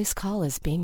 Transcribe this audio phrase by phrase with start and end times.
[0.00, 0.82] This call is being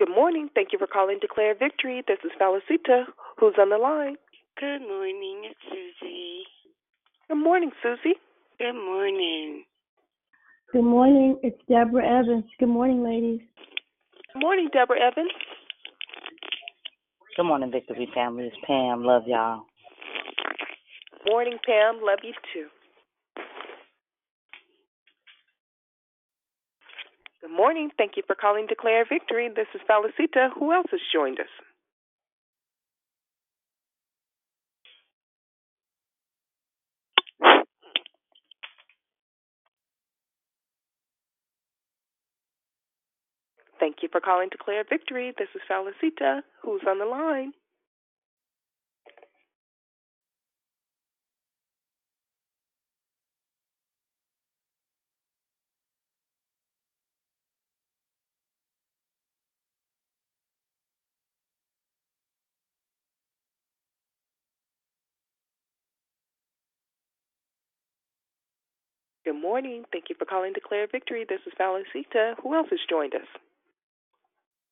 [0.00, 0.48] Good morning.
[0.54, 2.02] Thank you for calling Declare Victory.
[2.08, 3.04] This is Felicita.
[3.38, 4.16] Who's on the line?
[4.58, 6.44] Good morning, it's Susie.
[7.28, 8.16] Good morning, Susie.
[8.58, 9.64] Good morning.
[10.72, 11.38] Good morning.
[11.42, 12.44] It's Deborah Evans.
[12.58, 13.40] Good morning, ladies.
[14.32, 15.32] Good morning, Deborah Evans.
[17.36, 18.44] Good morning, Victory family.
[18.44, 19.04] It's Pam.
[19.04, 19.66] Love y'all.
[21.26, 22.00] Morning, Pam.
[22.02, 22.68] Love you too.
[27.42, 27.90] Good morning.
[27.96, 29.48] Thank you for calling Declare Victory.
[29.54, 30.50] This is Felicita.
[30.58, 31.46] Who else has joined us?
[43.80, 45.32] Thank you for calling Declare Victory.
[45.38, 46.42] This is Felicita.
[46.62, 47.52] Who's on the line?
[69.30, 69.84] Good morning.
[69.92, 71.24] Thank you for calling Declare Victory.
[71.28, 72.34] This is Felicita.
[72.42, 73.28] Who else has joined us?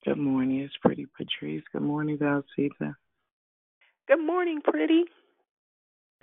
[0.05, 0.63] Good morning.
[0.63, 1.63] It's Pretty Patrice.
[1.73, 2.97] Good morning, Valcita.
[4.09, 5.05] Good morning, Pretty.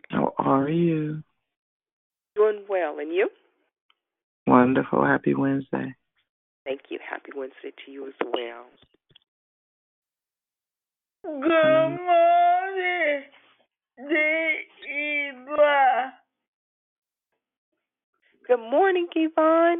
[0.09, 1.23] How are you?
[2.35, 2.99] Doing well.
[2.99, 3.29] And you?
[4.45, 5.05] Wonderful.
[5.05, 5.95] Happy Wednesday.
[6.65, 6.99] Thank you.
[7.09, 8.65] Happy Wednesday to you as well.
[11.23, 13.23] Good morning,
[13.97, 16.11] Diva.
[18.47, 19.77] Good morning, Kevon.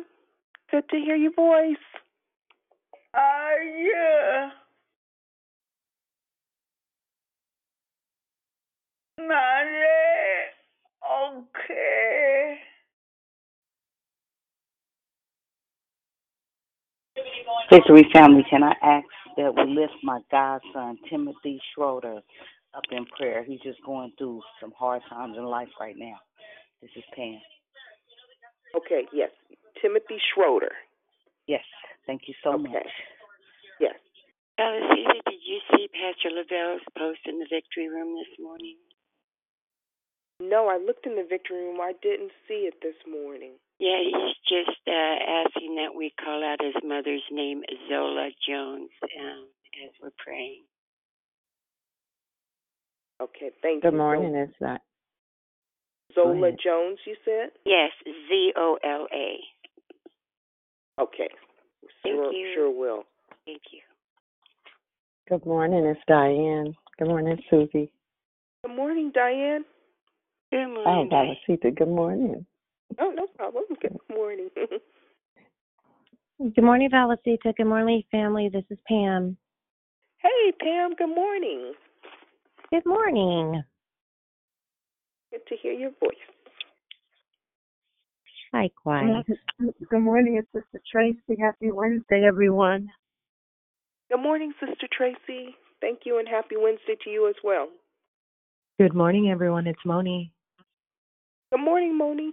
[0.72, 1.76] Good to hear your voice.
[3.14, 4.50] Are you?
[9.20, 9.66] Not
[11.38, 12.56] okay.
[17.72, 19.06] Victory family, can I ask
[19.38, 22.22] that we lift my godson, Timothy Schroeder,
[22.74, 23.44] up in prayer?
[23.44, 26.18] He's just going through some hard times in life right now.
[26.82, 27.40] This is Pam.
[28.76, 29.32] Okay, yes.
[29.82, 30.72] Timothy Schroeder.
[31.48, 31.64] Yes,
[32.08, 32.64] thank you so Okay.
[32.64, 32.92] much.
[33.80, 33.96] Yes.
[34.60, 38.78] Felicita, did you see Pastor Lavelle's post in the victory room this morning?
[40.40, 41.80] No, I looked in the victory room.
[41.82, 43.54] I didn't see it this morning.
[43.80, 44.92] Yeah, he's just uh,
[45.46, 49.48] asking that we call out his mother's name, Zola Jones, um,
[49.84, 50.64] as we're praying.
[53.22, 53.92] Okay, thank Good you.
[53.92, 54.82] Good morning, it's that.
[56.16, 57.52] Zola Jones, you said?
[57.66, 59.38] Yes, Z O L A.
[61.02, 61.28] Okay.
[62.04, 62.52] Thank Sure, you.
[62.56, 63.04] sure will.
[63.46, 63.82] Thank you.
[65.30, 66.76] Good morning, it's Diane.
[66.98, 67.92] Good morning, Susie.
[68.64, 69.66] Good morning, Diane.
[70.52, 71.10] Good Oh, morning.
[71.10, 71.36] Diane.
[71.50, 72.46] Valicita, good morning.
[73.00, 73.64] Oh, no problem.
[73.82, 74.50] Good morning.
[76.38, 77.56] Good morning, Valicita.
[77.56, 78.50] Good morning, family.
[78.52, 79.38] This is Pam.
[80.18, 80.94] hey, Pam.
[80.96, 81.74] Good morning.
[82.72, 83.64] Good morning.
[85.36, 86.16] Good to hear your voice.
[88.54, 89.26] Hi, Likewise.
[89.90, 90.38] Good morning.
[90.38, 91.42] It's Sister Tracy.
[91.42, 92.88] Happy Wednesday, everyone.
[94.10, 95.54] Good morning, Sister Tracy.
[95.82, 97.68] Thank you, and happy Wednesday to you as well.
[98.80, 99.68] Good morning, everyone.
[99.68, 100.32] It's Moni.
[101.52, 102.32] Good morning, Moni.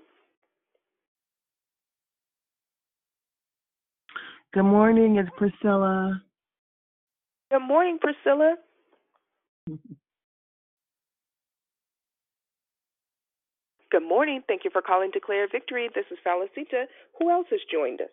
[4.55, 5.17] Good morning.
[5.17, 6.23] It's Priscilla.
[7.51, 8.55] Good morning, Priscilla.
[13.93, 14.41] Good morning.
[14.49, 15.91] Thank you for calling to Declare Victory.
[15.95, 16.87] This is Felicita.
[17.19, 18.09] Who else has joined us?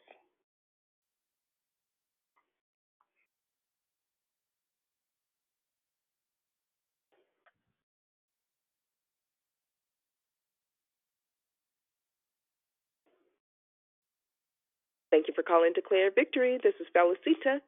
[15.12, 16.60] Thank you for calling to Declare Victory.
[16.62, 17.62] This is Felicita.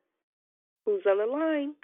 [0.85, 1.75] Who's on the line?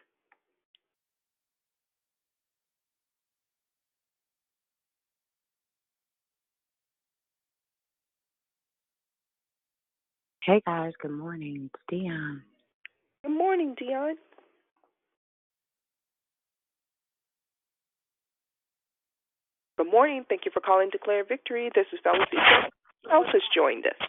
[10.47, 11.69] Hey guys, good morning.
[11.73, 12.41] It's Dion.
[13.25, 14.15] Good morning, Dion.
[19.77, 20.23] Good morning.
[20.29, 21.69] Thank you for calling Declare Victory.
[21.75, 22.71] This is Felicia.
[23.03, 24.07] Who else has joined us?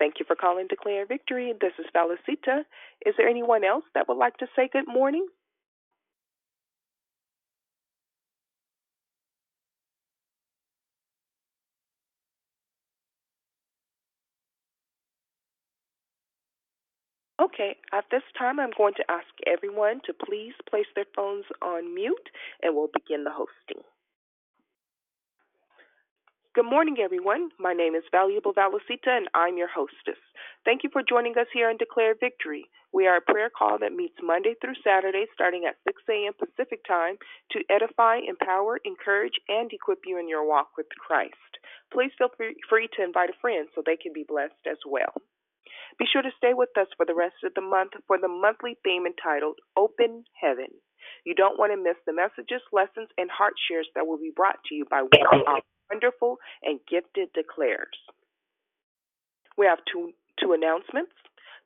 [0.00, 1.54] Thank you for calling Declare Victory.
[1.60, 2.62] This is Felicita.
[3.06, 5.28] Is there anyone else that would like to say good morning?
[17.42, 21.94] Okay, at this time, I'm going to ask everyone to please place their phones on
[21.94, 22.30] mute
[22.62, 23.82] and we'll begin the hosting.
[26.52, 27.50] Good morning, everyone.
[27.60, 30.18] My name is Valuable Valicita and I'm your hostess.
[30.64, 32.66] Thank you for joining us here on Declare Victory.
[32.92, 36.34] We are a prayer call that meets Monday through Saturday starting at 6 a.m.
[36.34, 41.38] Pacific Time to edify, empower, encourage, and equip you in your walk with Christ.
[41.94, 45.14] Please feel free to invite a friend so they can be blessed as well.
[46.02, 48.74] Be sure to stay with us for the rest of the month for the monthly
[48.82, 50.74] theme entitled Open Heaven.
[51.22, 54.58] You don't want to miss the messages, lessons, and heart shares that will be brought
[54.66, 57.98] to you by one wonderful and gifted declares.
[59.58, 61.12] We have two, two announcements.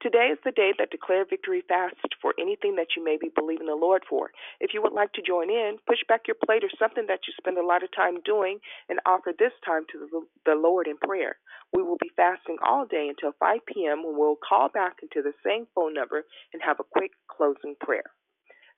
[0.02, 3.66] Today is the day that Declare Victory fast for anything that you may be believing
[3.66, 4.30] the Lord for.
[4.60, 7.32] If you would like to join in, push back your plate or something that you
[7.38, 8.58] spend a lot of time doing
[8.90, 11.36] and offer this time to the Lord in prayer.
[11.72, 14.04] We will be fasting all day until 5 p.m.
[14.04, 18.10] when we'll call back into the same phone number and have a quick closing prayer.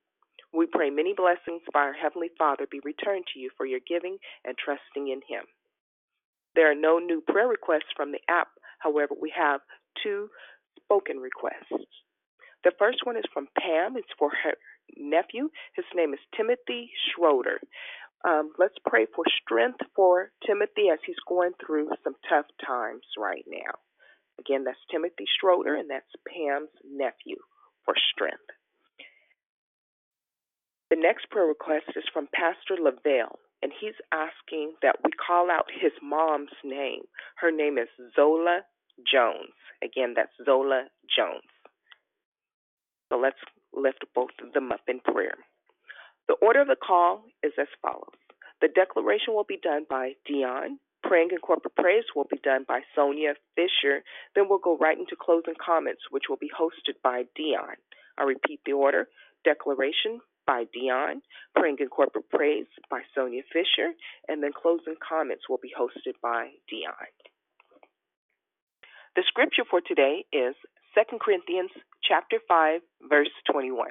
[0.52, 4.18] We pray many blessings by our Heavenly Father be returned to you for your giving
[4.44, 5.44] and trusting in Him.
[6.54, 8.48] There are no new prayer requests from the app.
[8.78, 9.60] However, we have
[10.02, 10.30] two
[10.76, 11.86] spoken requests.
[12.62, 13.96] The first one is from Pam.
[13.96, 14.54] It's for her
[14.96, 15.50] nephew.
[15.74, 17.60] His name is Timothy Schroeder.
[18.24, 23.44] Um, let's pray for strength for Timothy as he's going through some tough times right
[23.46, 23.76] now.
[24.40, 27.36] Again, that's Timothy Schroeder, and that's Pam's nephew
[27.84, 28.48] for strength.
[30.90, 35.66] The next prayer request is from Pastor Lavelle, and he's asking that we call out
[35.68, 37.02] his mom's name.
[37.36, 38.60] Her name is Zola
[39.10, 39.54] Jones.
[39.82, 41.50] Again, that's Zola Jones.
[43.10, 43.40] So let's
[43.76, 45.36] lift both of them up in prayer.
[46.28, 48.16] The order of the call is as follows.
[48.60, 50.78] The declaration will be done by Dion.
[51.02, 54.02] Praying and corporate praise will be done by Sonia Fisher.
[54.34, 57.76] Then we'll go right into closing comments, which will be hosted by Dion.
[58.16, 59.08] I repeat the order.
[59.44, 61.20] Declaration by Dion,
[61.54, 63.92] Praying and Corporate Praise by Sonia Fisher,
[64.28, 67.12] and then closing comments will be hosted by Dion.
[69.16, 70.54] The scripture for today is
[70.94, 71.70] 2 Corinthians
[72.06, 73.90] chapter 5 verse 21.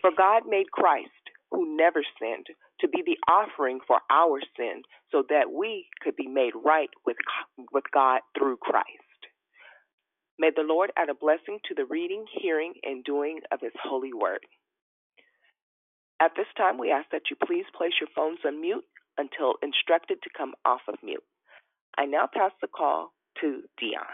[0.00, 1.10] For God made Christ
[1.50, 2.46] who never sinned,
[2.80, 7.16] to be the offering for our sin, so that we could be made right with,
[7.72, 8.86] with God through Christ.
[10.38, 14.12] May the Lord add a blessing to the reading, hearing, and doing of His holy
[14.12, 14.40] word.
[16.20, 18.84] At this time, we ask that you please place your phones on mute
[19.16, 21.24] until instructed to come off of mute.
[21.96, 24.04] I now pass the call to Dion.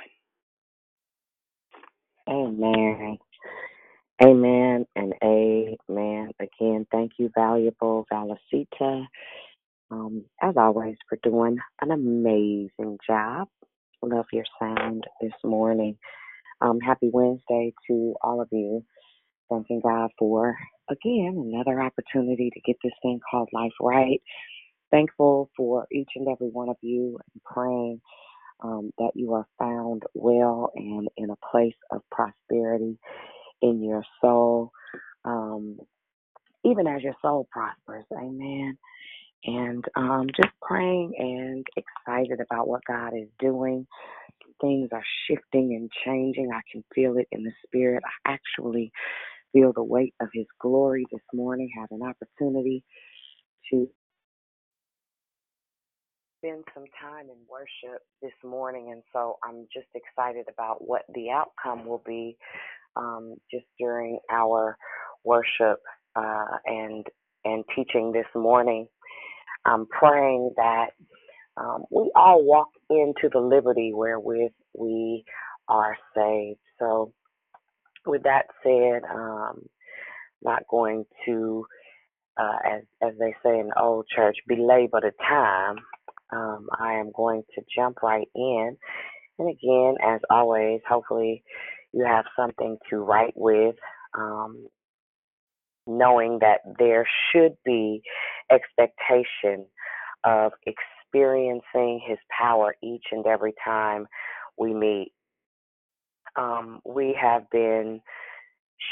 [2.26, 3.18] Amen.
[4.22, 6.30] Amen and amen.
[6.40, 9.06] Again, thank you, valuable Valicita,
[9.90, 13.48] um, as always, for doing an amazing job.
[14.02, 15.98] Love your sound this morning.
[16.60, 18.84] Um, happy Wednesday to all of you.
[19.50, 20.56] Thanking God for,
[20.90, 24.22] again, another opportunity to get this thing called life right.
[24.92, 28.00] Thankful for each and every one of you and praying
[28.62, 32.98] um, that you are found well and in a place of prosperity
[33.62, 34.70] in your soul,
[35.24, 35.78] um,
[36.64, 38.04] even as your soul prospers.
[38.12, 38.78] Amen.
[39.44, 43.86] And um, just praying and excited about what God is doing.
[44.60, 46.50] Things are shifting and changing.
[46.54, 48.02] I can feel it in the spirit.
[48.26, 48.92] I actually
[49.52, 51.70] feel the weight of His glory this morning.
[51.78, 52.84] Had an opportunity
[53.70, 53.88] to
[56.44, 61.30] spend some time in worship this morning, and so I'm just excited about what the
[61.30, 62.36] outcome will be
[62.96, 64.76] um, just during our
[65.24, 65.80] worship
[66.16, 67.06] uh, and
[67.44, 68.86] and teaching this morning.
[69.64, 70.88] I'm praying that
[71.56, 75.24] um, we all walk into the liberty wherewith we
[75.68, 76.60] are saved.
[76.78, 77.12] So,
[78.06, 79.62] with that said, um,
[80.42, 81.64] not going to,
[82.38, 85.76] uh, as as they say in the old church, belabor the time.
[86.34, 88.76] Um, I am going to jump right in,
[89.38, 91.42] and again, as always, hopefully
[91.92, 93.76] you have something to write with.
[94.18, 94.68] Um,
[95.86, 98.02] knowing that there should be
[98.50, 99.66] expectation
[100.24, 104.06] of experiencing his power each and every time
[104.58, 105.12] we meet.
[106.36, 108.00] Um, we have been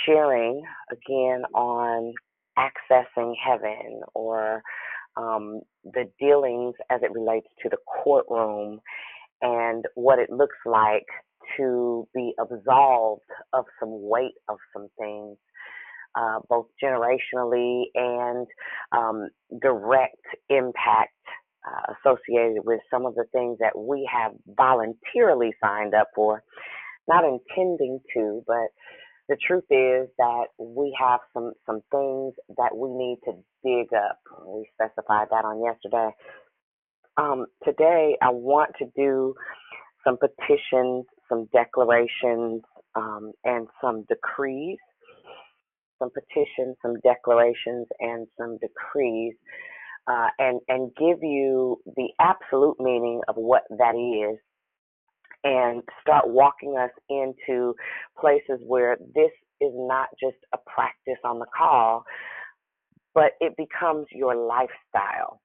[0.06, 2.12] sharing again on
[2.58, 4.62] accessing heaven or
[5.16, 8.80] um, the dealings as it relates to the courtroom
[9.42, 11.06] and what it looks like
[11.56, 15.36] to be absolved of some weight of some things
[16.14, 18.46] uh, both generationally and
[18.92, 19.28] um,
[19.60, 20.16] direct
[20.50, 21.14] impact
[21.66, 26.42] uh, associated with some of the things that we have voluntarily signed up for,
[27.08, 28.68] not intending to, but
[29.28, 33.32] the truth is that we have some some things that we need to
[33.64, 34.18] dig up.
[34.46, 36.10] We specified that on yesterday.
[37.16, 39.34] Um, today, I want to do
[40.04, 42.62] some petitions, some declarations,
[42.96, 44.78] um, and some decrees
[45.98, 49.34] some petitions, some declarations, and some decrees,
[50.08, 54.38] uh, and and give you the absolute meaning of what that is,
[55.44, 57.74] and start walking us into
[58.20, 62.04] places where this is not just a practice on the call,
[63.14, 65.40] but it becomes your lifestyle.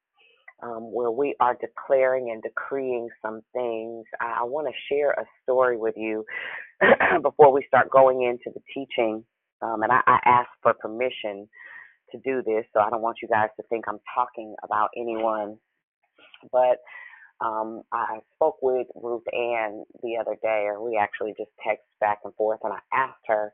[0.64, 4.06] Um, where we are declaring and decreeing some things.
[4.22, 6.26] I, I want to share a story with you
[7.24, 9.24] before we start going into the teaching
[9.62, 11.48] um, and I, I asked for permission
[12.12, 15.58] to do this, so I don't want you guys to think I'm talking about anyone.
[16.52, 16.80] But
[17.42, 22.20] um, I spoke with Ruth Ann the other day, or we actually just texted back
[22.24, 23.52] and forth, and I asked her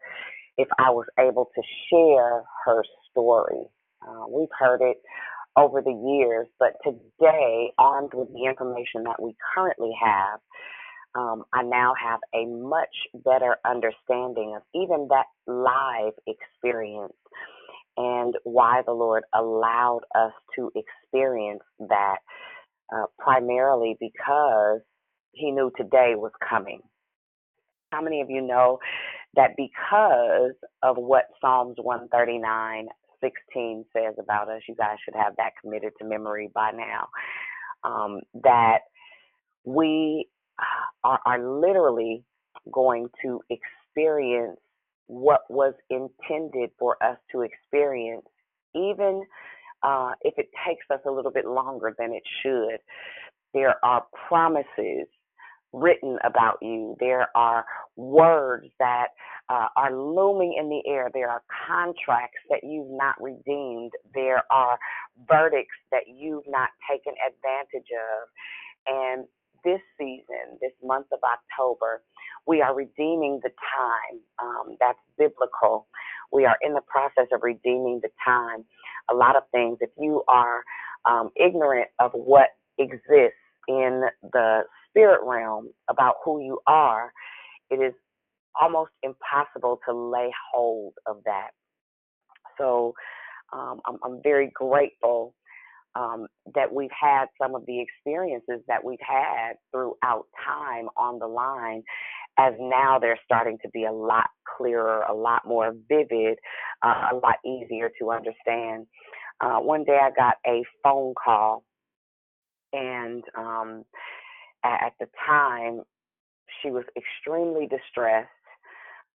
[0.57, 3.65] if I was able to share her story.
[4.07, 4.97] Uh, we've heard it
[5.57, 10.39] over the years, but today, armed with the information that we currently have,
[11.15, 17.13] um, I now have a much better understanding of even that live experience
[17.97, 22.17] and why the Lord allowed us to experience that,
[22.93, 24.81] uh, primarily because
[25.33, 26.81] He knew today was coming.
[27.91, 28.79] How many of you know
[29.35, 32.87] that because of what Psalms 139
[33.23, 37.07] 16 says about us, you guys should have that committed to memory by now,
[37.83, 38.79] um, that
[39.63, 40.27] we
[41.03, 42.23] are, are literally
[42.71, 44.59] going to experience
[45.07, 48.25] what was intended for us to experience,
[48.75, 49.23] even
[49.83, 52.79] uh, if it takes us a little bit longer than it should.
[53.53, 55.07] There are promises
[55.73, 56.95] written about you.
[56.99, 59.07] There are words that
[59.49, 61.09] uh, are looming in the air.
[61.13, 63.91] There are contracts that you've not redeemed.
[64.13, 64.77] There are
[65.27, 68.29] verdicts that you've not taken advantage of.
[68.87, 69.25] And
[69.63, 72.03] this season, this month of October,
[72.47, 74.19] we are redeeming the time.
[74.41, 75.87] Um, that's biblical.
[76.31, 78.65] We are in the process of redeeming the time.
[79.11, 80.63] A lot of things, if you are
[81.09, 84.03] um, ignorant of what exists in
[84.33, 87.11] the spirit realm about who you are,
[87.71, 87.93] it is
[88.61, 91.49] almost impossible to lay hold of that.
[92.57, 92.93] So
[93.53, 95.35] um, I'm, I'm very grateful
[95.95, 101.27] um, that we've had some of the experiences that we've had throughout time on the
[101.27, 101.83] line,
[102.37, 106.37] as now they're starting to be a lot clearer, a lot more vivid,
[106.81, 108.87] uh, a lot easier to understand.
[109.41, 111.63] Uh, one day I got a phone call,
[112.71, 113.83] and um,
[114.63, 115.81] at the time,
[116.61, 118.29] she was extremely distressed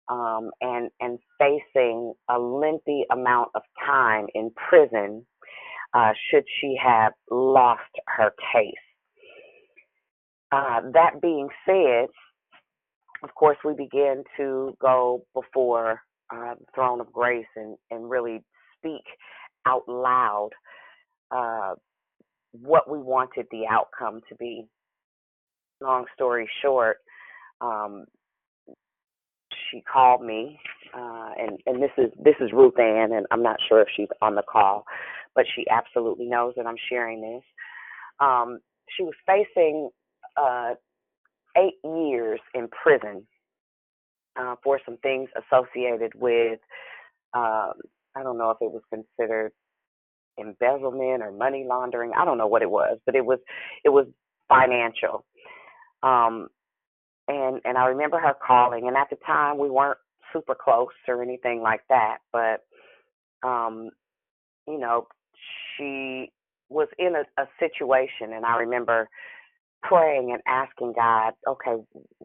[0.08, 5.26] um, and and facing a lengthy amount of time in prison
[5.94, 8.74] uh, should she have lost her case.
[10.50, 12.06] Uh, that being said,
[13.22, 16.00] of course, we begin to go before
[16.32, 18.42] uh, the throne of grace and, and really
[18.78, 19.04] speak
[19.66, 20.50] out loud
[21.30, 21.74] uh,
[22.52, 24.64] what we wanted the outcome to be.
[25.80, 26.98] Long story short,
[27.60, 28.04] um,
[29.70, 30.58] she called me,
[30.96, 34.08] uh, and and this is this is Ruth Ann, and I'm not sure if she's
[34.20, 34.84] on the call,
[35.38, 37.44] but she absolutely knows that I'm sharing this.
[38.18, 39.88] Um, she was facing
[40.36, 40.70] uh,
[41.56, 43.24] eight years in prison
[44.36, 46.58] uh, for some things associated with,
[47.34, 47.74] um,
[48.16, 49.52] I don't know if it was considered
[50.40, 52.10] embezzlement or money laundering.
[52.18, 53.38] I don't know what it was, but it was
[53.84, 54.06] it was
[54.48, 55.24] financial.
[56.02, 56.48] Um,
[57.28, 59.98] and and I remember her calling, and at the time we weren't
[60.32, 62.66] super close or anything like that, but
[63.48, 63.90] um,
[64.66, 65.06] you know,
[65.78, 66.32] she
[66.68, 69.08] was in a, a situation, and I remember
[69.82, 71.76] praying and asking God, okay,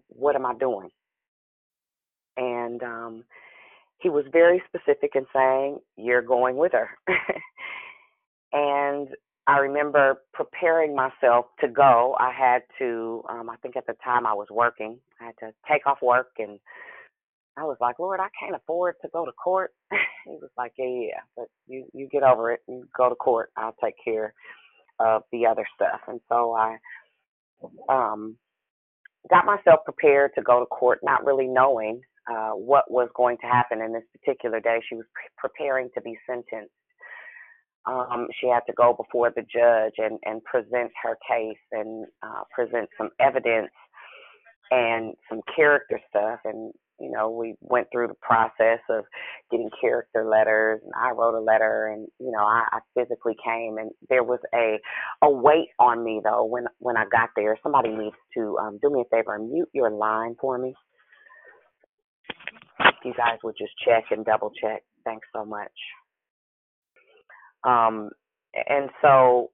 [0.07, 0.89] what am I doing?
[2.36, 3.24] And um,
[4.00, 6.89] he was very specific in saying, you're going with her.
[8.53, 9.10] and
[9.45, 12.15] I remember preparing myself to go.
[12.19, 15.53] I had to, um, I think at the time I was working, I had to
[15.69, 16.60] take off work and
[17.57, 19.72] I was like, Lord, I can't afford to go to court.
[20.25, 22.62] he was like, Yeah, yeah, but you you get over it.
[22.67, 23.51] You go to court.
[23.57, 24.33] I'll take care
[25.00, 26.01] of the other stuff.
[26.07, 26.77] And so I
[27.89, 28.38] um
[29.29, 33.48] got myself prepared to go to court, not really knowing uh, what was going to
[33.48, 34.79] happen in this particular day.
[34.89, 36.72] She was pre- preparing to be sentenced
[37.88, 42.43] um, she had to go before the judge and, and present her case and uh,
[42.53, 43.72] present some evidence
[44.72, 46.39] and some character stuff.
[46.45, 49.05] And, you know, we went through the process of
[49.51, 53.77] getting character letters and I wrote a letter and, you know, I, I physically came
[53.77, 54.79] and there was a,
[55.22, 57.57] a weight on me though when, when I got there.
[57.62, 60.74] Somebody needs to um, do me a favor and mute your line for me.
[62.79, 64.83] If you guys would just check and double check.
[65.05, 65.72] Thanks so much.
[67.65, 68.10] Um,
[68.67, 69.51] and so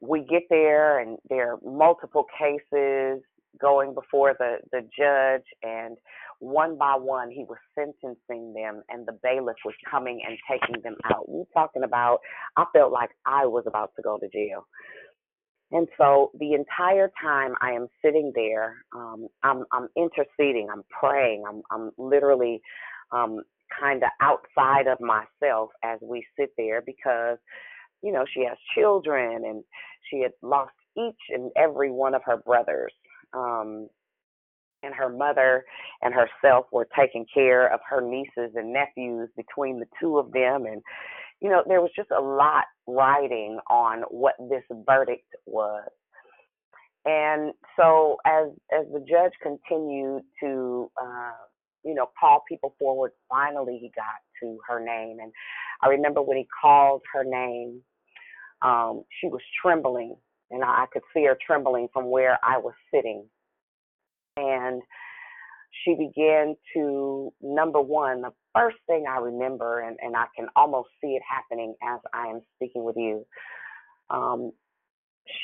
[0.00, 3.22] we get there, and there are multiple cases
[3.60, 5.96] going before the, the judge, and
[6.42, 10.96] one by one, he was sentencing them, and the bailiff was coming and taking them
[11.04, 11.24] out.
[11.28, 12.18] You talking about?
[12.56, 14.66] I felt like I was about to go to jail.
[15.70, 21.44] And so the entire time I am sitting there, um, I'm, I'm interceding, I'm praying,
[21.48, 22.60] I'm, I'm literally
[23.12, 23.42] um,
[23.80, 27.38] kind of outside of myself as we sit there because,
[28.02, 29.62] you know, she has children and
[30.10, 32.92] she had lost each and every one of her brothers.
[33.32, 33.88] Um,
[34.82, 35.64] and her mother
[36.02, 40.66] and herself were taking care of her nieces and nephews between the two of them.
[40.66, 40.82] And,
[41.40, 45.88] you know, there was just a lot riding on what this verdict was.
[47.04, 51.32] And so as as the judge continued to uh,
[51.84, 53.12] you know, call people forward.
[53.28, 55.18] Finally, he got to her name.
[55.20, 55.32] And
[55.82, 57.80] I remember when he called her name,
[58.62, 60.14] um, she was trembling,
[60.50, 63.24] and I could see her trembling from where I was sitting.
[64.36, 64.82] And
[65.84, 70.88] she began to, number one, the first thing I remember, and, and I can almost
[71.00, 73.26] see it happening as I am speaking with you.
[74.10, 74.52] Um,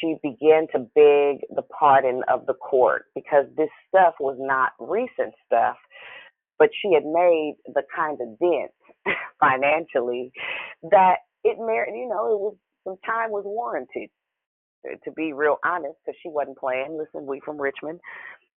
[0.01, 5.35] she began to beg the pardon of the court because this stuff was not recent
[5.46, 5.77] stuff
[6.59, 8.72] but she had made the kind of dent
[9.40, 10.33] financially
[10.90, 14.11] that it merited, you know, it was some time was warranted.
[15.05, 16.96] To be real honest, because she wasn't playing.
[16.96, 17.98] Listen, we from Richmond,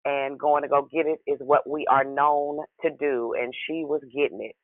[0.05, 3.85] and going to go get it is what we are known to do, and she
[3.85, 4.57] was getting it.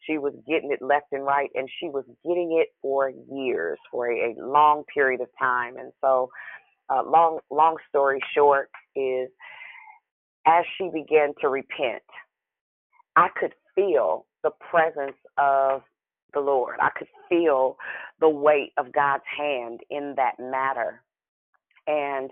[0.00, 4.10] She was getting it left and right, and she was getting it for years, for
[4.10, 5.76] a, a long period of time.
[5.76, 6.30] And so,
[6.88, 9.28] uh, long long story short is,
[10.46, 12.02] as she began to repent,
[13.16, 15.82] I could feel the presence of
[16.32, 16.76] the Lord.
[16.80, 17.76] I could feel
[18.20, 21.02] the weight of God's hand in that matter.
[21.86, 22.30] And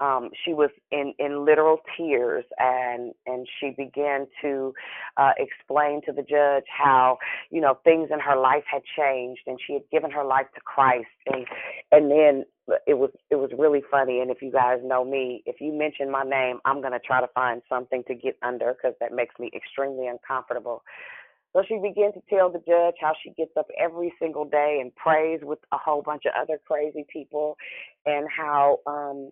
[0.00, 4.72] um, she was in, in literal tears and, and she began to
[5.16, 7.18] uh, explain to the judge how,
[7.50, 10.60] you know, things in her life had changed and she had given her life to
[10.62, 11.08] Christ.
[11.26, 11.46] And,
[11.92, 12.44] and then
[12.86, 16.10] it was it was really funny and if you guys know me if you mention
[16.10, 19.34] my name i'm going to try to find something to get under because that makes
[19.40, 20.82] me extremely uncomfortable
[21.54, 24.94] so she began to tell the judge how she gets up every single day and
[24.96, 27.56] prays with a whole bunch of other crazy people
[28.06, 29.30] and how um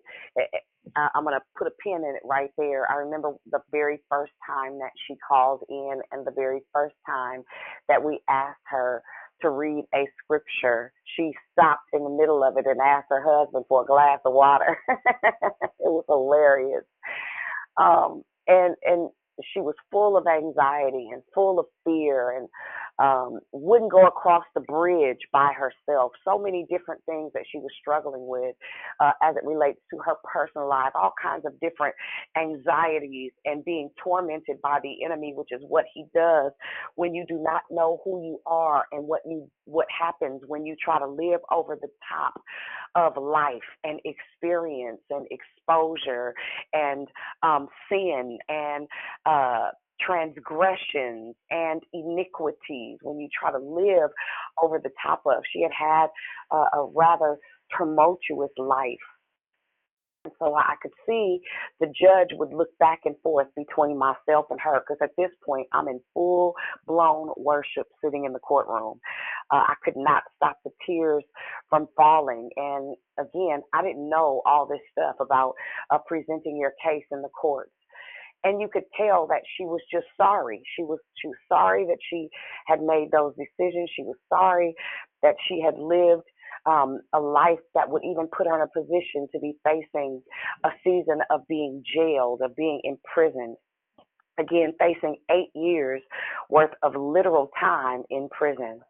[0.97, 2.91] I'm going to put a pin in it right there.
[2.91, 7.45] I remember the very first time that she called in and the very first time
[7.89, 9.03] that we asked her
[9.43, 13.65] to read a scripture, she stopped in the middle of it and asked her husband
[13.69, 14.79] for a glass of water.
[14.89, 16.85] it was hilarious.
[17.77, 19.11] Um, and and
[19.53, 22.49] she was full of anxiety and full of fear and
[22.99, 26.13] um, wouldn't go across the bridge by herself.
[26.25, 28.55] So many different things that she was struggling with
[29.01, 31.95] uh, as it relates to her personal life, all kinds of different
[32.37, 36.53] anxieties and being tormented by the enemy, which is what he does
[36.97, 40.75] when you do not know who you are and what you what happens when you
[40.83, 42.41] try to live over the top
[42.95, 46.35] of life and experience and exposure
[46.73, 47.09] and
[47.43, 48.89] um, sin and
[49.27, 49.69] uh,
[50.05, 54.11] transgressions and iniquities when you try to live
[54.63, 55.43] over the top of.
[55.53, 56.07] She had had
[56.51, 57.39] uh, a rather
[57.77, 58.97] tumultuous life.
[60.25, 61.41] And so I could see
[61.81, 65.69] the judge would look back and forth between myself and her because at this point
[65.73, 66.55] I'm in full
[66.87, 69.01] blown worship sitting in the courtroom.
[69.53, 71.25] Uh, I could not stop the tears
[71.71, 72.51] from falling.
[72.57, 75.55] And again, I didn't know all this stuff about
[75.91, 77.71] uh, presenting your case in the courts.
[78.45, 80.63] And you could tell that she was just sorry.
[80.77, 82.29] She was she sorry that she
[82.67, 83.91] had made those decisions.
[83.95, 84.75] She was sorry
[85.23, 86.25] that she had lived
[86.67, 90.23] um, a life that would even put her in a position to be facing
[90.65, 93.57] a season of being jailed, of being imprisoned.
[94.39, 96.01] Again, facing eight years
[96.49, 98.81] worth of literal time in prison.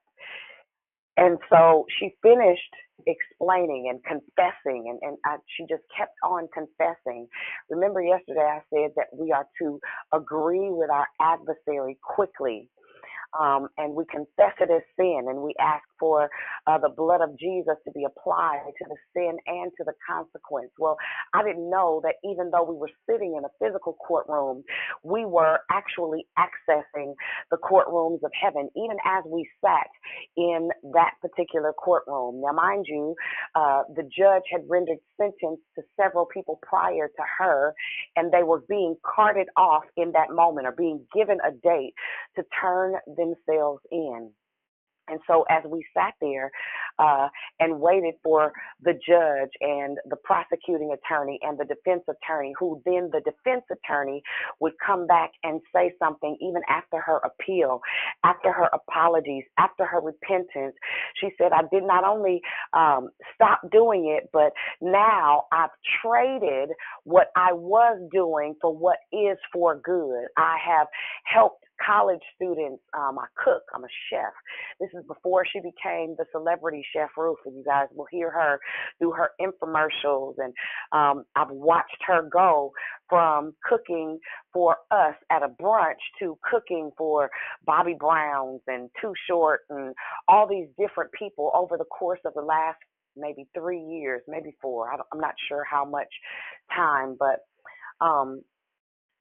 [1.19, 2.75] And so she finished
[3.09, 7.29] explaining and confessing, and, and I, she just kept on confessing.
[7.71, 9.81] Remember, yesterday I said that we are to
[10.15, 12.69] agree with our adversary quickly
[13.39, 16.31] um, and we confess it as sin, and we ask for
[16.67, 20.71] uh, the blood of Jesus to be applied to the sin and to the consequence.
[20.79, 20.97] Well,
[21.35, 24.65] I didn't know that even though we were sitting in a physical courtroom,
[25.03, 27.15] we were actually accessing
[27.51, 29.89] the courtrooms of heaven, even as we sat
[30.37, 32.43] in that particular courtroom.
[32.43, 33.15] Now, mind you,
[33.55, 37.75] uh, the judge had rendered sentence to several people prior to her,
[38.17, 41.95] and they were being carted off in that moment or being given a date
[42.37, 44.31] to turn themselves in.
[45.09, 46.51] And so, as we sat there
[46.99, 47.29] uh,
[47.61, 53.11] and waited for the judge and the prosecuting attorney and the defense attorney, who then
[53.13, 54.23] the defense attorney
[54.61, 57.81] would come back and say something even after her appeal,
[58.25, 60.75] after her apologies, after her repentance,
[61.21, 62.41] she said, I did not only
[62.73, 65.71] um, stop doing it, but now I've
[66.03, 66.71] traded
[67.05, 70.27] what I was doing for what is for good.
[70.37, 70.87] I have
[71.25, 72.83] helped college students.
[72.97, 73.63] Um, I cook.
[73.75, 74.33] I'm a chef.
[74.81, 78.59] This is before she became the celebrity chef Ruth, and you guys will hear her
[79.01, 80.35] do her infomercials.
[80.39, 80.53] And
[80.93, 82.73] um, I've watched her go
[83.09, 84.19] from cooking
[84.53, 87.31] for us at a brunch to cooking for
[87.65, 89.95] Bobby Brown's and Too Short and
[90.29, 92.79] all these different people over the course of the last
[93.17, 94.91] maybe three years, maybe four.
[94.91, 96.09] I am not sure how much
[96.75, 97.41] time, but
[98.05, 98.43] um,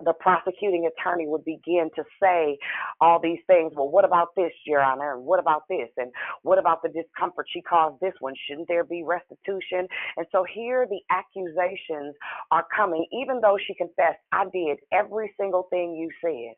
[0.04, 2.58] the prosecuting attorney would begin to say
[3.02, 3.74] all these things.
[3.76, 5.16] Well, what about this, Your Honor?
[5.16, 5.90] And what about this?
[5.98, 6.12] And
[6.44, 8.34] what about the discomfort she caused this one?
[8.48, 9.88] Shouldn't there be restitution?
[10.18, 12.16] And so here the accusations
[12.52, 16.56] are coming, even though she confessed, I did every single thing you said.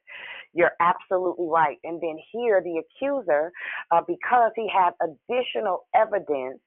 [0.53, 1.77] You're absolutely right.
[1.83, 3.51] And then here the accuser,
[3.91, 6.59] uh, because he had additional evidence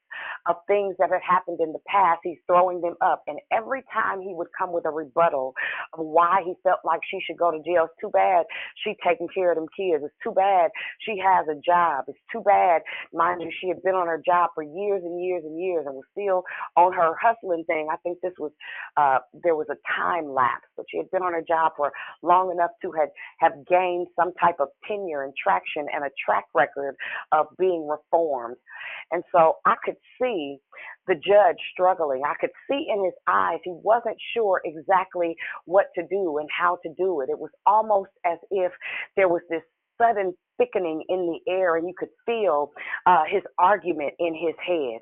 [0.47, 2.21] of things that had happened in the past.
[2.25, 3.23] He's throwing them up.
[3.27, 5.55] And every time he would come with a rebuttal
[5.95, 8.47] of why he felt like she should go to jail, it's too bad
[8.85, 10.05] she taking care of them kids.
[10.05, 10.71] It's too bad
[11.01, 12.05] she has a job.
[12.09, 15.43] It's too bad, mind you, she had been on her job for years and years
[15.45, 16.45] and years and was still
[16.77, 17.89] on her hustling thing.
[17.93, 18.53] I think this was
[18.97, 22.51] uh there was a time lapse, but she had been on her job for long
[22.51, 23.09] enough to have
[23.41, 26.97] have gained some type of tenure and traction and a track record
[27.33, 28.57] of being reformed.
[29.11, 30.59] And so I could see
[31.07, 32.23] the judge struggling.
[32.27, 35.37] I could see in his eyes he wasn't sure exactly
[35.67, 37.31] what to do and how to do it.
[37.31, 38.73] It was almost as if
[39.17, 39.63] there was this
[40.01, 42.73] sudden thickening in the air and you could feel
[43.07, 45.01] uh, his argument in his head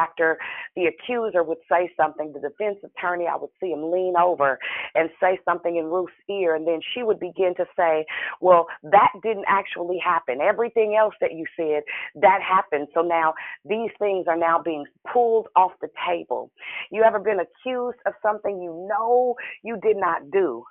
[0.00, 0.38] after
[0.76, 4.58] the accuser would say something, the defense attorney, I would see him lean over
[4.94, 8.06] and say something in Ruth's ear, and then she would begin to say,
[8.40, 10.40] Well, that didn't actually happen.
[10.40, 11.82] Everything else that you said,
[12.22, 12.88] that happened.
[12.94, 13.34] So now
[13.64, 16.50] these things are now being pulled off the table.
[16.90, 20.64] You ever been accused of something you know you did not do?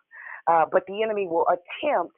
[0.48, 2.14] Uh, but the enemy will attempt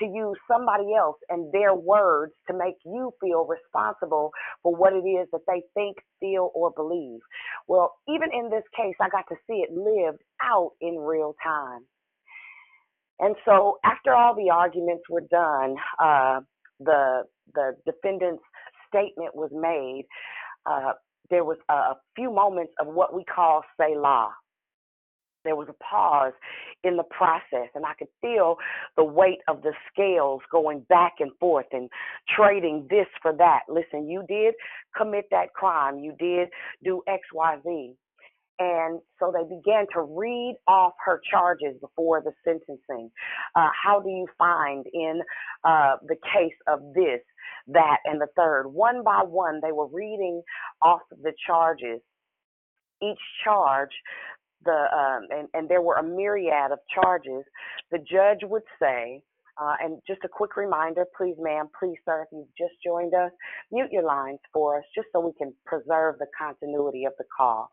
[0.00, 4.30] to use somebody else and their words to make you feel responsible
[4.62, 7.20] for what it is that they think, feel, or believe.
[7.68, 11.82] Well, even in this case, I got to see it lived out in real time.
[13.20, 16.40] And so, after all the arguments were done, uh,
[16.80, 17.22] the
[17.54, 18.42] the defendant's
[18.88, 20.06] statement was made.
[20.66, 20.94] Uh,
[21.30, 24.30] there was a few moments of what we call Selah
[25.44, 26.32] there was a pause
[26.82, 28.56] in the process, and I could feel
[28.96, 31.88] the weight of the scales going back and forth and
[32.34, 33.60] trading this for that.
[33.68, 34.54] Listen, you did
[34.96, 36.48] commit that crime, you did
[36.82, 37.94] do X, Y, Z.
[38.60, 43.10] And so they began to read off her charges before the sentencing.
[43.56, 45.22] Uh, how do you find in
[45.64, 47.20] uh, the case of this,
[47.66, 48.68] that, and the third?
[48.68, 50.40] One by one, they were reading
[50.80, 52.00] off the charges
[53.02, 53.90] each charge
[54.64, 57.44] the um, and, and there were a myriad of charges,
[57.92, 59.22] the judge would say,
[59.60, 63.32] uh, and just a quick reminder, please, ma'am, please, sir, if you've just joined us,
[63.72, 67.70] mute your lines for us just so we can preserve the continuity of the call.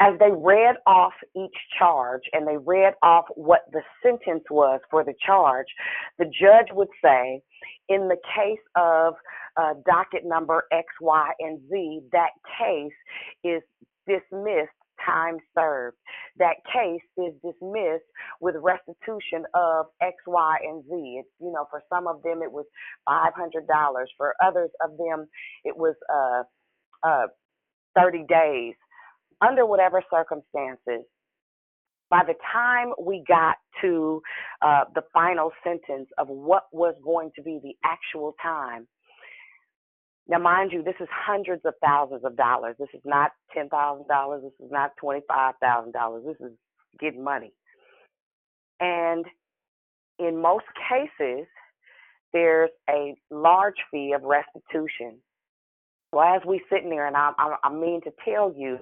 [0.00, 5.04] as they read off each charge and they read off what the sentence was for
[5.04, 5.66] the charge,
[6.18, 7.40] the judge would say,
[7.88, 9.14] in the case of
[9.56, 12.92] uh, docket number X, Y, and Z, that case
[13.44, 13.62] is
[14.06, 14.70] dismissed
[15.06, 15.96] time served.
[16.38, 18.06] That case is dismissed
[18.40, 20.90] with restitution of X, Y, and Z.
[21.20, 22.66] It's, you know, for some of them it was
[23.08, 24.04] $500.
[24.16, 25.26] For others of them
[25.64, 26.42] it was uh,
[27.06, 27.26] uh,
[27.98, 28.74] 30 days.
[29.40, 31.04] Under whatever circumstances,
[32.10, 34.22] by the time we got to
[34.62, 38.86] uh, the final sentence of what was going to be the actual time,
[40.28, 42.76] now, mind you, this is hundreds of thousands of dollars.
[42.78, 44.42] This is not $10,000.
[44.42, 46.24] This is not $25,000.
[46.24, 46.52] This is
[47.00, 47.52] getting money.
[48.80, 49.24] And
[50.18, 51.46] in most cases,
[52.32, 55.18] there's a large fee of restitution.
[56.12, 58.78] Well, as we sitting there, and I, I, I mean to tell you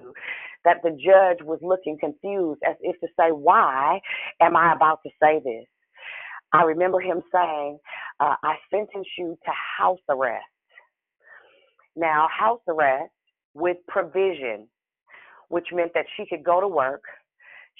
[0.63, 3.99] that the judge was looking confused as if to say, Why
[4.41, 5.65] am I about to say this?
[6.53, 7.79] I remember him saying,
[8.19, 10.43] uh, I sentence you to house arrest.
[11.95, 13.11] Now, house arrest
[13.53, 14.67] with provision,
[15.49, 17.03] which meant that she could go to work.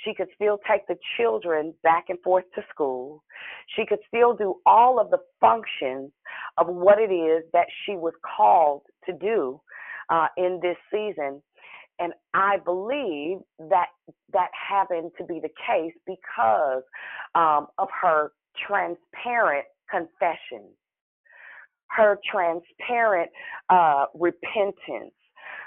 [0.04, 3.24] She could still take the children back and forth to school.
[3.76, 6.12] She could still do all of the functions
[6.58, 9.62] of what it is that she was called to do
[10.10, 11.42] uh, in this season.
[12.00, 13.88] And I believe that
[14.34, 16.84] that happened to be the case because
[17.36, 18.32] um, of her
[18.68, 20.74] transparent confessions
[21.96, 23.30] her transparent
[23.70, 25.14] uh, repentance,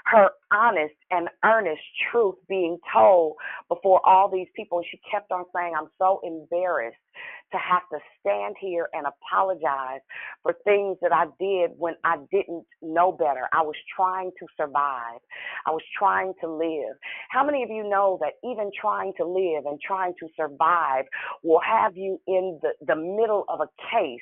[0.05, 1.81] her honest and earnest
[2.11, 3.35] truth being told
[3.69, 4.79] before all these people.
[4.79, 6.97] And she kept on saying, I'm so embarrassed
[7.51, 10.01] to have to stand here and apologize
[10.43, 13.47] for things that I did when I didn't know better.
[13.53, 15.19] I was trying to survive,
[15.65, 16.97] I was trying to live.
[17.29, 21.05] How many of you know that even trying to live and trying to survive
[21.43, 24.21] will have you in the, the middle of a case?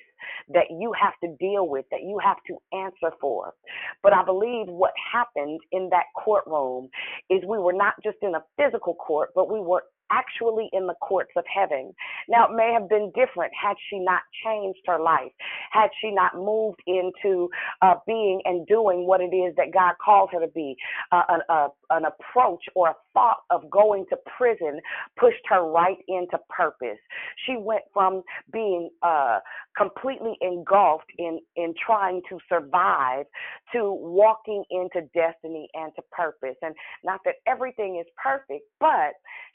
[0.54, 3.54] That you have to deal with, that you have to answer for.
[4.02, 6.90] But I believe what happened in that courtroom
[7.30, 10.94] is we were not just in a physical court, but we were actually in the
[11.02, 11.94] courts of heaven.
[12.30, 15.32] Now, it may have been different had she not changed her life,
[15.72, 17.50] had she not moved into
[17.82, 20.76] uh, being and doing what it is that God called her to be.
[21.12, 24.80] Uh, an, uh, an approach or a thought of going to prison
[25.20, 27.00] pushed her right into purpose.
[27.46, 29.40] She went from being uh,
[29.78, 33.26] completely engulfed in, in trying to survive
[33.74, 36.56] to walking into destiny and to purpose.
[36.62, 39.14] And not that everything is perfect, but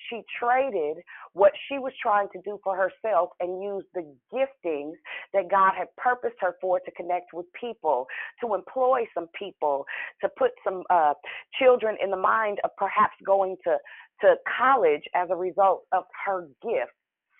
[0.09, 0.99] she traded
[1.33, 4.95] what she was trying to do for herself and used the giftings
[5.33, 8.07] that God had purposed her for to connect with people,
[8.43, 9.85] to employ some people,
[10.21, 11.15] to put some uh,
[11.59, 13.77] children in the mind of perhaps going to,
[14.21, 16.93] to college as a result of her gift,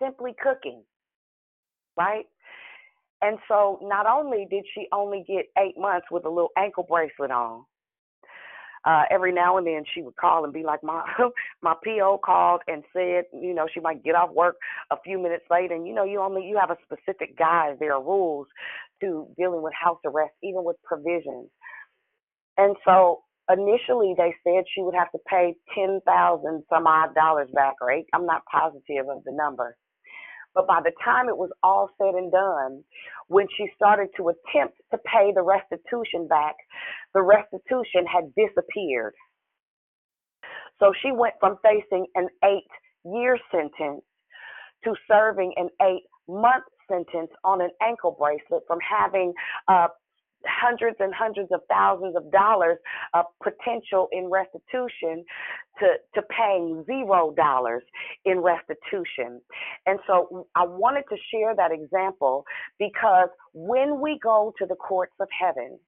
[0.03, 0.83] simply cooking,
[1.97, 2.25] right?
[3.21, 7.31] And so not only did she only get eight months with a little ankle bracelet
[7.31, 7.65] on,
[8.85, 11.03] uh, every now and then she would call and be like, my
[11.63, 14.57] my PO called and said, you know, she might get off work
[14.91, 17.77] a few minutes late, and you know, you only you have a specific guise.
[17.81, 18.47] There are rules
[19.01, 21.51] to dealing with house arrest, even with provisions.
[22.57, 27.49] And so initially they said she would have to pay ten thousand some odd dollars
[27.55, 28.07] back, or eight.
[28.15, 29.77] I'm not positive of the number.
[30.55, 32.83] But by the time it was all said and done,
[33.29, 36.57] when she started to attempt to pay the restitution back,
[37.15, 39.15] the restitution had disappeared.
[40.81, 42.71] So she went from facing an eight
[43.05, 44.03] year sentence
[44.85, 49.33] to serving an eight month sentence on an ankle bracelet from having
[49.69, 49.89] uh,
[50.47, 52.79] hundreds and hundreds of thousands of dollars
[53.15, 55.25] of potential in restitution
[55.79, 57.83] to, to paying zero dollars
[58.25, 59.41] in restitution.
[59.87, 62.45] And so I wanted to share that example
[62.79, 65.79] because when we go to the courts of heaven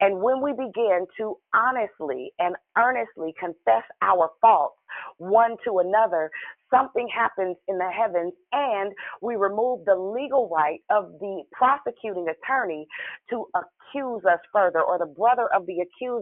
[0.00, 4.76] and when we begin to honestly and earnestly confess our faults
[5.18, 6.30] one to another,
[6.70, 8.92] something happens in the heavens and
[9.22, 12.86] we remove the legal right of the prosecuting attorney
[13.30, 13.44] to
[13.88, 16.20] accuse us further or the brother of the accuser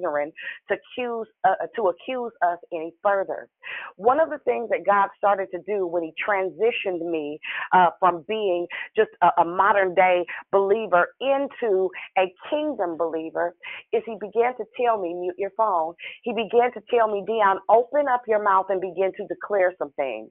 [0.69, 3.49] to accuse uh, to accuse us any further.
[3.97, 7.39] One of the things that god started to do when he transitioned me
[7.73, 13.55] uh, from being just a, a modern day believer into a kingdom believer
[13.93, 17.59] is he began to tell me mute your phone he began to tell me dion
[17.71, 20.31] open up your mouth and begin to declare some things.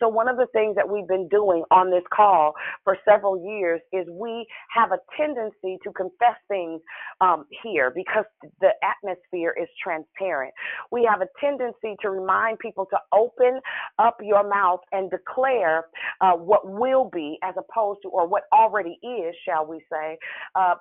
[0.00, 3.80] So, one of the things that we've been doing on this call for several years
[3.92, 4.46] is we
[4.76, 6.75] have a tendency to confess things
[7.20, 8.24] um, here because
[8.60, 10.52] the atmosphere is transparent.
[10.90, 13.60] We have a tendency to remind people to open
[13.98, 15.86] up your mouth and declare
[16.20, 20.18] uh, what will be as opposed to, or what already is, shall we say.
[20.54, 20.74] Uh,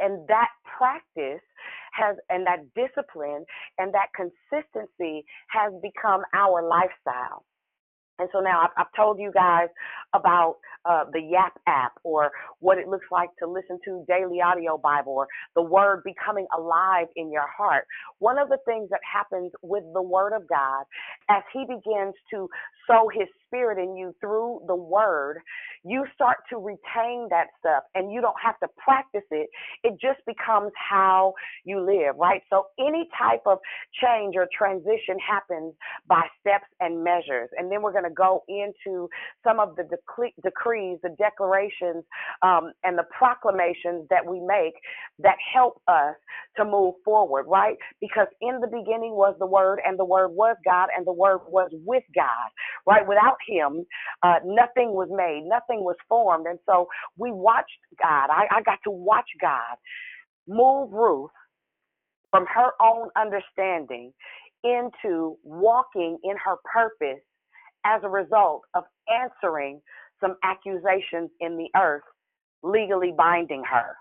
[0.00, 1.42] and that practice
[1.92, 3.44] has and that discipline
[3.78, 7.44] and that consistency has become our lifestyle
[8.18, 9.68] and so now I've, told you guys
[10.12, 14.76] about uh, the Yap app or what it looks like to listen to daily audio
[14.76, 17.84] Bible or the word becoming alive in your heart.
[18.18, 20.84] One of the things that happens with the word of God
[21.28, 22.48] as he begins to
[22.88, 25.40] sow his spirit in you through the word,
[25.84, 29.50] you start to retain that stuff and you don't have to practice it.
[29.84, 31.34] It just becomes how
[31.64, 32.42] you live, right?
[32.50, 33.58] So any type of
[34.02, 35.74] change or transition happens
[36.08, 37.50] by steps and measures.
[37.58, 39.10] And then we're going to go into
[39.44, 39.84] some of the
[40.44, 42.04] decrees, the declarations,
[42.42, 44.74] um, and the proclamations that we make
[45.20, 46.16] that help us
[46.58, 47.76] to move forward, right?
[48.02, 51.40] Because in the beginning was the Word, and the Word was God, and the Word
[51.48, 52.50] was with God,
[52.86, 53.08] right?
[53.08, 53.86] Without Him,
[54.22, 56.46] uh, nothing was made, nothing was formed.
[56.46, 57.70] And so we watched
[58.02, 58.28] God.
[58.30, 59.76] I, I got to watch God
[60.48, 61.30] move Ruth
[62.30, 64.12] from her own understanding
[64.64, 67.22] into walking in her purpose
[67.86, 69.80] as a result of answering
[70.20, 72.02] some accusations in the earth,
[72.62, 73.96] legally binding her.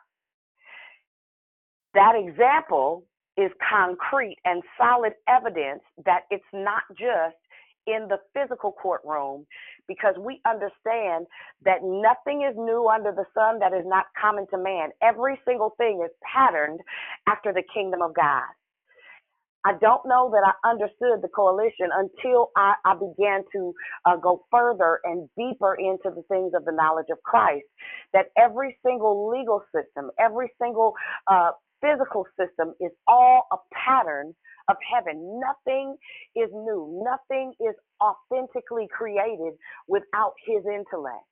[1.93, 3.05] That example
[3.37, 7.35] is concrete and solid evidence that it's not just
[7.87, 9.47] in the physical courtroom
[9.87, 11.27] because we understand
[11.65, 14.89] that nothing is new under the sun that is not common to man.
[15.01, 16.81] Every single thing is patterned
[17.27, 18.43] after the kingdom of God.
[19.65, 23.73] I don't know that I understood the coalition until I, I began to
[24.07, 27.65] uh, go further and deeper into the things of the knowledge of Christ.
[28.13, 30.95] That every single legal system, every single
[31.31, 31.51] uh,
[31.83, 34.35] physical system is all a pattern
[34.69, 35.41] of heaven.
[35.41, 35.97] Nothing
[36.35, 39.55] is new, nothing is authentically created
[39.87, 41.25] without his intellect.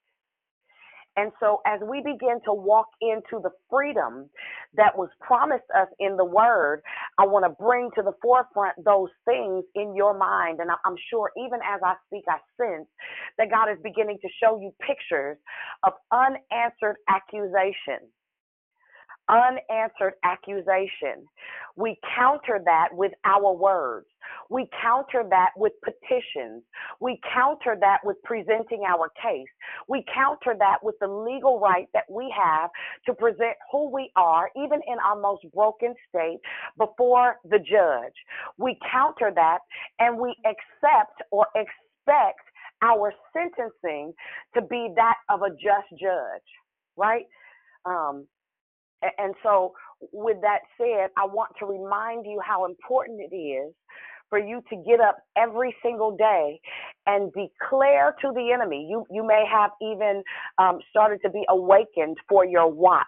[1.18, 4.32] And so, as we begin to walk into the freedom
[4.76, 6.82] that was promised us in the Word,
[7.20, 10.60] I want to bring to the forefront those things in your mind.
[10.62, 12.90] And I'm sure, even as I speak, I sense
[13.38, 15.38] that God is beginning to show you pictures
[15.86, 18.10] of unanswered accusations
[19.30, 21.26] unanswered accusation.
[21.76, 24.08] We counter that with our words.
[24.50, 26.64] We counter that with petitions.
[27.00, 29.48] We counter that with presenting our case.
[29.88, 32.70] We counter that with the legal right that we have
[33.08, 36.40] to present who we are, even in our most broken state,
[36.78, 38.14] before the judge.
[38.58, 39.60] We counter that
[40.00, 42.42] and we accept or expect
[42.82, 44.14] our sentencing
[44.54, 46.48] to be that of a just judge,
[46.98, 47.26] right?
[47.86, 48.28] Um,
[49.18, 49.74] and so,
[50.14, 53.74] with that said, I want to remind you how important it is
[54.30, 56.60] for you to get up every single day
[57.08, 58.88] and declare to the enemy.
[58.90, 60.24] You you may have even
[60.60, 63.06] um, started to be awakened for your watch.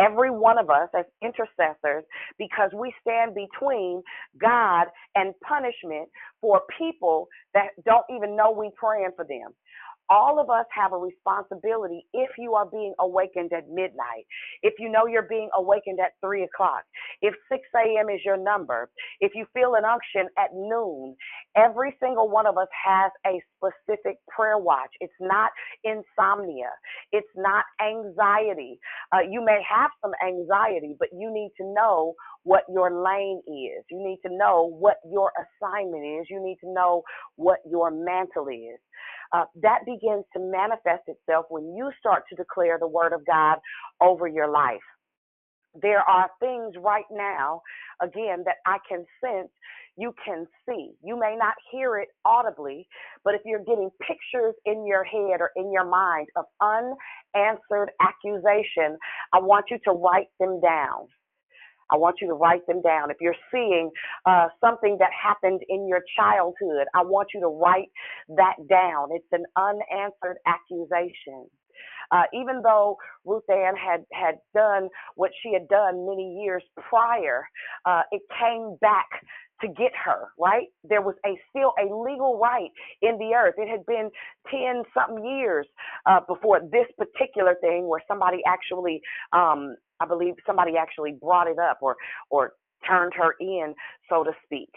[0.00, 2.04] Every one of us as intercessors,
[2.38, 4.02] because we stand between
[4.40, 4.86] God
[5.16, 6.08] and punishment
[6.40, 9.52] for people that don't even know we praying for them
[10.10, 14.26] all of us have a responsibility if you are being awakened at midnight,
[14.62, 16.84] if you know you're being awakened at three o'clock,
[17.22, 18.10] if 6 a.m.
[18.10, 18.90] is your number,
[19.20, 21.16] if you feel an unction at noon,
[21.56, 24.90] every single one of us has a specific prayer watch.
[25.00, 25.50] It's not
[25.84, 26.70] insomnia,
[27.12, 28.78] it's not anxiety.
[29.12, 32.14] Uh, you may have some anxiety, but you need to know
[32.46, 33.84] what your lane is.
[33.90, 36.28] You need to know what your assignment is.
[36.30, 37.02] You need to know
[37.36, 38.80] what your mantle is
[39.34, 43.58] uh, that begins to manifest itself when you start to declare the word of God
[44.00, 44.80] over your life.
[45.80, 47.62] There are things right now,
[48.02, 49.50] again, that I can sense
[49.98, 50.92] you can see.
[51.04, 52.88] You may not hear it audibly,
[53.24, 58.98] but if you're getting pictures in your head or in your mind of unanswered accusation,
[59.34, 61.08] I want you to write them down.
[61.90, 63.10] I want you to write them down.
[63.10, 63.90] If you're seeing
[64.24, 67.88] uh, something that happened in your childhood, I want you to write
[68.36, 69.08] that down.
[69.12, 71.46] It's an unanswered accusation.
[72.12, 77.44] Uh, even though Ruth Ann had, had done what she had done many years prior,
[77.84, 79.06] uh, it came back
[79.60, 80.66] to get her, right?
[80.84, 82.70] There was a still a legal right
[83.02, 83.54] in the earth.
[83.56, 84.10] It had been
[84.50, 85.66] 10 something years
[86.04, 89.00] uh, before this particular thing where somebody actually,
[89.32, 91.96] um, I believe somebody actually brought it up or,
[92.30, 92.52] or
[92.88, 93.74] turned her in,
[94.08, 94.70] so to speak.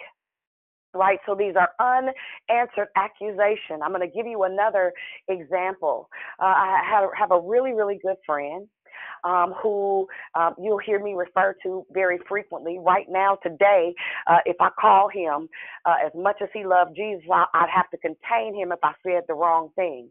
[0.93, 1.19] right?
[1.25, 3.81] So these are unanswered accusations.
[3.83, 4.93] I'm going to give you another
[5.27, 6.09] example.
[6.41, 8.67] Uh, I have, have a really, really good friend.
[9.23, 12.79] Um, who um, you'll hear me refer to very frequently.
[12.79, 13.93] Right now, today,
[14.27, 15.47] uh, if I call him,
[15.85, 19.23] uh, as much as he loved Jesus, I'd have to contain him if I said
[19.27, 20.09] the wrong thing.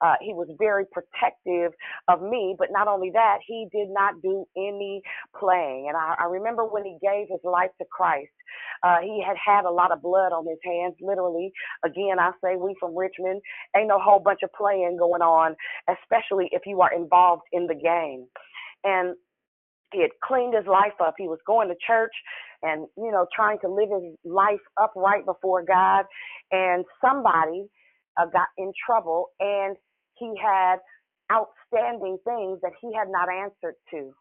[0.00, 1.72] Uh, he was very protective
[2.08, 5.02] of me, but not only that, he did not do any
[5.38, 5.86] playing.
[5.88, 8.30] And I, I remember when he gave his life to Christ,
[8.82, 11.52] uh, he had had a lot of blood on his hands, literally.
[11.84, 13.40] Again, I say we from Richmond,
[13.76, 15.56] ain't no whole bunch of playing going on,
[15.88, 18.26] especially if you are involved in the game.
[18.84, 19.16] And
[19.92, 21.14] he had cleaned his life up.
[21.16, 22.12] He was going to church
[22.62, 26.04] and, you know, trying to live his life upright before God.
[26.50, 27.66] And somebody
[28.16, 29.76] uh, got in trouble and
[30.18, 30.76] he had
[31.32, 34.12] outstanding things that he had not answered to.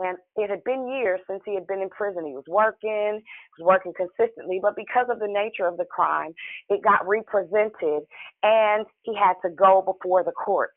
[0.00, 2.26] And it had been years since he had been in prison.
[2.26, 6.34] He was working, he was working consistently, but because of the nature of the crime,
[6.68, 8.02] it got represented
[8.42, 10.74] and he had to go before the courts.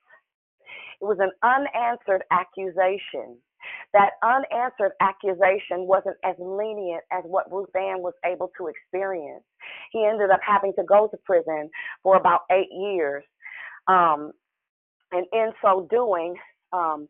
[1.01, 3.37] It was an unanswered accusation.
[3.93, 9.43] That unanswered accusation wasn't as lenient as what Ruth Ann was able to experience.
[9.91, 11.69] He ended up having to go to prison
[12.03, 13.23] for about eight years.
[13.87, 14.31] Um,
[15.11, 16.35] and in so doing,
[16.73, 17.07] um,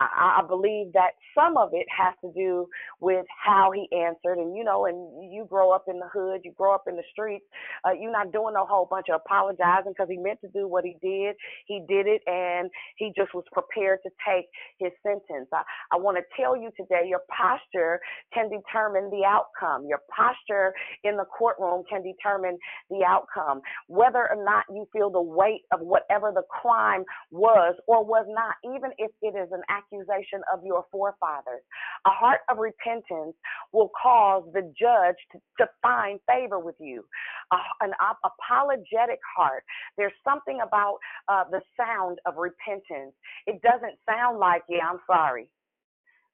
[0.00, 2.68] I, I believe that some of it has to do
[3.00, 4.38] with how he answered.
[4.38, 7.02] And, you know, and you grow up in the hood, you grow up in the
[7.12, 7.44] streets,
[7.84, 10.84] uh, you're not doing a whole bunch of apologizing because he meant to do what
[10.84, 11.36] he did.
[11.66, 14.46] He did it and he just was prepared to take
[14.78, 15.48] his sentence.
[15.52, 18.00] I, I want to tell you today your posture
[18.32, 19.86] can determine the outcome.
[19.88, 20.72] Your posture
[21.04, 22.58] in the courtroom can determine
[22.90, 23.60] the outcome.
[23.88, 28.54] Whether or not you feel the weight of whatever the crime was or was not,
[28.64, 31.62] even if it is an act accusation of your forefathers.
[32.06, 33.34] A heart of repentance
[33.72, 37.04] will cause the judge to, to find favor with you.
[37.52, 37.92] Uh, an
[38.24, 39.64] apologetic heart.
[39.96, 43.14] There's something about uh, the sound of repentance.
[43.46, 45.48] It doesn't sound like, yeah, I'm sorry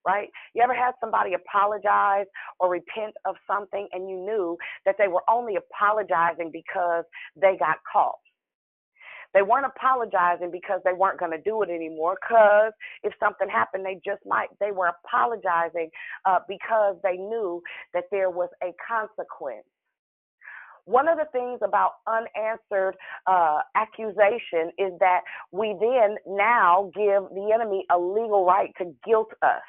[0.07, 0.28] right?
[0.55, 2.26] You ever had somebody apologize
[2.61, 7.05] or repent of something and you knew that they were only apologizing because
[7.40, 8.14] they got caught?
[9.35, 12.16] They weren't apologizing because they weren't going to do it anymore.
[12.20, 12.72] Because
[13.03, 14.49] if something happened, they just might.
[14.61, 15.91] They were apologizing
[16.24, 17.62] uh, because they knew
[17.93, 19.66] that there was a consequence.
[20.87, 25.20] One of the things about unanswered uh, accusation is that
[25.51, 29.62] we then now give the enemy a legal right to guilt us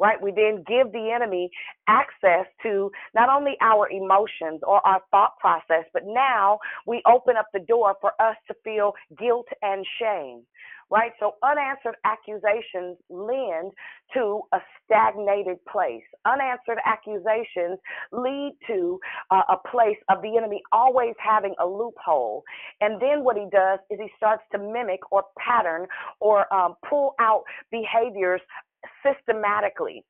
[0.00, 0.20] right?
[0.20, 1.50] We then give the enemy
[1.86, 7.46] access to not only our emotions or our thought process, but now we open up
[7.52, 10.42] the door for us to feel guilt and shame.
[10.92, 11.12] Right?
[11.20, 13.70] So unanswered accusations lend
[14.12, 16.02] to a stagnated place.
[16.26, 17.78] Unanswered accusations
[18.10, 18.98] lead to
[19.30, 22.42] uh, a place of the enemy always having a loophole.
[22.80, 25.86] And then what he does is he starts to mimic or pattern
[26.18, 28.40] or um, pull out behaviors
[29.04, 30.04] systematically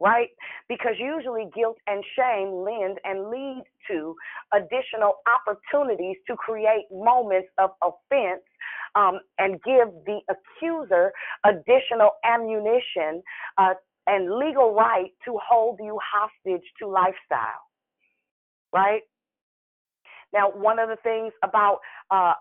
[0.00, 0.28] right?
[0.68, 4.14] Because usually guilt and shame lend and lead to
[4.52, 8.42] additional opportunities to create moments of offense
[8.94, 11.12] um, and give the accuser
[11.44, 13.22] additional ammunition
[13.58, 13.74] uh,
[14.06, 17.64] and legal right to hold you hostage to lifestyle,
[18.72, 19.02] right?
[20.32, 21.78] Now, one of the things about
[22.10, 22.34] uh,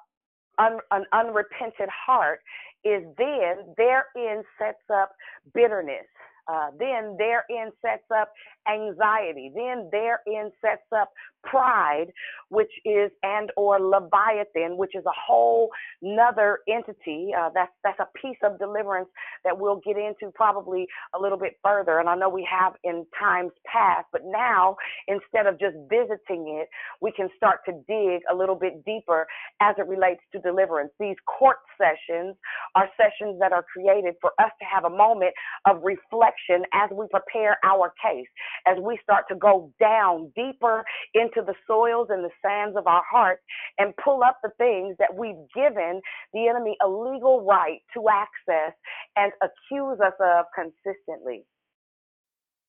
[0.58, 2.41] un, an unrepentant heart
[2.84, 5.16] is then therein sets up
[5.54, 6.06] bitterness.
[6.48, 8.30] Uh, then therein sets up
[8.68, 9.52] anxiety.
[9.56, 11.10] Then therein sets up
[11.44, 12.08] pride,
[12.50, 15.70] which is and or leviathan, which is a whole
[16.02, 17.30] another entity.
[17.38, 19.10] Uh, that's that's a piece of deliverance
[19.44, 22.00] that we'll get into probably a little bit further.
[22.00, 24.76] And I know we have in times past, but now
[25.08, 26.68] instead of just visiting it,
[27.02, 29.28] we can start to dig a little bit deeper
[29.62, 30.91] as it relates to deliverance.
[31.00, 32.36] These court sessions
[32.76, 35.34] are sessions that are created for us to have a moment
[35.68, 36.32] of reflection
[36.73, 38.27] as we prepare our case,
[38.67, 43.03] as we start to go down deeper into the soils and the sands of our
[43.09, 43.41] hearts
[43.77, 46.01] and pull up the things that we've given
[46.34, 48.73] the enemy a legal right to access
[49.15, 51.43] and accuse us of consistently.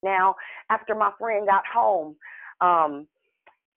[0.02, 0.36] Now,
[0.70, 2.16] after my friend got home,
[2.60, 3.08] um,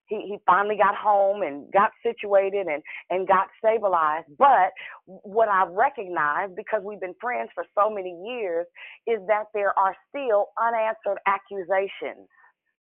[0.08, 4.26] he, he finally got home and got situated and, and got stabilized.
[4.38, 4.72] But
[5.06, 8.66] what I've recognized, because we've been friends for so many years,
[9.06, 12.28] is that there are still unanswered accusations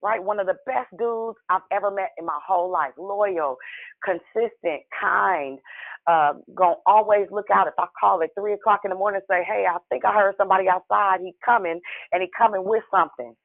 [0.04, 0.24] right?
[0.24, 2.94] One of the best dudes I've ever met in my whole life.
[2.98, 3.58] Loyal,
[4.04, 5.60] consistent, kind.
[6.08, 9.38] Uh, gonna always look out if I call at three o'clock in the morning and
[9.38, 11.20] say, Hey, I think I heard somebody outside.
[11.22, 13.36] He coming and he coming with something.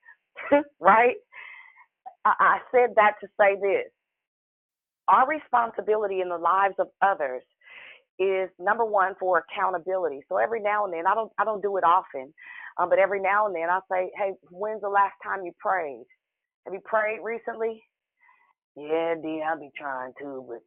[0.81, 1.16] right?
[2.25, 3.91] I, said that to say this.
[5.09, 7.43] Our responsibility in the lives of others
[8.18, 10.21] is number one for accountability.
[10.29, 12.33] So every now and then, I don't I don't do it often,
[12.79, 16.05] um, but every now and then I say, hey, when's the last time you prayed?
[16.66, 17.83] Have you prayed recently?
[18.77, 20.61] Yeah, D, I'll be trying to, but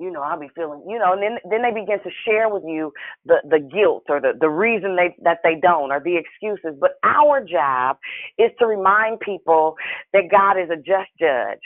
[0.00, 2.64] you know, I'll be feeling, you know, and then then they begin to share with
[2.66, 2.92] you
[3.26, 6.78] the the guilt or the the reason they that they don't or the excuses.
[6.80, 7.98] But our job
[8.38, 9.76] is to remind people
[10.14, 11.60] that God is a just judge,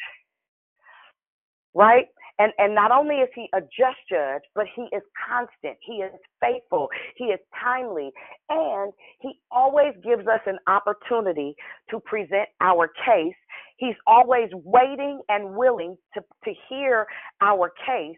[1.74, 2.06] right?
[2.38, 5.78] And and not only is he a just judge, but he is constant.
[5.86, 6.12] He is
[6.42, 6.88] faithful.
[7.16, 8.10] He is timely,
[8.50, 11.54] and he always gives us an opportunity
[11.90, 13.34] to present our case.
[13.78, 17.06] He's always waiting and willing to to hear
[17.42, 18.16] our case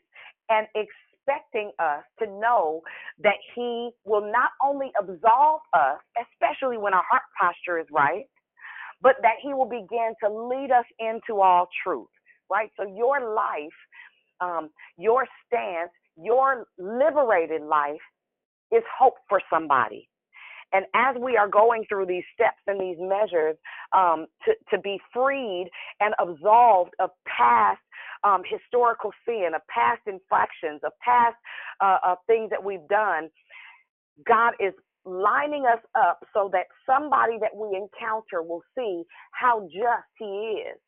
[0.49, 2.83] and expecting us to know
[3.23, 8.25] that he will not only absolve us, especially when our heart posture is right,
[9.03, 12.09] but that he will begin to lead us into all truth.
[12.49, 12.71] Right?
[12.77, 13.73] So your life
[14.41, 18.01] um, your stance, your liberated life
[18.73, 20.09] is hope for somebody.
[20.73, 23.57] And as we are going through these steps and these measures
[23.97, 25.71] um, to, to be freed
[26.01, 27.81] and absolved of past
[28.25, 31.37] um, historical sin, of past infractions, of past
[31.81, 33.29] uh, of things that we've done,
[34.27, 34.73] God is
[35.05, 40.79] lining us up so that somebody that we encounter will see how just He is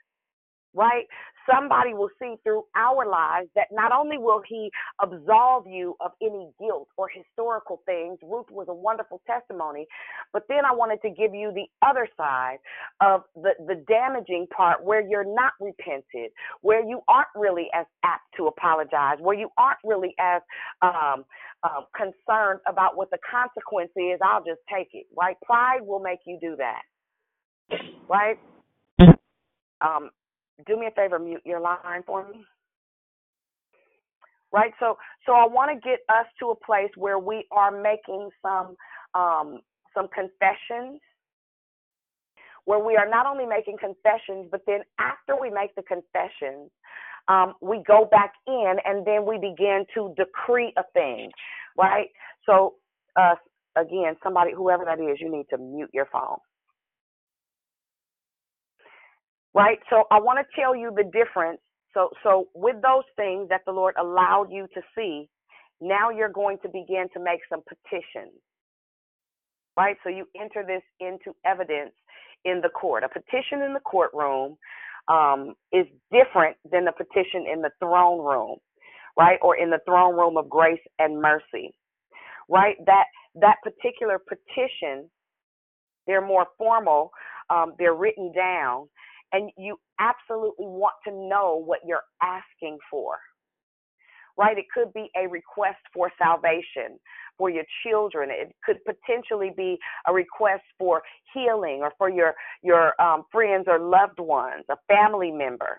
[0.75, 1.07] right?
[1.51, 4.71] Somebody will see through our lives that not only will he
[5.03, 9.87] absolve you of any guilt or historical things, Ruth was a wonderful testimony,
[10.33, 12.59] but then I wanted to give you the other side
[13.01, 18.25] of the, the damaging part where you're not repented, where you aren't really as apt
[18.37, 20.43] to apologize, where you aren't really as
[20.83, 21.25] um,
[21.65, 24.21] um, concerned about what the consequence is.
[24.23, 25.37] I'll just take it, right?
[25.45, 26.83] Pride will make you do that,
[28.09, 28.39] right?
[29.81, 30.11] Um,
[30.67, 32.45] do me a favor, mute your line for me.
[34.53, 34.97] Right, so
[35.27, 38.77] so I want to get us to a place where we are making some
[39.15, 39.61] um,
[39.95, 41.01] some confessions,
[42.65, 46.71] where we are not only making confessions, but then after we make the confessions,
[47.29, 51.31] um, we go back in and then we begin to decree a thing,
[51.77, 52.09] right?
[52.47, 52.75] So
[53.17, 53.35] uh,
[53.77, 56.39] again, somebody, whoever that is, you need to mute your phone
[59.59, 59.81] right?
[59.91, 61.61] So I want to tell you the difference.
[61.95, 65.29] So so with those things that the Lord allowed you to see,
[65.83, 68.39] now you're going to begin to make some petitions.
[69.77, 69.97] Right?
[70.05, 71.93] So you enter this into evidence
[72.45, 73.05] in the court.
[73.05, 74.57] A petition in the courtroom
[75.09, 78.59] um, is different than the petition in the throne room,
[79.19, 79.39] right?
[79.43, 81.75] Or in the throne room of grace and mercy.
[82.49, 82.77] Right?
[82.87, 83.07] That
[83.37, 85.11] that particular petition,
[86.07, 87.13] they're more formal,
[87.51, 88.89] um, they're written down,
[89.33, 93.17] and you absolutely want to know what you're asking for.
[94.39, 94.57] Right?
[94.57, 96.99] It could be a request for salvation
[97.37, 98.31] for your children.
[98.33, 101.03] It could potentially be a request for
[101.35, 105.79] healing or for your your um, friends or loved ones, a family member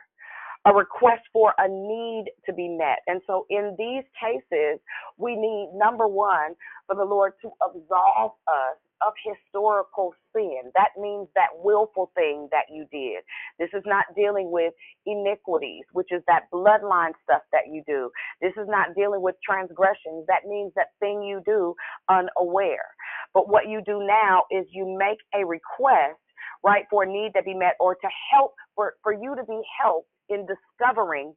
[0.66, 3.00] a request for a need to be met.
[3.08, 4.80] And so in these cases,
[5.18, 6.56] we need number one
[6.88, 10.72] for the Lord to absolve us of historical sin.
[10.76, 13.24] That means that willful thing that you did.
[13.60, 14.74] This is not dealing with
[15.06, 18.12] iniquities, which is that bloodline stuff that you do.
[18.42, 20.26] This is not dealing with transgressions.
[20.28, 21.76] That means that thing you do
[22.10, 22.88] unaware.
[23.34, 26.20] But what you do now is you make a request,
[26.64, 29.62] right, for a need to be met or to help, for, for you to be
[29.82, 31.34] helped in discovering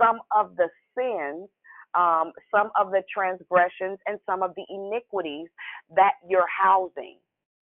[0.00, 1.48] some of the sins
[1.98, 5.48] um, some of the transgressions and some of the iniquities
[5.96, 7.18] that you're housing,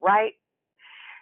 [0.02, 0.34] right?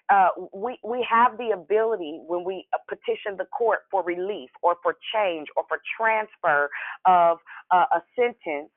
[0.09, 4.75] Uh, we we have the ability when we uh, petition the court for relief or
[4.83, 6.69] for change or for transfer
[7.05, 7.39] of
[7.71, 8.71] uh, a sentence.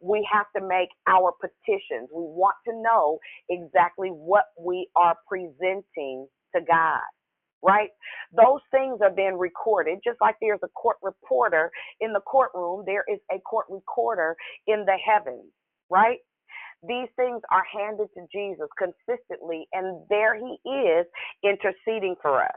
[0.00, 2.10] We have to make our petitions.
[2.14, 3.18] We want to know
[3.50, 7.00] exactly what we are presenting to God
[7.62, 7.90] right?
[8.36, 13.04] Those things are then recorded, just like there's a court reporter in the courtroom, there
[13.12, 14.36] is a court recorder
[14.66, 15.50] in the heavens,
[15.90, 16.18] right?
[16.86, 21.06] These things are handed to Jesus consistently, and there he is
[21.44, 22.52] interceding for us.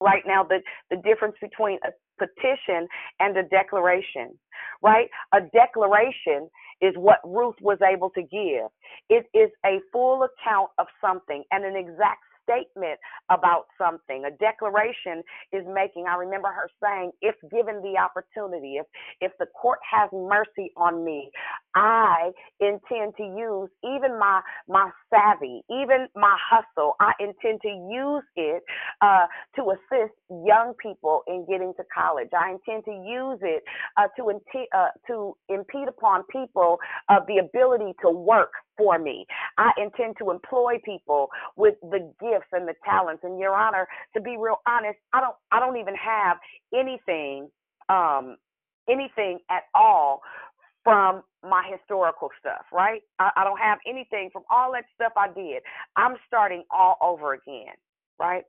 [0.00, 0.60] Right now, the,
[0.90, 2.88] the difference between a petition
[3.20, 4.38] and a declaration,
[4.82, 5.08] right?
[5.34, 6.48] A declaration
[6.82, 8.68] is what Ruth was able to give.
[9.10, 14.24] It is a full account of something and an exact statement about something.
[14.26, 15.22] A declaration
[15.52, 18.86] is making, I remember her saying, if given the opportunity, if
[19.20, 21.30] if the court has mercy on me,
[21.74, 22.30] I
[22.60, 26.94] intend to use even my my savvy, even my hustle.
[27.00, 28.62] I intend to use it
[29.00, 29.26] uh,
[29.56, 32.28] to assist young people in getting to college.
[32.38, 33.62] I intend to use it
[33.96, 34.30] uh, to
[34.74, 36.78] uh, to impede upon people
[37.08, 39.26] of the ability to work for me.
[39.58, 43.22] I intend to employ people with the gifts and the talents.
[43.24, 46.38] And Your Honor, to be real honest, I don't I don't even have
[46.74, 47.50] anything
[47.90, 48.36] um,
[48.88, 50.22] anything at all
[50.84, 53.02] from my historical stuff, right?
[53.18, 55.62] I, I don't have anything from all that stuff I did.
[55.96, 57.74] I'm starting all over again,
[58.20, 58.44] right?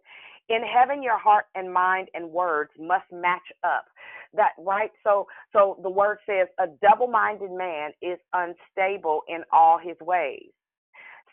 [0.49, 3.85] In heaven, your heart and mind and words must match up.
[4.33, 4.91] That right?
[5.03, 10.49] So so the word says a double-minded man is unstable in all his ways.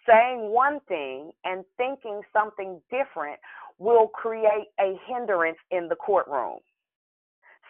[0.08, 3.38] Saying one thing and thinking something different
[3.78, 6.58] will create a hindrance in the courtroom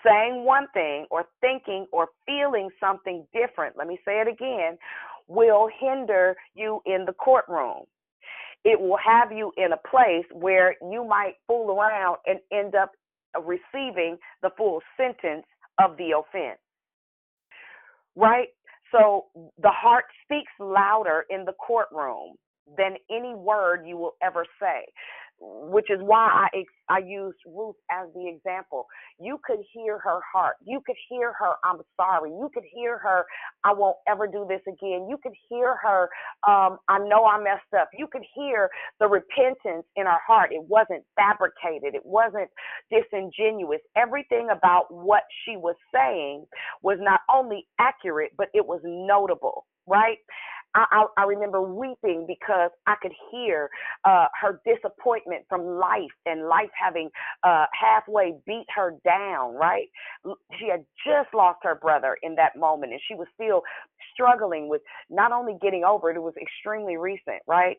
[0.05, 4.79] saying one thing or thinking or feeling something different, let me say it again,
[5.29, 7.85] will hinder you in the courtroom.
[8.65, 12.93] It will have you in a place where you might fool around and end up
[13.45, 15.47] receiving the full sentence
[15.83, 16.59] of the offense.
[18.17, 18.49] Right?
[18.93, 22.35] So the heart speaks louder in the courtroom
[22.77, 24.85] than any word you will ever say
[25.43, 28.87] which is why I I used Ruth as the example.
[29.21, 30.57] You could hear her heart.
[30.67, 32.31] You could hear her I'm sorry.
[32.31, 33.25] You could hear her
[33.65, 35.09] I won't ever do this again.
[35.11, 36.11] You could hear her
[36.49, 37.91] um I know I messed up.
[37.99, 38.71] You could hear
[39.01, 40.53] the repentance in her heart.
[40.53, 41.97] It wasn't fabricated.
[41.97, 42.51] It wasn't
[42.91, 43.81] disingenuous.
[43.97, 46.47] Everything about what she was saying
[46.83, 50.19] was not only accurate but it was notable, right?
[50.75, 53.71] I, I, I remember weeping because I could hear
[54.05, 57.11] uh, her disappointment from life and life having
[57.43, 59.89] uh, halfway beat her down, right?
[60.59, 63.63] She had just lost her brother in that moment and she was still
[64.15, 67.77] struggling with not only getting over it, it was extremely recent, right?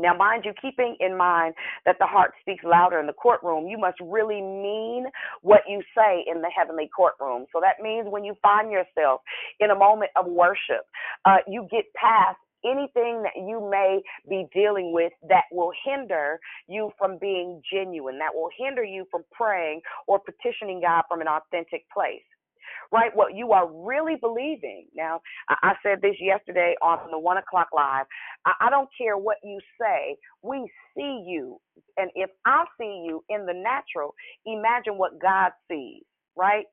[0.00, 3.78] Now, mind you, keeping in mind that the heart speaks louder in the courtroom, you
[3.78, 5.06] must really mean
[5.42, 7.46] what you say in the heavenly courtroom.
[7.52, 9.22] So that means when you find yourself
[9.58, 10.86] in a moment of worship,
[11.24, 16.38] uh, you get past anything that you may be dealing with that will hinder
[16.68, 21.28] you from being genuine, that will hinder you from praying or petitioning God from an
[21.28, 22.22] authentic place
[22.92, 23.10] right?
[23.14, 24.86] What you are really believing.
[24.94, 28.06] Now, I said this yesterday on the one o'clock live.
[28.60, 31.58] I don't care what you say, we see you.
[31.96, 34.14] And if I see you in the natural,
[34.46, 36.02] imagine what God sees,
[36.36, 36.64] right?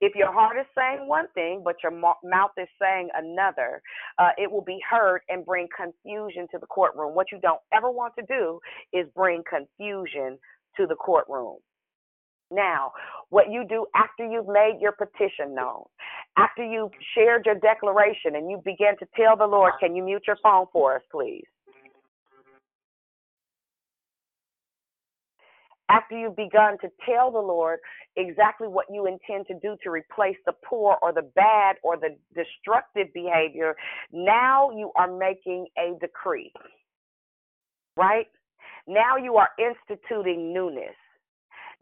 [0.00, 3.80] If your heart is saying one thing, but your mouth is saying another,
[4.18, 7.14] uh, it will be heard and bring confusion to the courtroom.
[7.14, 8.60] What you don't ever want to do
[8.92, 10.38] is bring confusion
[10.76, 11.58] to the courtroom.
[12.52, 12.92] Now,
[13.30, 15.84] what you do after you've made your petition known,
[16.36, 20.24] after you've shared your declaration and you begin to tell the Lord, can you mute
[20.26, 21.44] your phone for us, please?
[25.88, 27.78] After you've begun to tell the Lord
[28.16, 32.16] exactly what you intend to do to replace the poor or the bad or the
[32.34, 33.74] destructive behavior,
[34.12, 36.52] now you are making a decree,
[37.96, 38.26] right?
[38.86, 40.96] Now you are instituting newness.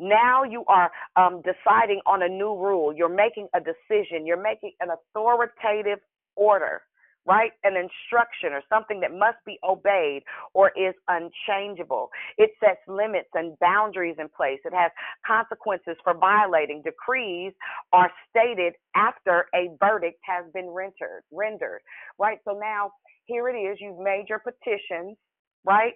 [0.00, 2.94] Now you are um, deciding on a new rule.
[2.96, 4.26] You're making a decision.
[4.26, 6.00] You're making an authoritative
[6.36, 6.82] order,
[7.26, 7.52] right?
[7.64, 10.22] An instruction or something that must be obeyed
[10.54, 12.10] or is unchangeable.
[12.38, 14.60] It sets limits and boundaries in place.
[14.66, 14.92] It has
[15.26, 16.82] consequences for violating.
[16.84, 17.54] Decrees
[17.92, 21.82] are stated after a verdict has been rendered, rendered,
[22.18, 22.38] right?
[22.46, 22.92] So now
[23.26, 23.78] here it is.
[23.80, 25.16] You've made your petitions,
[25.64, 25.94] right?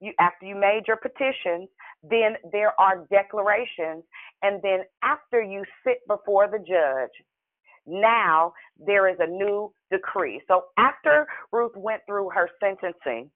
[0.00, 1.68] You after you made your petitions,
[2.02, 4.04] then there are declarations,
[4.42, 7.12] and then after you sit before the judge,
[7.86, 10.40] now there is a new decree.
[10.48, 13.30] So after Ruth went through her sentencing,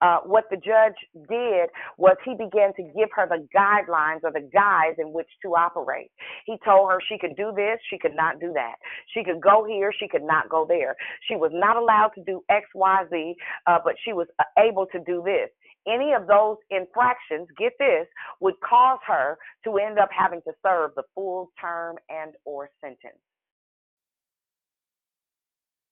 [0.00, 0.96] uh, what the judge
[1.28, 5.48] did was he began to give her the guidelines or the guides in which to
[5.50, 6.10] operate.
[6.46, 8.76] He told her she could do this, she could not do that.
[9.12, 10.96] She could go here, she could not go there.
[11.28, 13.34] She was not allowed to do X, Y, Z,
[13.66, 15.50] uh, but she was uh, able to do this
[15.86, 18.06] any of those infractions, get this,
[18.40, 23.18] would cause her to end up having to serve the full term and or sentence.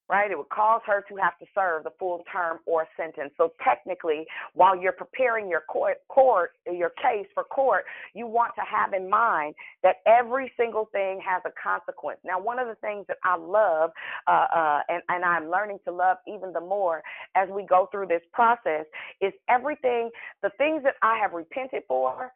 [0.09, 0.30] Right?
[0.30, 3.32] It would cause her to have to serve the full term or sentence.
[3.36, 7.84] So technically, while you're preparing your court, court your case for court,
[8.14, 12.20] you want to have in mind that every single thing has a consequence.
[12.24, 13.90] Now, one of the things that I love,
[14.26, 17.02] uh, uh, and and I'm learning to love even the more
[17.34, 18.86] as we go through this process,
[19.20, 20.11] is everything,
[20.42, 22.32] the things that I have repented for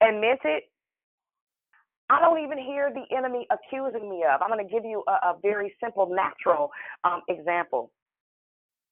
[0.00, 0.70] and meant it
[2.10, 4.40] I don't even hear the enemy accusing me of.
[4.42, 6.70] I'm going to give you a, a very simple, natural
[7.04, 7.92] um, example.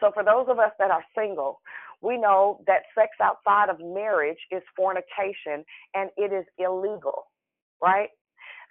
[0.00, 1.60] So, for those of us that are single,
[2.02, 5.64] we know that sex outside of marriage is fornication
[5.94, 7.30] and it is illegal,
[7.82, 8.10] right?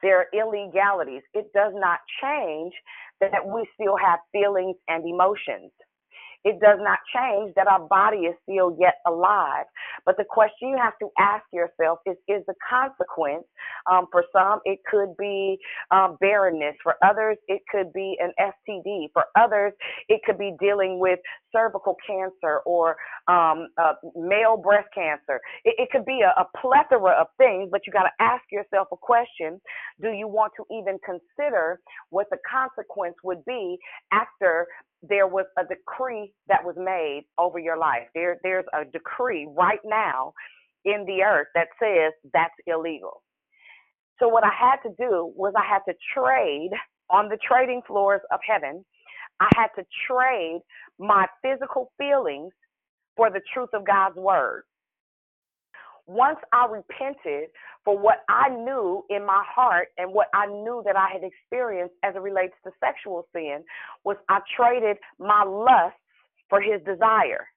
[0.04, 1.24] There are illegalities.
[1.34, 2.74] It does not change
[3.22, 5.72] that we still have feelings and emotions
[6.46, 9.66] it does not change that our body is still yet alive.
[10.06, 13.46] But the question you have to ask yourself is is the consequence
[13.92, 15.60] um, for some it could be
[15.92, 19.74] um, barrenness, for others it could be an STD, for others
[20.10, 21.20] it could be dealing with
[21.56, 25.42] cervical cancer or um, uh, male breast cancer.
[25.66, 28.90] It, it could be a, a plethora of things, but you got to ask yourself
[28.94, 29.62] a question:
[30.02, 31.82] Do you want to even consider
[32.12, 33.78] what the consequence would be
[34.14, 34.68] after
[35.10, 38.08] there was a decree that was made over your life.
[38.14, 40.34] There, there's a decree right now
[40.86, 43.24] in the earth that says that's illegal.
[44.20, 46.72] So what I had to do was I had to trade
[47.10, 48.86] on the trading floors of heaven.
[49.40, 50.62] I had to trade
[51.00, 52.54] my physical feelings
[53.18, 54.64] for the truth of God's word
[56.08, 57.50] once I repented
[57.84, 61.96] for what I knew in my heart and what I knew that I had experienced
[62.04, 63.64] as it relates to sexual sin,
[64.04, 65.96] was I traded my lust
[66.50, 67.48] for his desire.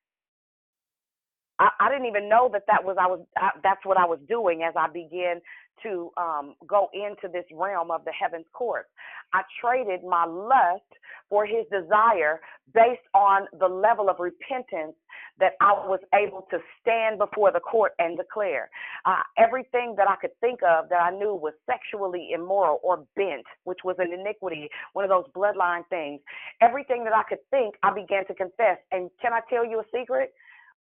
[1.58, 4.18] I, I didn't even know that that was I was I, that's what I was
[4.28, 5.40] doing as I began
[5.82, 8.86] to um, go into this realm of the heavens court.
[9.32, 10.82] I traded my lust
[11.28, 12.40] for his desire
[12.74, 14.96] based on the level of repentance
[15.38, 18.70] that I was able to stand before the court and declare.
[19.04, 23.46] Uh, everything that I could think of that I knew was sexually immoral or bent,
[23.64, 26.20] which was an iniquity, one of those bloodline things,
[26.60, 28.78] everything that I could think, I began to confess.
[28.90, 30.32] And can I tell you a secret?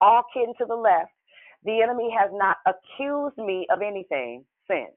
[0.02, 1.12] All kidding to the left,
[1.64, 4.96] the enemy has not accused me of anything since.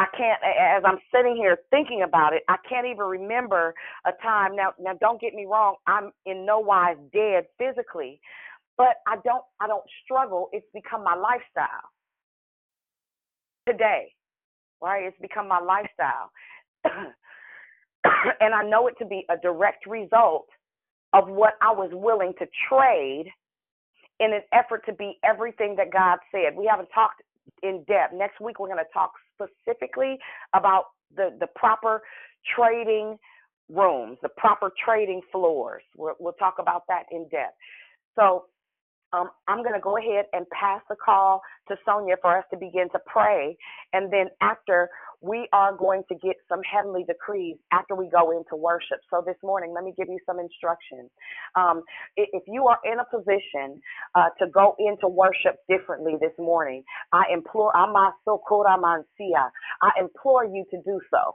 [0.00, 3.74] I can't, as I'm sitting here thinking about it, I can't even remember
[4.06, 4.56] a time.
[4.56, 5.76] Now, now, don't get me wrong.
[5.86, 8.20] I'm in no wise dead physically,
[8.76, 10.50] but I don't, I don't struggle.
[10.52, 11.90] It's become my lifestyle
[13.68, 14.12] today,
[14.82, 15.04] right?
[15.04, 16.30] It's become my lifestyle,
[16.84, 20.46] and I know it to be a direct result
[21.12, 23.26] of what I was willing to trade
[24.20, 26.56] in an effort to be everything that God said.
[26.56, 27.22] We haven't talked
[27.62, 28.14] in depth.
[28.14, 30.18] Next week, we're going to talk specifically
[30.54, 30.84] about
[31.16, 32.02] the, the proper
[32.56, 33.16] trading
[33.68, 35.82] rooms, the proper trading floors.
[35.96, 37.54] we will talk about that in depth.
[38.18, 38.44] So
[39.12, 42.58] um, I'm going to go ahead and pass the call to Sonia for us to
[42.58, 43.56] begin to pray.
[43.92, 44.90] And then after,
[45.20, 49.00] we are going to get some heavenly decrees after we go into worship.
[49.10, 51.10] So this morning, let me give you some instructions.
[51.56, 51.82] Um,
[52.16, 53.80] if you are in a position
[54.14, 57.72] uh, to go into worship differently this morning, I implore.
[59.82, 61.34] I implore you to do so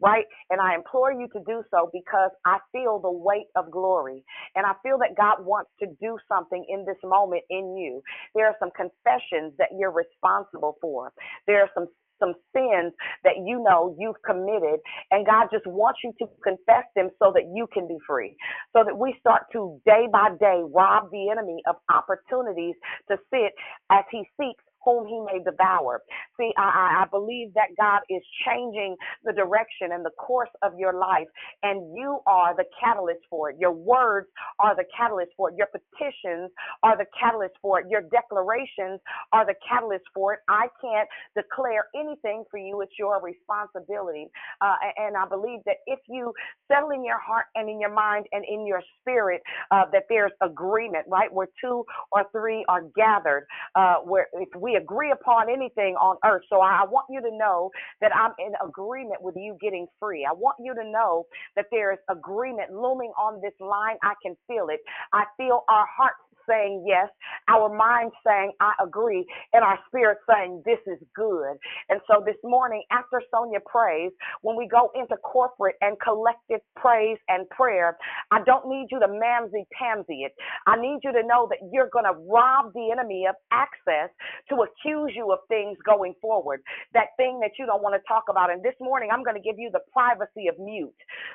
[0.00, 0.24] right?
[0.50, 4.24] And I implore you to do so because I feel the weight of glory.
[4.54, 8.02] And I feel that God wants to do something in this moment in you.
[8.34, 11.12] There are some confessions that you're responsible for.
[11.46, 11.88] There are some
[12.20, 12.92] some sins
[13.24, 17.44] that you know you've committed, and God just wants you to confess them so that
[17.54, 18.36] you can be free.
[18.76, 22.74] So that we start to day by day rob the enemy of opportunities
[23.10, 23.52] to sit
[23.90, 26.02] as he seeks whom he may devour.
[26.38, 30.94] See, I, I believe that God is changing the direction and the course of your
[30.94, 31.28] life,
[31.62, 33.56] and you are the catalyst for it.
[33.60, 34.28] Your words
[34.60, 35.56] are the catalyst for it.
[35.58, 36.50] Your petitions
[36.82, 37.86] are the catalyst for it.
[37.90, 39.00] Your declarations
[39.32, 40.40] are the catalyst for it.
[40.48, 42.80] I can't declare anything for you.
[42.82, 44.28] It's your responsibility.
[44.60, 46.32] Uh, and I believe that if you
[46.68, 50.32] settle in your heart and in your mind and in your spirit uh, that there's
[50.42, 51.32] agreement, right?
[51.32, 56.42] Where two or three are gathered, uh, where if we agree upon anything on earth.
[56.50, 57.70] So I want you to know
[58.00, 60.26] that I'm in agreement with you getting free.
[60.28, 63.96] I want you to know that there is agreement looming on this line.
[64.02, 64.80] I can feel it.
[65.12, 66.18] I feel our hearts
[66.48, 67.08] saying yes,
[67.48, 71.56] our mind saying, I agree, and our spirit saying, This is good.
[71.90, 77.18] And so this morning, after Sonia prays, when we go into corporate and collective praise
[77.28, 77.96] and prayer,
[78.32, 80.32] I don't need you to mamsy pamsy it.
[80.66, 84.10] I need you to know that you're going to rob the enemy of access
[84.50, 86.62] to accuse you of things going forward,
[86.94, 88.50] that thing that you don't want to talk about.
[88.50, 90.94] And this morning, I'm going to give you the privacy of mute.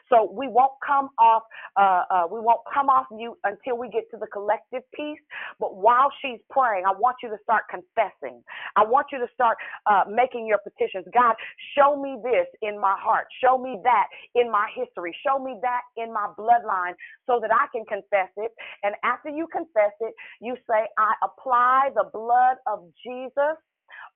[0.09, 1.43] So we won't come off,
[1.77, 5.19] uh, uh, we won't come off mute until we get to the collective piece.
[5.59, 8.43] But while she's praying, I want you to start confessing.
[8.75, 11.05] I want you to start uh, making your petitions.
[11.13, 11.35] God,
[11.77, 13.27] show me this in my heart.
[13.41, 15.15] Show me that in my history.
[15.25, 16.93] Show me that in my bloodline
[17.25, 18.51] so that I can confess it.
[18.83, 23.55] And after you confess it, you say, I apply the blood of Jesus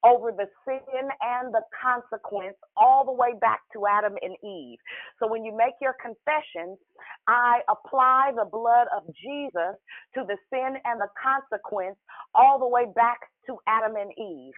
[0.03, 4.79] over the sin and the consequence all the way back to Adam and Eve.
[5.19, 6.77] So when you make your confessions,
[7.27, 9.79] I apply the blood of Jesus
[10.15, 11.95] to the sin and the consequence
[12.35, 14.53] all the way back to Adam and Eve.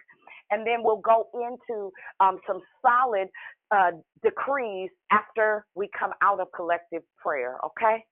[0.50, 1.90] And then we'll go into
[2.20, 3.28] um, some solid
[3.70, 3.92] uh,
[4.22, 8.04] decrees after we come out of collective prayer, okay?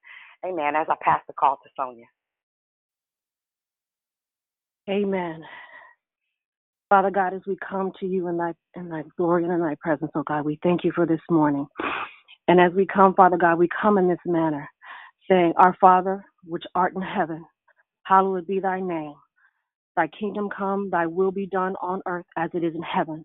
[0.45, 0.77] Amen.
[0.77, 2.07] As I pass the call to Sonia.
[4.89, 5.43] Amen.
[6.89, 9.77] Father God, as we come to you in thy in thy glory and in thy
[9.81, 11.67] presence, oh God, we thank you for this morning.
[12.49, 14.69] And as we come, Father God, we come in this manner,
[15.31, 17.45] saying, Our Father, which art in heaven,
[18.05, 19.15] hallowed be thy name.
[19.97, 23.25] Thy kingdom come, thy will be done on earth as it is in heaven.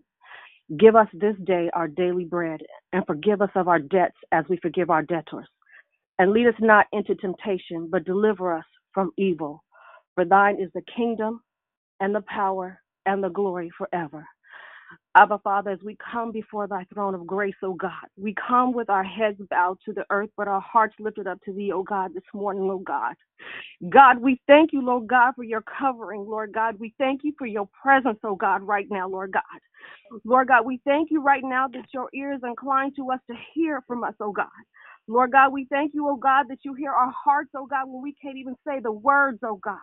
[0.78, 2.60] Give us this day our daily bread,
[2.92, 5.48] and forgive us of our debts as we forgive our debtors.
[6.18, 9.64] And lead us not into temptation, but deliver us from evil.
[10.14, 11.40] For thine is the kingdom
[12.00, 14.26] and the power and the glory forever.
[15.16, 18.88] Abba Father, as we come before thy throne of grace, O God, we come with
[18.90, 22.14] our heads bowed to the earth, but our hearts lifted up to thee, O God,
[22.14, 23.14] this morning, O God.
[23.88, 26.76] God, we thank you, Lord God, for your covering, Lord God.
[26.78, 29.42] We thank you for your presence, O God, right now, Lord God.
[30.24, 33.36] Lord God, we thank you right now that your ear is inclined to us to
[33.54, 34.46] hear from us, O God.
[35.08, 38.02] Lord God, we thank you, O God, that you hear our hearts, O God, when
[38.02, 39.78] we can't even say the words, O God.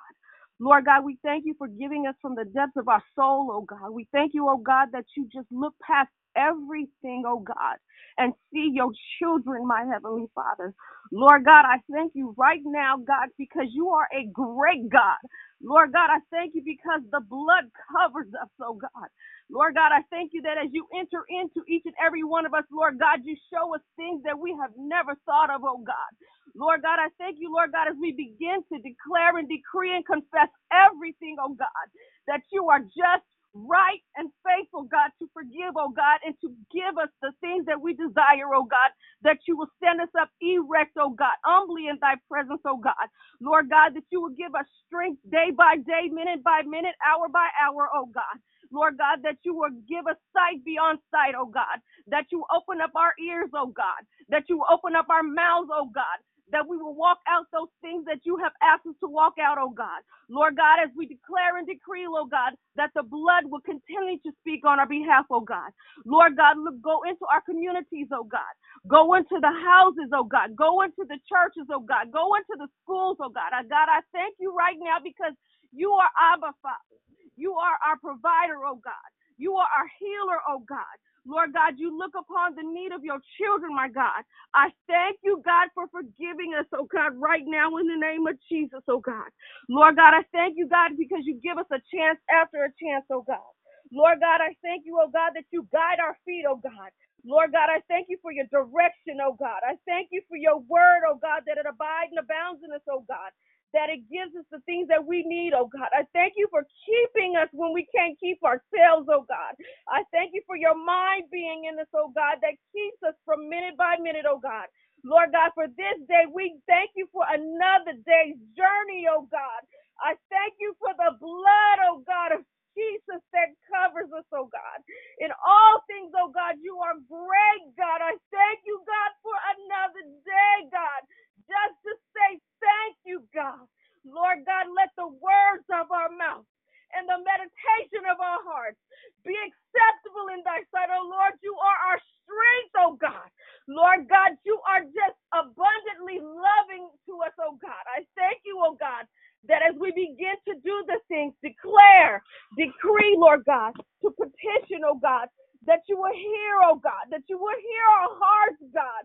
[0.59, 3.61] Lord God, we thank you for giving us from the depths of our soul, oh
[3.61, 3.91] God.
[3.91, 7.77] We thank you, oh God, that you just look past everything, oh God,
[8.17, 10.73] and see your children, my Heavenly Father.
[11.11, 15.17] Lord God, I thank you right now, God, because you are a great God.
[15.63, 19.09] Lord God, I thank you because the blood covers us, oh God.
[19.49, 22.53] Lord God, I thank you that as you enter into each and every one of
[22.53, 26.11] us, Lord God, you show us things that we have never thought of, oh God.
[26.55, 30.05] Lord God, I thank you, Lord God, as we begin to declare and decree and
[30.05, 31.87] confess everything, oh God,
[32.27, 33.25] that you are just
[33.65, 37.81] right and faithful, God, to forgive, oh God, and to give us the things that
[37.81, 38.91] we desire, oh God,
[39.23, 43.09] that you will stand us up erect, oh God, humbly in thy presence, oh God.
[43.41, 47.29] Lord God, that you will give us strength day by day, minute by minute, hour
[47.29, 48.37] by hour, oh God.
[48.71, 52.81] Lord God, that you will give us sight beyond sight, oh God, that you open
[52.81, 56.19] up our ears, oh God, that you open up our mouths, oh God,
[56.51, 59.57] that we will walk out those things that you have asked us to walk out,
[59.59, 60.01] oh God.
[60.29, 64.31] Lord God, as we declare and decree, oh God, that the blood will continue to
[64.41, 65.71] speak on our behalf, oh God.
[66.05, 68.53] Lord God, look, go into our communities, oh God.
[68.87, 70.55] Go into the houses, oh God.
[70.55, 72.11] Go into the churches, oh God.
[72.11, 73.53] Go into the schools, oh God.
[73.53, 75.33] Uh, God, I thank you right now because
[75.73, 76.99] you are Abba Father.
[77.37, 79.09] You are our provider, oh God.
[79.37, 80.97] You are our healer, oh God.
[81.27, 84.23] Lord God, you look upon the need of your children, my God.
[84.55, 88.37] I thank you, God, for forgiving us, oh God, right now in the name of
[88.49, 89.29] Jesus, oh God.
[89.69, 93.05] Lord God, I thank you, God, because you give us a chance after a chance,
[93.11, 93.45] oh God.
[93.93, 96.91] Lord God, I thank you, oh God, that you guide our feet, oh God.
[97.25, 99.61] Lord God, I thank you for your direction, oh God.
[99.67, 102.85] I thank you for your word, oh God, that it abides and abounds in us,
[102.89, 103.29] oh God
[103.73, 105.89] that it gives us the things that we need, oh God.
[105.91, 109.53] I thank you for keeping us when we can't keep ourselves, oh God.
[109.89, 113.49] I thank you for your mind being in us, oh God, that keeps us from
[113.49, 114.67] minute by minute, oh God.
[115.03, 119.61] Lord God, for this day, we thank you for another day's journey, oh God.
[119.99, 122.43] I thank you for the blood, oh God, of
[122.77, 124.79] Jesus that covers us, oh God.
[125.19, 127.99] In all things, oh God, you are great, God.
[128.03, 131.01] I thank you, God, for another day, God
[131.49, 132.29] just to say
[132.61, 133.65] thank you, God.
[134.07, 136.47] Lord God, let the words of our mouth
[136.95, 138.79] and the meditation of our hearts
[139.27, 140.91] be acceptable in thy sight.
[140.93, 143.27] Oh Lord, you are our strength, oh God.
[143.67, 147.83] Lord God, you are just abundantly loving to us, oh God.
[147.91, 149.07] I thank you, oh God,
[149.51, 152.23] that as we begin to do the things, declare,
[152.57, 155.27] decree, Lord God, to petition, oh God,
[155.67, 159.03] that you will hear, oh God, that you will hear our hearts, God,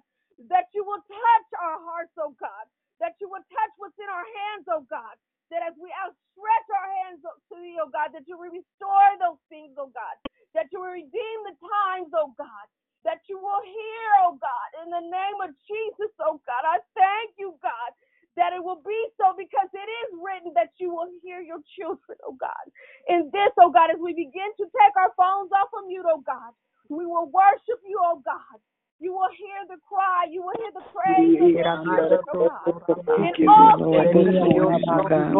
[0.51, 2.67] that you will touch our hearts, oh God,
[3.03, 5.17] that you will touch what's in our hands, oh God,
[5.55, 9.41] that as we outstretch our hands to thee, oh God, that you will restore those
[9.53, 10.17] things, oh God,
[10.57, 12.67] that you will redeem the times, oh God,
[13.07, 16.65] that you will hear, oh God, in the name of Jesus, oh God.
[16.67, 17.93] I thank you, God,
[18.41, 22.19] that it will be so because it is written that you will hear your children,
[22.27, 22.67] oh God.
[23.09, 26.23] In this, oh God, as we begin to take our phones off of mute, oh
[26.27, 26.55] God,
[26.89, 28.59] we will worship you, oh God.
[29.03, 30.31] You will hear the cry.
[30.31, 31.35] You will hear the praise.
[31.43, 32.71] of your children, oh God.
[33.19, 33.75] In all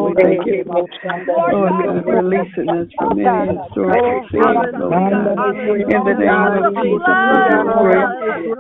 [0.03, 1.23] We thank you, Lord God.
[1.31, 5.31] Lord God, releasing us from any historical things, Lord God.
[5.95, 8.03] In the name of Jesus, we give great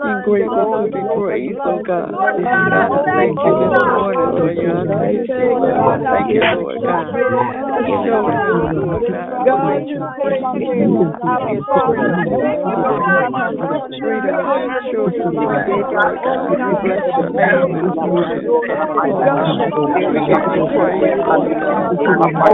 [0.06, 2.14] and grateful to be praised, oh God.
[2.14, 5.98] God, I thank you this morning for your unconditional love.
[6.14, 7.10] Thank you, Lord God.
[7.74, 9.50] For showing us, Lord God,
[14.92, 16.18] the way to treat our children right, Lord God.
[16.64, 18.50] We bless your name this morning.
[19.04, 19.62] Oh God,
[20.12, 21.96] we give you praise, Lord God.
[22.04, 22.52] You are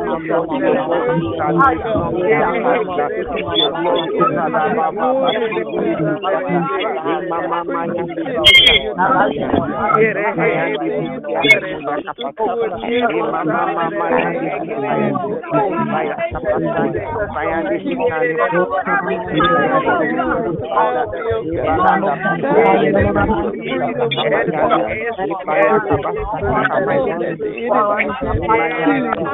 [0.00, 0.08] this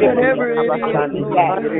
[0.01, 1.80] Whatever it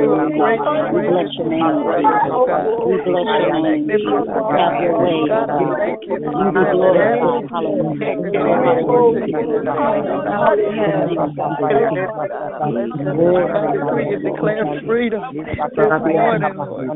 [0.09, 1.87] will bless your name, We bless your name.
[4.57, 5.49] Have your way, God.
[6.35, 7.47] You be glorified.
[7.49, 8.88] Hallelujah.
[14.23, 16.89] Declare freedom this morning, Lord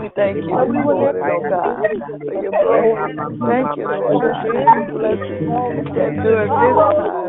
[0.00, 0.66] We thank you oh
[1.50, 1.76] God,
[2.26, 3.16] for your blessing.
[3.46, 5.48] Thank you, Lord God, for your blessing.
[5.94, 7.20] That during this before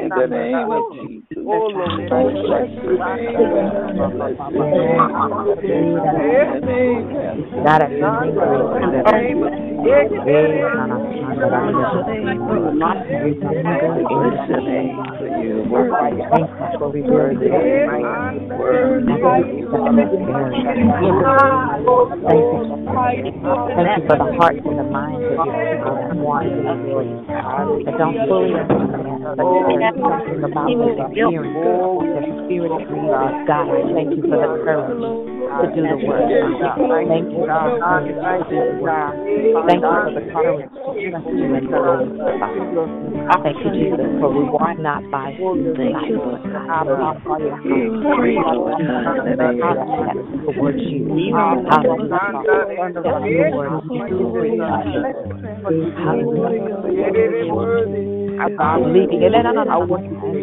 [0.00, 1.44] In the name of Jesus.
[1.46, 2.18] Oh, bless your name.
[2.46, 3.18] Bless your name.
[5.68, 7.18] In the name of
[23.78, 27.86] Thank you for the hearts and the minds of your people that want to you,
[27.86, 33.46] that don't fully understand, but there's something about the experience, the spirit of God.
[33.46, 36.28] God, I thank you for the courage to do the work.
[36.28, 39.16] Thank you for the courage to do the work.
[39.66, 42.12] Thank you for the courage to trust you and believe.
[43.42, 45.96] Thank you, Jesus, for we walk not by sight,
[46.52, 47.16] God, but
[50.52, 51.08] towards you.
[56.98, 58.27] Hallelujah.
[58.40, 59.34] I believe it.
[59.34, 60.34] I want you to have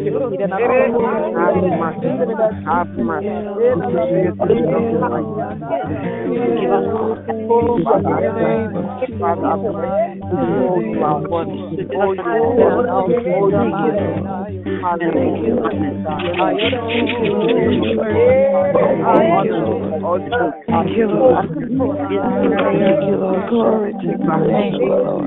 [20.66, 21.06] Thank you,
[23.16, 23.48] Lord.
[23.48, 25.26] Glory to your name, Lord.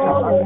[0.01, 0.41] Lord.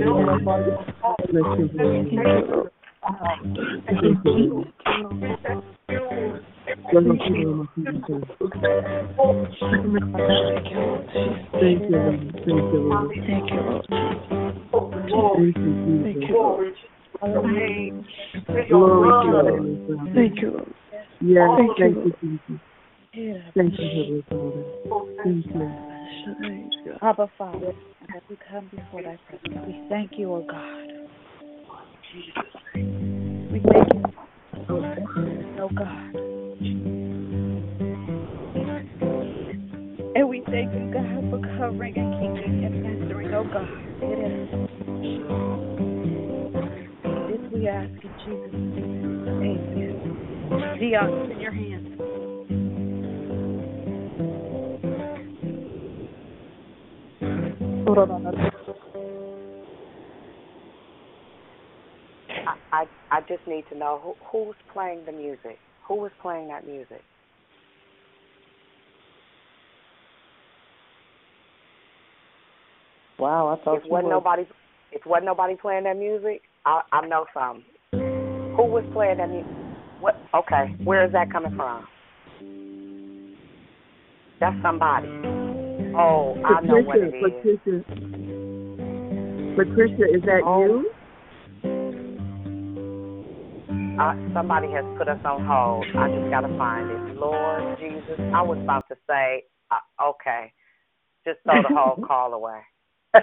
[11.60, 12.20] Thank you, Thank
[16.14, 16.74] you, Lord.
[18.68, 20.12] Glory to your name, Father.
[20.14, 20.50] Thank you,
[21.24, 22.71] Yes, Thank you, thank you, Jesus.
[23.14, 24.64] Thank you, Heavenly Father.
[25.22, 25.44] Thank
[26.86, 26.92] you.
[27.02, 27.74] Abba Father,
[28.16, 30.88] as we come before thy presence, we thank you, O God.
[33.52, 34.02] We thank you,
[35.60, 36.14] O God.
[40.14, 43.68] And we thank you, God, for covering and keeping and answering, O God.
[47.28, 49.28] This we ask in Jesus' name.
[49.28, 50.78] Amen.
[50.80, 52.11] Dion, in your hands.
[62.46, 64.14] I, I I just need to know who
[64.46, 65.58] who's playing the music.
[65.86, 67.02] Who was playing that music?
[73.18, 74.10] Wow, I thought If wasn't were.
[74.10, 74.46] nobody,
[74.90, 77.62] if wasn't nobody playing that music, I I know some.
[77.92, 79.50] Who was playing that music?
[80.00, 80.16] What?
[80.34, 81.86] Okay, where is that coming from?
[84.40, 85.41] That's somebody.
[85.94, 87.22] Oh, I know what it is.
[87.22, 87.84] Patricia,
[89.56, 90.90] Patricia, Patricia, is that you?
[94.00, 95.84] Uh, somebody has put us on hold.
[95.96, 97.16] I just gotta find it.
[97.16, 100.52] Lord Jesus, I was about to say, uh, okay,
[101.26, 102.60] just throw the whole call away.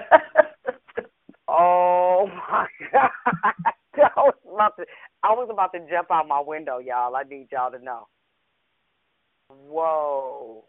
[1.48, 3.10] oh my God!
[3.98, 4.86] I was about to,
[5.24, 7.16] I was about to jump out my window, y'all.
[7.16, 8.08] I need y'all to know.
[9.50, 10.66] Whoa!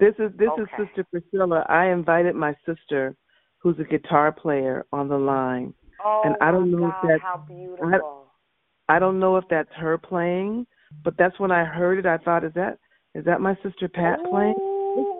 [0.00, 1.64] This is this is Sister Priscilla.
[1.68, 3.16] I invited my sister,
[3.58, 7.04] who's a guitar player, on the line, Oh and I don't oh my know God,
[7.04, 8.26] if that's how beautiful!
[8.88, 10.66] I don't know if that's her playing,
[11.04, 12.06] but that's when I heard it.
[12.06, 12.78] I thought, is that
[13.14, 14.54] is that my sister Pat playing?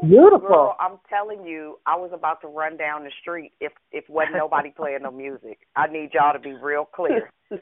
[0.03, 4.37] Girl, I'm telling you, I was about to run down the street if if wasn't
[4.37, 5.59] nobody playing no music.
[5.75, 7.31] I need y'all to be real clear.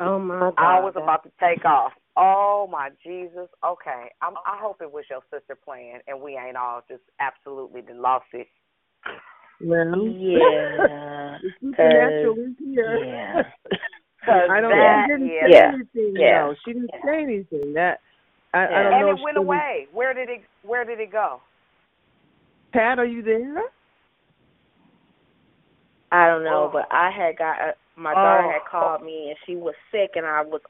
[0.00, 0.54] Oh my God.
[0.58, 1.92] I was about to take off.
[2.16, 3.48] Oh my Jesus.
[3.66, 4.10] Okay.
[4.22, 8.00] I'm, I hope it was your sister playing and we ain't all just absolutely done
[8.00, 8.46] lost it.
[9.60, 11.38] Well, Yeah.
[11.42, 13.04] the supernatural is here.
[13.04, 13.42] Yeah.
[14.26, 14.70] I don't.
[14.70, 15.50] that, she didn't yeah.
[15.50, 16.14] say anything.
[16.16, 16.38] Yeah.
[16.46, 17.74] No, she didn't say anything.
[17.74, 17.98] That
[18.54, 18.98] I, I don't And know.
[19.00, 19.86] it went she was- away.
[19.92, 21.40] Where did it where did it go?
[22.72, 23.62] Pat, are you there?
[26.12, 26.70] I don't know, Oh.
[26.72, 28.50] but I had got uh, my daughter Oh.
[28.52, 30.60] had called me and she was sick and I was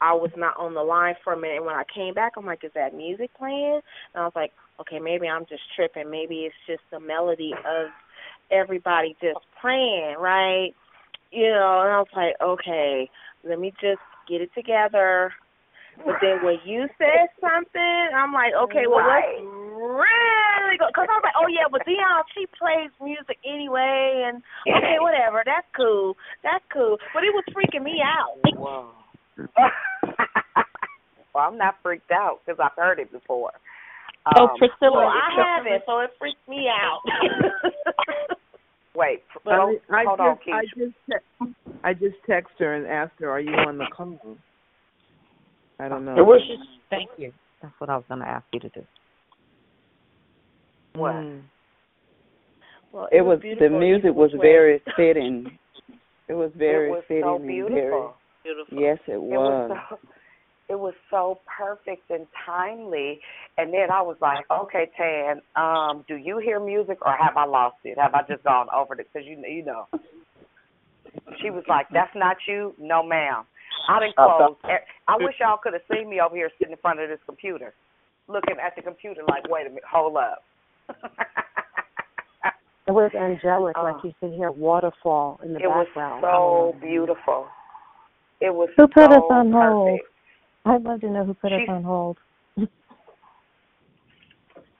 [0.00, 2.46] I was not on the line for a minute and when I came back I'm
[2.46, 3.80] like, Is that music playing?
[4.14, 6.10] And I was like, Okay, maybe I'm just tripping.
[6.10, 7.88] Maybe it's just the melody of
[8.50, 10.70] everybody just playing, right?
[11.30, 13.10] You know, and I was like, Okay,
[13.44, 15.32] let me just get it together.
[16.04, 19.36] But then when you said something, I'm like, okay, well, Right.
[19.36, 20.86] let's really go.
[20.88, 24.40] Because I was like, oh, yeah, but Dion, she plays music anyway, and
[24.76, 25.42] okay, whatever.
[25.44, 26.16] That's cool.
[26.42, 26.96] That's cool.
[27.12, 28.40] But it was freaking me out.
[31.34, 33.52] well, I'm not freaked out because I've heard it before.
[34.36, 37.00] Oh, Um, Priscilla, wait, I haven't, so it freaked me out.
[38.94, 42.86] Wait, I, hold, I hold just, on, I just, te- I just text her and
[42.86, 44.18] asked her, "Are you on the call?"
[45.78, 46.16] I don't know.
[46.18, 46.40] It was.
[46.46, 47.32] just, Thank you.
[47.62, 48.82] That's what I was going to ask you to do.
[50.94, 51.14] What?
[51.14, 51.42] Mm.
[52.92, 55.46] well, It was the music You was were very fitting.
[56.28, 57.74] It was very it was fitting so and beautiful.
[57.74, 58.08] very
[58.42, 58.78] beautiful.
[58.80, 59.32] yes, it was.
[59.32, 59.78] It was was.
[59.90, 59.98] so
[60.68, 63.20] it was so perfect and timely.
[63.58, 67.44] And then I was like, okay, Tan, um, do you hear music or have I
[67.44, 67.98] lost it?
[67.98, 69.08] Have I just gone over it?
[69.12, 69.86] Because you you know.
[71.42, 73.44] She was like, that's not you, no ma'am.
[73.88, 74.54] I didn't close.
[75.08, 77.74] I wish y'all could have seen me over here sitting in front of this computer,
[78.28, 80.44] looking at the computer like, wait a minute, hold up.
[82.86, 84.00] It was angelic, like Oh.
[84.04, 86.22] you can hear waterfall in the it was background.
[86.22, 87.46] so beautiful.
[88.40, 90.00] It was Who put so us on hold?
[90.00, 90.08] perfect.
[90.66, 92.18] I'd love to know who put us on hold.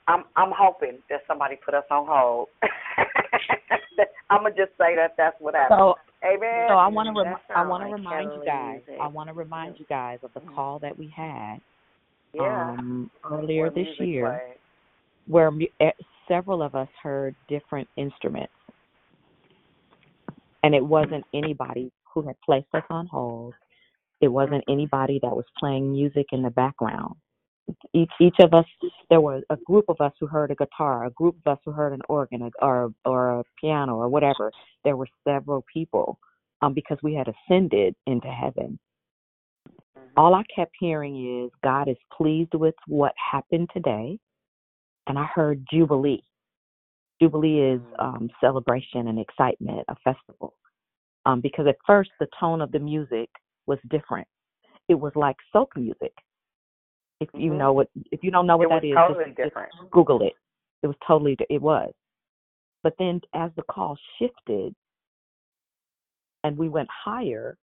[0.07, 2.47] I'm I'm hoping that somebody put us on hold.
[4.29, 5.77] I'm gonna just say that that's what happened.
[5.79, 6.65] So, Amen.
[6.67, 8.81] so I want to rem- I want to like remind you guys.
[8.87, 9.01] music.
[9.01, 11.57] I want to remind you guys of the call that we had
[12.33, 12.71] yeah.
[12.71, 14.57] um, earlier Where this year, played.
[15.27, 15.91] where mu- eh,
[16.27, 18.53] several of us heard different instruments,
[20.63, 23.53] and it wasn't anybody who had placed us on hold.
[24.21, 27.15] It wasn't anybody that was playing music in the background.
[27.93, 28.65] Each each of us,
[29.09, 31.71] there was a group of us who heard a guitar, a group of us who
[31.71, 34.51] heard an organ, or or a piano, or whatever.
[34.83, 36.19] There were several people,
[36.61, 38.77] um, because we had ascended into heaven.
[40.17, 44.19] All I kept hearing is God is pleased with what happened today,
[45.07, 46.23] and I heard jubilee.
[47.21, 50.55] Jubilee is um, celebration and excitement, a festival.
[51.25, 53.29] Um, because at first the tone of the music
[53.67, 54.27] was different.
[54.89, 56.13] It was like soak music.
[57.19, 57.57] If you Mhm.
[57.57, 59.71] know what, if you don't know what It that is, totally just, different.
[59.73, 60.35] just Google it.
[60.81, 61.93] It was totally, it was.
[62.83, 64.75] But then as the call shifted
[66.43, 67.57] and we went higher,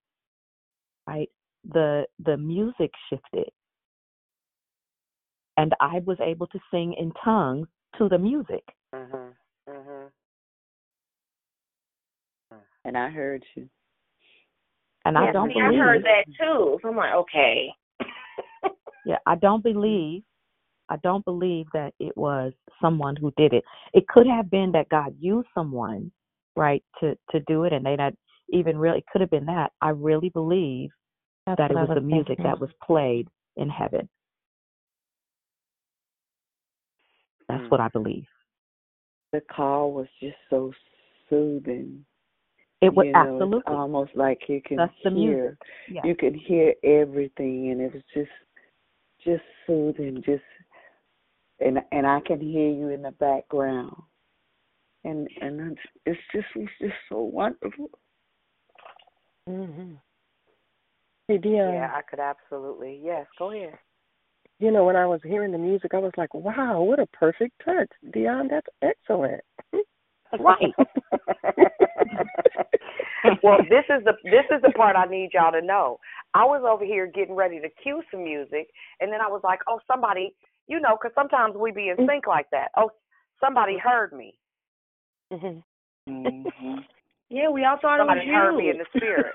[1.06, 1.30] right?
[1.64, 3.50] The the music shifted,
[5.56, 7.68] and I was able to sing in tongues
[7.98, 8.64] to the music.
[8.94, 9.36] Mhm.
[9.68, 10.12] Mhm.
[12.88, 13.68] And I heard you.
[15.04, 16.78] And I don't see, I heard that too.
[16.80, 17.68] So I'm like, okay.
[19.06, 20.22] Yeah, I don't believe
[20.88, 23.62] I don't believe that it was someone who did it.
[23.92, 26.10] It could have been that God used someone,
[26.56, 28.14] right, to to do it and they not
[28.54, 29.70] even really it could have been that.
[29.82, 30.88] I really believe
[31.46, 32.44] That's that it what I was the was music thinking.
[32.46, 34.08] that was played in heaven.
[37.50, 37.70] That's Mm.
[37.70, 38.24] what I believe.
[39.32, 40.72] The call was just so
[41.28, 42.06] soothing.
[42.80, 43.58] It was you know, absolutely.
[43.58, 45.12] It's almost like you can That's hear.
[45.12, 45.58] music.
[45.90, 46.02] Yeah.
[46.04, 48.30] You can hear everything, and it was just,
[49.24, 50.22] just soothing.
[50.24, 50.42] Just,
[51.60, 53.94] and and I can hear you in the background,
[55.04, 57.90] and and it's, it's just it's just so wonderful.
[59.48, 59.94] Mm-hmm.
[61.26, 61.74] Hey, Dion.
[61.74, 63.00] Yeah, I could absolutely.
[63.02, 63.74] Yes, go ahead.
[64.60, 67.60] You know, when I was hearing the music, I was like, "Wow, what a perfect
[67.64, 68.48] touch, Dion.
[68.48, 69.42] That's excellent."
[70.38, 70.74] Right.
[73.42, 75.98] well, this is the this is the part I need y'all to know.
[76.34, 78.68] I was over here getting ready to cue some music,
[79.00, 80.34] and then I was like, "Oh, somebody,"
[80.66, 82.08] you know, because sometimes we be in mm-hmm.
[82.08, 82.68] sync like that.
[82.76, 82.90] Oh,
[83.40, 84.34] somebody heard me.
[85.32, 85.60] Mm-hmm.
[86.10, 86.78] mm-hmm.
[87.30, 88.58] Yeah, we all thought Somebody it was heard you.
[88.58, 89.34] me in the spirit.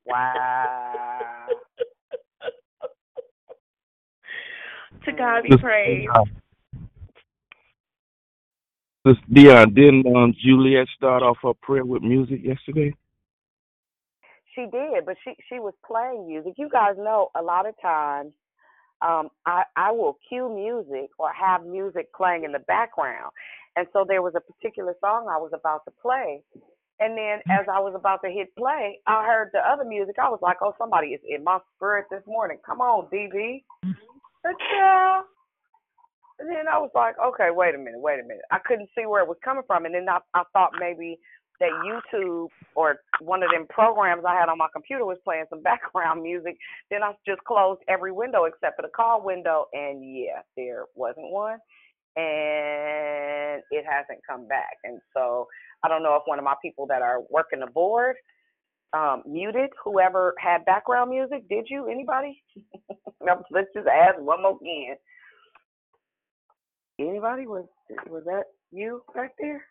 [0.06, 1.46] wow.
[5.04, 6.08] to God be Sister praised.
[9.04, 12.94] Dion, Dion, didn't um, Juliet start off her prayer with music yesterday?
[14.54, 16.54] She did, but she she was playing music.
[16.56, 18.32] You guys know a lot of times
[19.00, 23.32] um I I will cue music or have music playing in the background.
[23.74, 26.42] And so there was a particular song I was about to play.
[27.00, 30.16] And then as I was about to hit play, I heard the other music.
[30.22, 32.58] I was like, "Oh, somebody is in my spirit this morning.
[32.64, 33.64] Come on, DB."
[34.44, 35.22] Yeah.
[36.38, 39.06] And then I was like, "Okay, wait a minute, wait a minute." I couldn't see
[39.06, 41.18] where it was coming from, and then I I thought maybe
[41.60, 45.62] that YouTube or one of them programs I had on my computer was playing some
[45.64, 46.56] background music.
[46.90, 51.30] Then I just closed every window except for the call window, and yeah, there wasn't
[51.30, 51.58] one,
[52.16, 54.76] and it hasn't come back.
[54.84, 55.46] And so
[55.84, 58.16] I don't know if one of my people that are working the board
[58.92, 61.48] um, muted whoever had background music.
[61.48, 61.88] Did you?
[61.88, 62.42] Anybody?
[63.50, 64.96] Let's just ask one more again.
[66.98, 67.46] Anybody?
[67.46, 67.64] Was
[68.08, 69.64] was that you back there?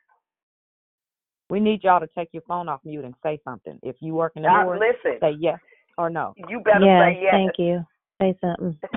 [1.49, 3.77] We need y'all to take your phone off mute and say something.
[3.83, 5.19] If you work in the Uh, board, listen.
[5.19, 5.59] say yes
[5.97, 6.33] or no.
[6.49, 7.31] You better yes, say yes.
[7.31, 7.85] thank you.
[8.21, 8.77] Say something.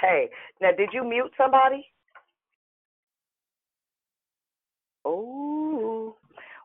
[0.00, 0.28] Hey,
[0.60, 1.86] now did you mute somebody?
[5.04, 6.16] Oh,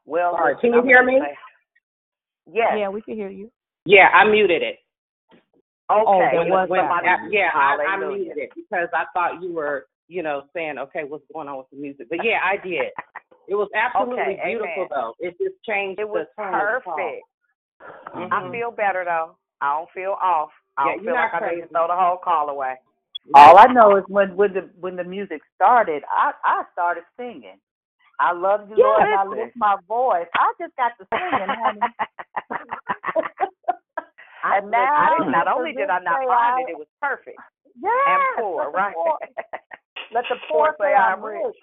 [0.05, 0.31] well.
[0.35, 1.19] Sorry, can you I'm hear me?
[1.19, 1.37] say-
[2.51, 2.73] Yes.
[2.79, 3.51] Yeah, we can hear you.
[3.85, 4.79] Yeah, I muted it.
[5.91, 6.03] Okay.
[6.07, 7.07] Oh, there When- was when- somebody.
[7.09, 11.03] I- yeah, I, I muted it because I thought you were, you know, saying, okay,
[11.03, 12.07] what's going on with the music?
[12.09, 12.91] But yeah, I did.
[13.47, 14.87] It was absolutely Okay, beautiful amen.
[14.89, 15.13] though.
[15.19, 16.95] It just changed It was the tone of the call.
[16.97, 17.23] perfect.
[18.15, 18.31] Mhm.
[18.31, 19.37] I feel better though.
[19.61, 20.49] I don't feel off.
[20.77, 22.75] I don't you're feel like not I need to throw the whole call away.
[23.33, 27.59] All I know is when when the when the music started, I I started singing.
[28.19, 29.43] I love you, Yeah, Lord, and I listen.
[29.45, 30.27] lift my voice.
[30.33, 31.81] I just got to singing, honey.
[34.43, 36.87] And now I didn't, not let the only did I not find it, it was
[37.01, 37.37] perfect
[37.81, 38.93] Yes, and poor, let the right?
[38.95, 39.19] poor-
[40.13, 41.55] Let the Poor say I'm rich.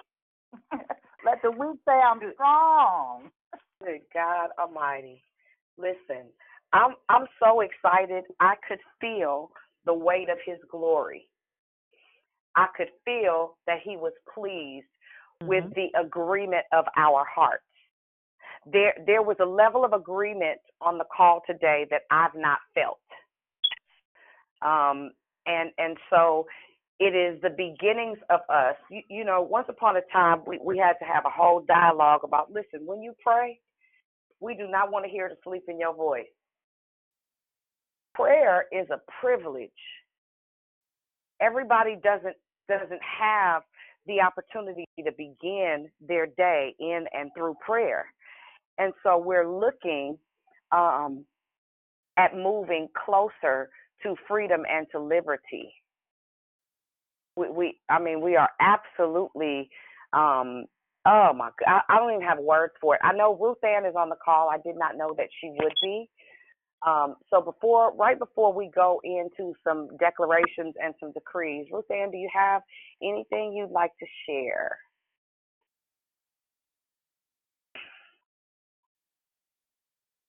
[1.25, 3.31] Let the weak say I'm strong.
[3.83, 5.23] Good God Almighty.
[5.79, 6.29] Listen,
[6.73, 8.25] I'm I'm so excited.
[8.41, 9.51] I could feel
[9.87, 11.29] the weight of His glory.
[12.57, 14.87] I could feel that He was pleased
[15.43, 15.49] Mm-hmm.
[15.49, 17.65] with the agreement of our hearts.
[18.73, 22.99] There, there was a level of agreement on the call today that I've not felt.
[24.63, 25.11] Um,
[25.47, 26.47] and and so
[27.01, 28.77] it is the beginnings of us.
[28.91, 32.21] You, you know, once upon a time, we, we had to have a whole dialogue
[32.25, 33.59] about listen, when you pray,
[34.41, 36.27] we do not want to hear the sleep in your voice.
[38.15, 39.71] Prayer is a privilege.
[41.41, 42.37] Everybody doesn't
[42.69, 43.63] doesn't have
[44.07, 48.07] the opportunity to begin their day in and through prayer.
[48.79, 50.19] And so we're looking
[50.73, 51.25] um,
[52.17, 53.71] at moving closer
[54.03, 55.73] to freedom and to liberty.
[57.37, 59.71] We, we I mean, we are absolutely,
[60.13, 60.67] um,
[61.07, 63.01] oh my God, I, I don't even have words for it.
[63.05, 64.51] I know Ruth Ann is on the call.
[64.51, 66.09] I did not know that she would be.
[66.87, 72.11] Um, so before, right before we go into some declarations and some decrees, Ruth Ann,
[72.11, 72.63] do you have
[73.03, 74.79] anything you'd like to share?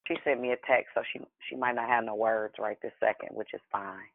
[0.07, 1.19] She sent me a text, so she
[1.49, 4.07] she might not have no words right this second, which is fine.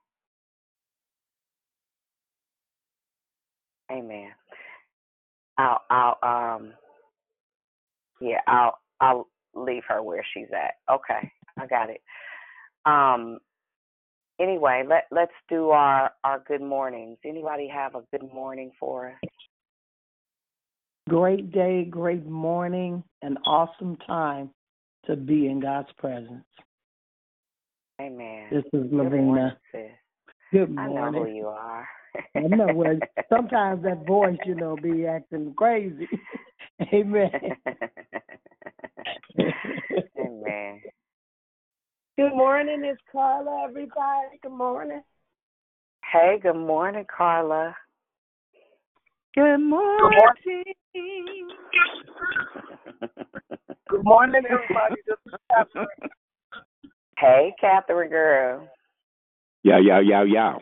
[3.91, 4.31] Amen.
[5.59, 6.73] I'll I'll um
[8.21, 10.75] yeah, I'll I'll leave her where she's at.
[10.93, 12.01] Okay, I got it.
[12.87, 13.39] Um
[14.41, 17.19] anyway, let let's do our our good mornings.
[17.25, 19.31] Anybody have a good morning for us?
[21.09, 24.51] Great day, great morning, an awesome time
[25.07, 26.45] to be in God's presence.
[28.01, 28.47] Amen.
[28.51, 29.11] This is Lavina.
[29.11, 29.53] Good morning.
[30.53, 31.27] Good I know morning.
[31.27, 31.89] who you are.
[32.37, 36.09] I know well sometimes that voice, you know, be acting crazy.
[36.93, 37.31] Amen.
[40.19, 40.81] Amen.
[42.19, 44.39] Good morning, it's Carla, everybody.
[44.43, 45.03] Good morning.
[46.13, 47.75] Hey, good morning, Carla.
[49.35, 50.65] Good morning.
[53.89, 54.97] Good morning, everybody.
[55.07, 55.87] This is Catherine.
[57.19, 58.69] Hey, Catherine girl.
[59.63, 60.55] Yeah, yeah, yeah, yeah.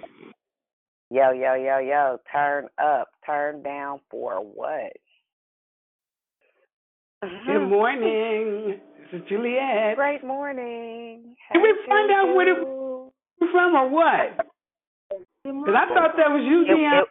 [1.10, 2.18] Yo, yo, yo, yo.
[2.30, 4.93] Turn up, turn down for what?
[7.47, 8.78] Good morning.
[9.10, 9.97] This is Juliet.
[9.97, 11.35] Great morning.
[11.52, 13.10] Did we find out where Juju.
[13.40, 14.36] you're from or what?
[15.44, 17.05] Because I thought that was you, It, Dion.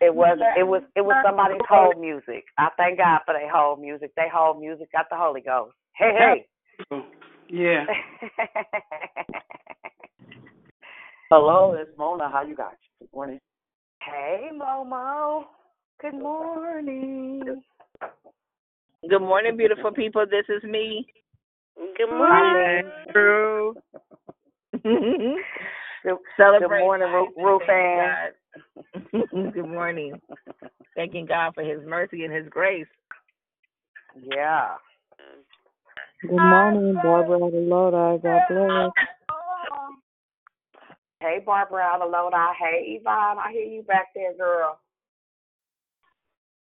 [0.00, 2.44] it, it was it was it was somebody's whole music.
[2.58, 4.12] I thank God for their whole music.
[4.16, 5.74] They whole music got the Holy Ghost.
[5.96, 6.46] Hey,
[6.90, 6.98] hey.
[7.48, 7.86] Yeah.
[11.30, 12.28] Hello, it's Mona.
[12.28, 12.74] How you guys?
[13.00, 13.40] Good morning.
[14.02, 15.44] hey, Momo.
[16.00, 17.62] Good morning.
[19.08, 20.26] Good morning, beautiful people.
[20.30, 21.06] This is me.
[21.96, 22.90] Good morning.
[23.12, 23.74] Drew.
[24.72, 27.62] Good, Good, Celebrate good morning, Ru- Ruth
[29.54, 30.20] Good morning.
[30.94, 32.86] Thanking God for His mercy and His grace.
[34.22, 34.74] Yeah.
[36.20, 38.22] Good morning, Barbara out of Lodi.
[38.22, 38.90] God bless.
[41.24, 42.36] Hey, Barbara out of Lodi.
[42.60, 43.38] Hey, Yvonne.
[43.38, 44.78] I hear you back there, girl.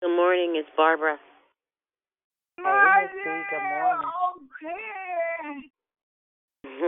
[0.03, 1.17] Good morning, it's Barbara.
[2.59, 3.63] Oh, hey, Good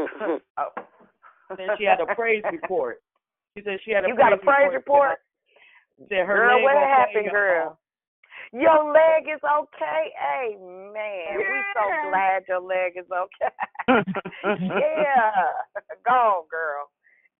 [0.06, 0.42] morning.
[0.60, 0.70] oh.
[1.58, 3.02] Then she had a praise report.
[3.58, 5.18] She said she had a You got a praise report?
[5.98, 7.34] She said her Girl, leg what okay, happened, y'all.
[7.34, 7.80] girl?
[8.54, 10.14] Your leg is okay.
[10.46, 11.40] Amen.
[11.40, 13.50] We're so glad your leg is okay.
[14.62, 15.32] yeah.
[16.06, 16.92] Go on, girl.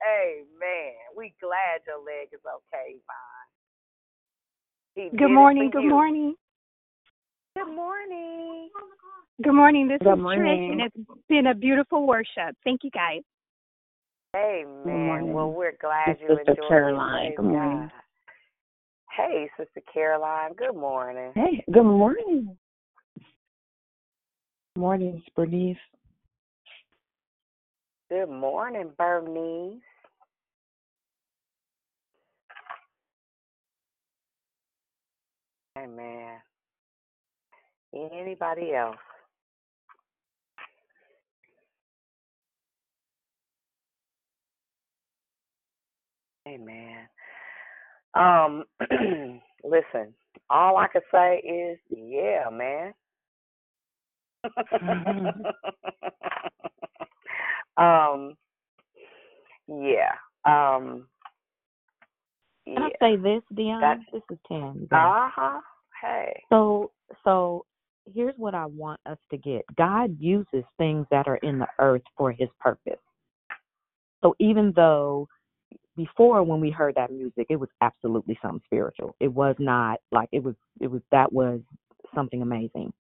[0.04, 0.94] Amen.
[1.16, 3.50] We glad your leg is okay, Yvonne.
[4.96, 5.70] He did Good it morning.
[5.72, 5.90] for Good you.
[5.90, 6.36] morning.
[7.56, 8.70] Good morning.
[9.44, 9.88] Good morning.
[9.88, 10.96] This Good is Trish, and it's
[11.30, 12.56] been a beautiful worship.
[12.64, 13.22] Thank you, guys.
[14.36, 14.86] Amen.
[14.86, 15.34] morning.
[15.34, 17.32] Well, we're glad This you is Sister enjoyed Caroline.
[17.32, 17.36] it.
[17.38, 17.80] Good morning.
[17.80, 17.92] God.
[19.16, 20.54] Hey, Sister Caroline.
[20.54, 21.32] Good morning.
[21.34, 22.56] Hey, good morning.
[24.76, 25.78] Morning, Bernice.
[28.10, 29.82] Good morning, Bernice.
[35.78, 36.38] Amen.
[37.94, 38.98] Anybody else?
[46.48, 47.08] Amen.
[48.16, 48.64] Um,
[49.64, 50.14] listen,
[50.50, 52.94] all I can say is, yeah, man.
[57.78, 58.36] um,
[59.68, 60.14] yeah.
[60.46, 61.08] Um,
[62.66, 62.98] Can I yeah.
[63.00, 64.06] say this, Dion?
[64.12, 64.88] This is Tam.
[64.92, 65.62] Uh huh.
[66.02, 66.44] Hey.
[66.50, 66.92] So,
[67.24, 67.66] so
[68.14, 69.64] here's what I want us to get.
[69.76, 73.00] God uses things that are in the earth for His purpose.
[74.24, 75.28] So even though
[75.96, 79.16] before when we heard that music, it was absolutely something spiritual.
[79.20, 80.56] It was not like it was.
[80.80, 81.60] It was that was
[82.16, 82.94] something amazing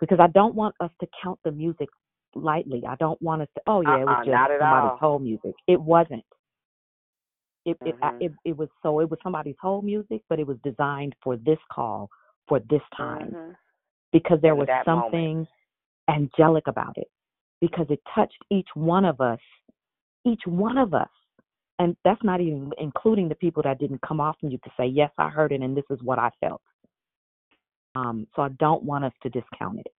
[0.00, 1.88] because I don't want us to count the music
[2.34, 2.82] lightly.
[2.86, 3.62] I don't want us to.
[3.66, 5.54] Oh yeah, it was Uh-uh, just somebody's whole music.
[5.66, 6.24] It wasn't.
[7.64, 8.22] It it, I- Mhm.
[8.22, 11.58] it it was so it was somebody's whole music, but it was designed for this
[11.72, 12.10] call
[12.46, 13.56] for this time Mhm.
[14.12, 15.04] because there was that moment.
[15.04, 15.48] something
[16.08, 17.10] angelic about it
[17.60, 19.40] because it touched each one of us,
[20.24, 21.10] each one of us.
[21.78, 25.12] And that's not even including the people that didn't come off you to say, Yes,
[25.18, 26.62] I heard it and this is what I felt.
[27.94, 29.92] Um, so I don't want us to discount it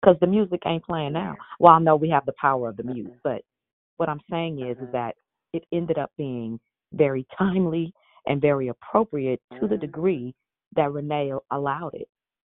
[0.00, 1.36] because the music ain't playing now.
[1.58, 3.42] Well, I know we have the power of the mute, but
[3.96, 5.16] what I'm saying is, is that
[5.52, 6.58] it ended up being
[6.92, 7.92] very timely
[8.26, 10.34] and very appropriate to the degree
[10.76, 12.08] that Renee allowed it,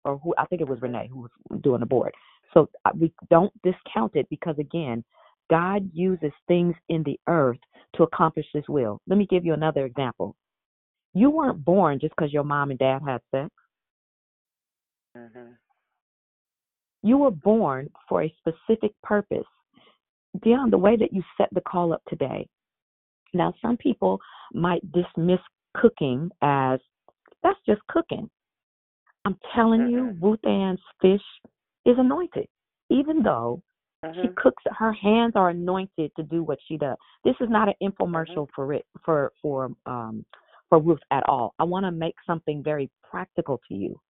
[0.04, 2.12] or who I think it was Renee who was doing the board.
[2.54, 5.04] So uh, we don't discount it because again,
[5.50, 7.58] God uses things in the earth
[7.96, 9.00] to accomplish His will.
[9.06, 10.36] Let me give you another example.
[11.14, 13.50] You weren't born just because your mom and dad had sex.
[15.16, 15.56] Mhm.
[17.02, 19.46] You were born for a specific purpose.
[20.42, 22.46] Dion, the way that you set the call up today.
[23.32, 24.20] Now, some people
[24.52, 25.40] might dismiss
[25.74, 26.80] cooking as
[27.42, 28.28] that's just cooking.
[29.24, 31.22] I'm telling you, Ruth Ann's fish
[31.84, 32.46] is anointed,
[32.90, 33.62] even though
[34.14, 34.36] she Mhm.
[34.36, 34.62] cooks.
[34.72, 36.96] Her hands are anointed to do what she does.
[37.22, 40.24] This is not an infomercial for it for for um
[40.68, 41.54] for Ruth at all.
[41.58, 44.00] I want to make something very practical to you.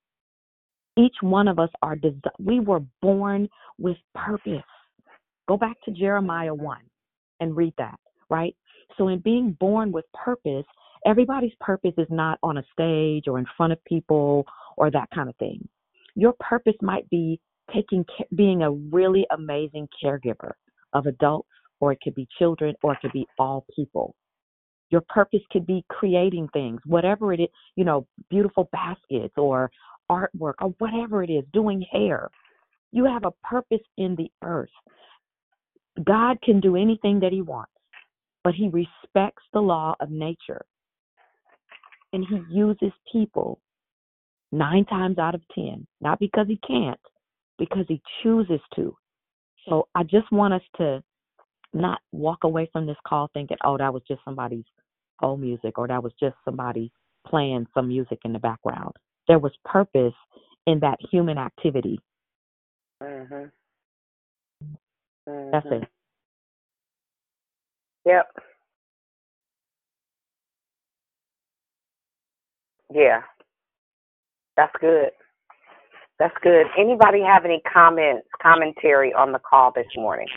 [1.00, 3.48] Each one of us are desi- we were born
[3.78, 4.62] with purpose.
[5.48, 6.78] Go back to Jeremiah 1
[7.40, 7.98] and read that,
[8.28, 8.54] right?
[8.98, 10.66] So, in being born with purpose,
[11.06, 14.44] everybody's purpose is not on a stage or in front of people
[14.76, 15.66] or that kind of thing.
[16.16, 17.40] Your purpose might be
[17.74, 18.04] taking
[18.34, 20.52] being a really amazing caregiver
[20.92, 21.48] of adults,
[21.80, 24.14] or it could be children, or it could be all people.
[24.90, 29.70] Your purpose could be creating things, whatever it is, you know, beautiful baskets or
[30.10, 32.28] artwork or whatever it is, doing hair.
[32.92, 34.68] You have a purpose in the earth.
[36.04, 37.72] God can do anything that He wants,
[38.42, 40.64] but He respects the law of nature.
[42.12, 43.60] And He uses people
[44.52, 47.00] nine times out of ten, not because He can't,
[47.58, 48.96] because He chooses to.
[49.68, 51.02] So I just want us to
[51.72, 54.64] not walk away from this call thinking, oh, that was just somebody's
[55.20, 56.90] whole music or that was just somebody
[57.26, 58.94] playing some music in the background.
[59.30, 60.14] There was purpose
[60.66, 62.00] in that human activity.
[63.00, 63.52] Mhm.
[65.26, 65.84] That's Mhm.
[65.84, 65.88] it.
[68.06, 68.38] Yep.
[72.90, 73.22] Yeah.
[74.56, 75.12] That's good.
[76.18, 76.66] That's good.
[76.76, 80.28] Anybody have any comments, commentary on the call this morning?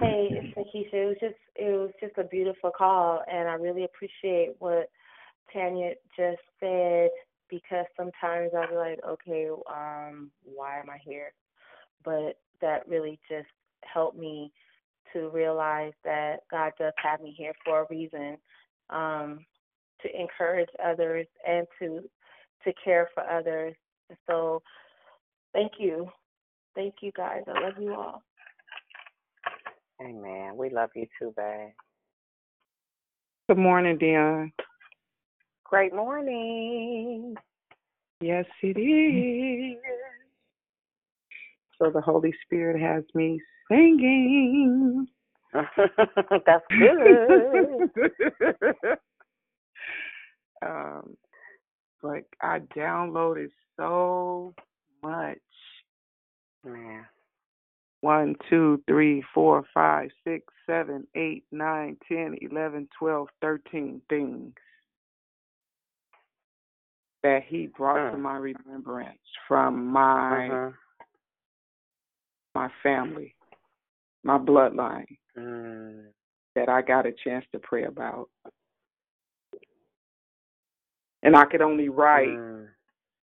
[0.00, 0.92] Hey, it's Nikisha.
[0.92, 4.90] It was just it was just a beautiful call, and I really appreciate what
[5.52, 7.10] Tanya just said
[7.48, 11.32] because sometimes I'll be like, okay, um, why am I here?
[12.04, 13.46] But that really just
[13.84, 14.52] helped me
[15.12, 18.36] to realize that God does have me here for a reason,
[18.90, 19.46] um,
[20.02, 22.00] to encourage others and to
[22.64, 23.74] to care for others.
[24.28, 24.60] So,
[25.52, 26.08] thank you,
[26.74, 27.42] thank you guys.
[27.46, 28.22] I love you all.
[30.00, 30.56] Amen.
[30.56, 31.70] We love you too, babe.
[33.48, 34.52] Good morning, Dion.
[35.64, 37.34] Great morning.
[38.20, 39.78] Yes, it is.
[41.78, 45.06] So the Holy Spirit has me singing.
[45.52, 47.90] That's good.
[50.62, 51.16] um,
[52.02, 54.54] but I downloaded so
[55.02, 55.38] much.
[56.64, 57.04] Man.
[58.04, 64.52] One, two, three, four, five, six, seven, eight, nine, ten, eleven, twelve, thirteen things
[67.22, 69.18] that he brought to my remembrance
[69.48, 70.76] from my Mhm.
[72.54, 73.34] my family,
[74.22, 76.12] my bloodline Mm.
[76.56, 78.28] that I got a chance to pray about.
[81.22, 82.68] And I could only write Mm.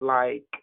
[0.01, 0.62] like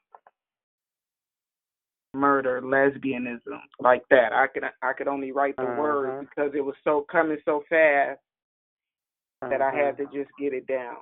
[2.13, 4.33] murder, lesbianism, like that.
[4.33, 6.29] I could I could only write the words Mhm.
[6.29, 8.19] because it was so coming so fast
[9.49, 9.97] that I had Mhm.
[9.97, 10.97] to just get it down.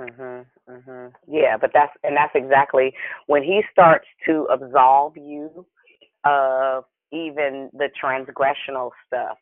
[0.00, 0.46] Mhm.
[0.68, 1.14] Mhm.
[1.26, 2.94] Yeah, but that's and that's exactly
[3.26, 5.66] when he starts to absolve you
[6.24, 9.38] of even the transgressional stuff.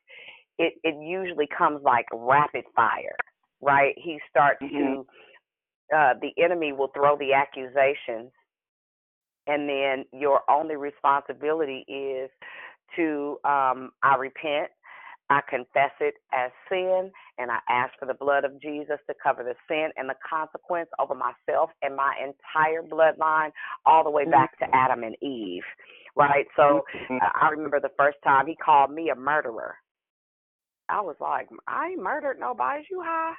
[0.59, 3.17] It it usually comes like rapid fire,
[3.61, 3.95] right?
[3.99, 5.07] He starts to
[5.95, 8.33] uh the enemy will throw the accusations
[9.47, 12.31] and then your only responsibility is
[12.97, 14.71] to um, I repent,
[15.29, 19.43] I confess it as sin, and I ask for the blood of Jesus to cover
[19.43, 23.51] the sin and the consequence over myself and my entire bloodline,
[23.85, 25.65] all the way back to Adam and Eve.
[26.15, 26.47] Right?
[26.57, 29.75] So uh, I remember the first time he called me a murderer.
[30.89, 32.81] I was like, I ain't murdered nobody.
[32.81, 33.35] Is you high?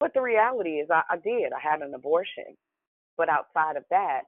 [0.00, 1.52] But the reality is, I, I did.
[1.52, 2.56] I had an abortion.
[3.16, 4.22] But outside of that,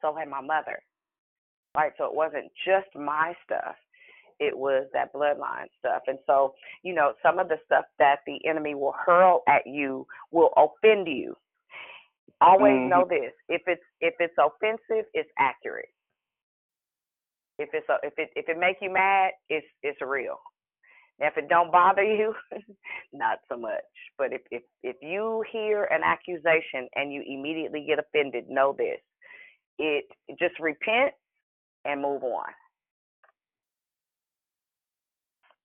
[0.00, 0.78] so had my mother.
[1.76, 1.92] Right?
[1.98, 3.76] So it wasn't just my stuff
[4.40, 6.02] it was that bloodline stuff.
[6.06, 10.06] And so, you know, some of the stuff that the enemy will hurl at you
[10.32, 11.36] will offend you.
[12.40, 12.88] Always mm-hmm.
[12.88, 15.92] know this: if it's if it's offensive, it's accurate.
[17.58, 20.38] If it's a, if it if it make you mad, it's it's real.
[21.20, 22.32] Now, if it don't bother you,
[23.12, 23.84] not so much.
[24.16, 29.00] But if if if you hear an accusation and you immediately get offended, know this:
[29.80, 30.04] it
[30.38, 31.12] just repent
[31.84, 32.44] and move on.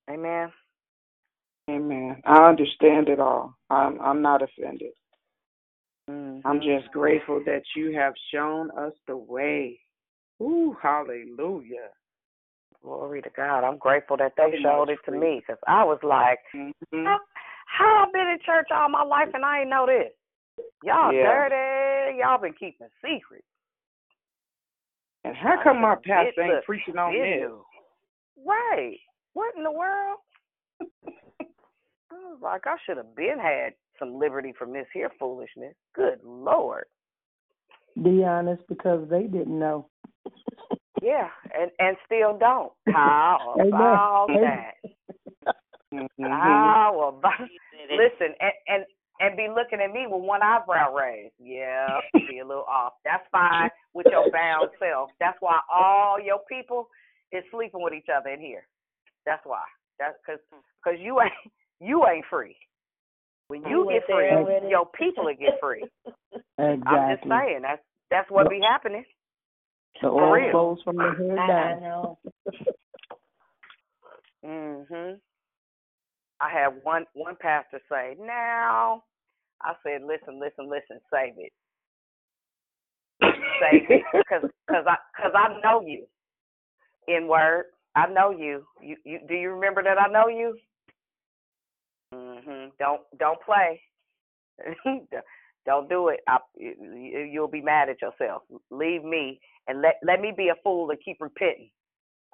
[0.10, 0.52] Amen.
[1.70, 2.22] Amen.
[2.26, 3.56] I understand it all.
[3.70, 4.92] I'm I'm not offended.
[6.10, 6.48] Mm-hmm.
[6.48, 9.80] I'm just grateful that you have shown us the way.
[10.42, 11.90] Ooh, hallelujah.
[12.84, 13.64] Glory to God.
[13.64, 17.06] I'm grateful that they showed it to me because I was like, mm-hmm.
[17.06, 17.18] how,
[17.66, 20.14] how I been in church all my life and I ain't know this?
[20.84, 21.24] Y'all yeah.
[21.50, 22.20] dirty.
[22.20, 23.48] Y'all been keeping secrets.
[25.26, 27.50] And how come my pastor ain't preaching on this?
[28.46, 28.98] Right.
[29.34, 30.20] What in the world?
[32.12, 35.74] I was like, I should have been had some liberty from this here foolishness.
[35.96, 36.86] Good Lord.
[38.02, 39.90] Be honest, because they didn't know.
[41.02, 42.72] yeah, and and still don't.
[42.90, 45.54] How about that?
[45.92, 46.24] Mm-hmm.
[46.24, 47.50] How about
[47.90, 48.86] listen and and
[49.20, 51.34] and be looking at me with one eyebrow raised.
[51.40, 52.94] Yeah, be a little off.
[53.04, 55.10] That's fine with your bound self.
[55.20, 56.90] That's why all your people
[57.32, 58.68] is sleeping with each other in here.
[59.26, 59.64] That's why.
[60.00, 60.42] That's because
[60.84, 61.32] cause you ain't
[61.80, 62.56] you ain't free.
[63.48, 65.86] When you get free, your people will get free.
[66.58, 66.84] Exactly.
[66.88, 69.06] I'm just saying that's that's what be happening.
[70.02, 71.50] The oil flows from the head down.
[71.50, 72.18] I know.
[74.46, 75.20] mhm.
[76.42, 79.04] I had one one pastor say, "Now,"
[79.62, 81.54] I said, "Listen, listen, listen, save it,
[83.62, 86.06] save it, because cause I cause I know you
[87.08, 87.66] in word.
[87.96, 88.66] I know you.
[88.82, 90.58] You, you do you remember that I know you?
[92.14, 92.72] Mhm.
[92.80, 93.82] Don't don't play.
[95.66, 96.22] don't do it.
[96.28, 96.38] I,
[97.32, 98.44] you'll be mad at yourself.
[98.72, 101.70] Leave me and let let me be a fool and keep repenting.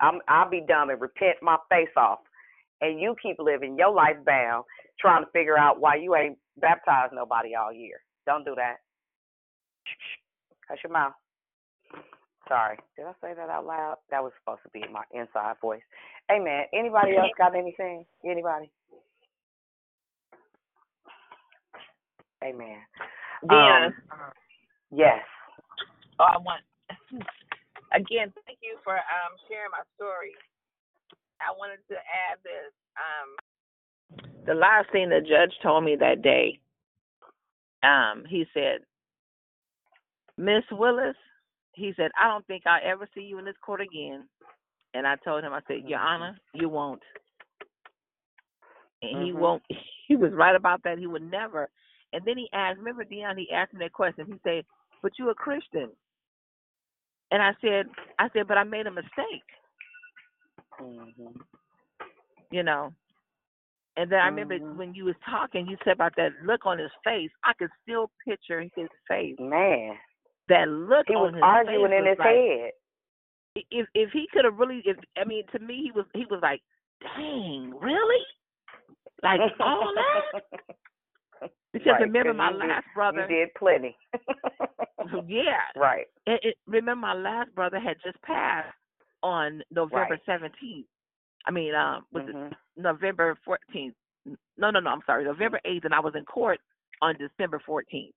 [0.02, 2.20] I'm I'll be dumb and repent my face off,
[2.82, 4.66] and you keep living your life bound,
[5.00, 8.02] trying to figure out why you ain't baptized nobody all year.
[8.26, 8.78] Don't do that.
[10.68, 11.14] Hush your mouth.
[12.48, 13.98] Sorry, did I say that out loud?
[14.10, 15.82] That was supposed to be my inside voice.
[16.30, 16.66] Amen.
[16.74, 18.06] Anybody else got anything?
[18.26, 18.72] Anybody?
[22.44, 22.78] Amen.
[23.46, 23.88] Deanna.
[23.88, 24.34] Um,
[24.92, 25.22] yes.
[26.20, 26.62] Oh, I want
[27.94, 28.34] again.
[28.46, 30.34] Thank you for um, sharing my story.
[31.42, 32.72] I wanted to add this.
[32.98, 36.60] Um, the last thing the judge told me that day,
[37.84, 38.80] um, he said,
[40.38, 41.16] Miss Willis,
[41.74, 44.28] he said, I don't think I'll ever see you in this court again.
[44.94, 46.08] And I told him, I said, Your mm-hmm.
[46.08, 47.02] Honor, you won't.
[49.02, 49.26] And mm-hmm.
[49.26, 49.64] he won't.
[50.08, 51.00] He was right about that.
[51.00, 51.70] He would never.
[52.12, 54.26] And then he asked, remember, Dion, he asked me that question.
[54.28, 54.66] He said,
[55.02, 55.90] But you a Christian.
[57.32, 57.86] And I said,
[58.20, 59.48] I said, but I made a mistake.
[60.82, 61.40] Mm-hmm.
[62.52, 62.94] You know.
[63.98, 64.78] And then I remember mm-hmm.
[64.78, 67.30] when you was talking, you said about that look on his face.
[67.44, 69.36] I could still picture his face.
[69.40, 69.96] Man
[70.52, 72.72] that look he was on his arguing face in was his like, head.
[73.72, 76.40] If if he could have really, if I mean, to me, he was he was
[76.42, 76.62] like,
[77.02, 78.24] dang, really,
[79.24, 80.44] like all that.
[81.74, 83.28] Because right, remember, my last did, brother.
[83.30, 83.96] You did plenty.
[85.26, 85.64] yeah.
[85.78, 86.06] Right.
[86.28, 88.76] It, it, remember, my last brother had just passed
[89.24, 90.86] on November seventeenth.
[90.86, 91.48] Right.
[91.48, 92.48] I mean, um, was mm-hmm.
[92.48, 93.96] it November fourteenth?
[94.58, 94.90] No, no, no.
[94.90, 96.60] I'm sorry, November eighth, and I was in court
[97.02, 98.16] on December fourteenth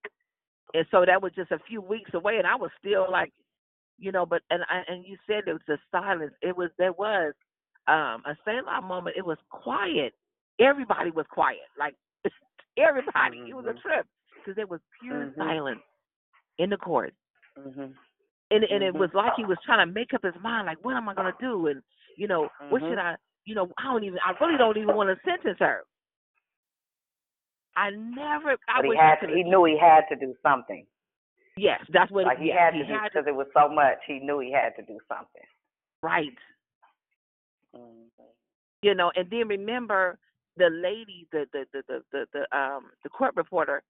[0.74, 3.32] and so that was just a few weeks away, and I was still like,
[3.98, 6.32] you know, but and I, and you said it was the silence.
[6.42, 7.32] It was there was
[7.86, 9.16] um a Selah moment.
[9.16, 10.12] It was quiet.
[10.60, 11.60] Everybody was quiet.
[11.78, 11.94] Like
[12.76, 13.38] everybody.
[13.38, 13.50] Mm-hmm.
[13.50, 14.06] It was a trip
[14.36, 15.40] because there was pure mm-hmm.
[15.40, 15.80] silence
[16.58, 17.14] in the court.
[17.56, 17.92] Mm-hmm.
[18.54, 18.98] And and it mm-hmm.
[18.98, 21.34] was like he was trying to make up his mind, like what am I gonna
[21.40, 21.66] do?
[21.66, 21.82] And
[22.16, 22.98] you know, what should Mm-hmm.
[22.98, 23.16] I?
[23.44, 24.18] You know, I don't even.
[24.24, 25.82] I really don't even want to sentence her.
[27.76, 28.56] I never.
[28.68, 29.16] I but he had.
[29.20, 30.86] To, he knew he had to do something.
[31.56, 33.98] Yes, that's what like he had he to do because it was so much.
[34.06, 35.42] He knew he had to do something.
[36.02, 36.36] Right.
[38.82, 40.18] You know, and then remember
[40.56, 43.82] the lady, the the the the the, the um the court reporter,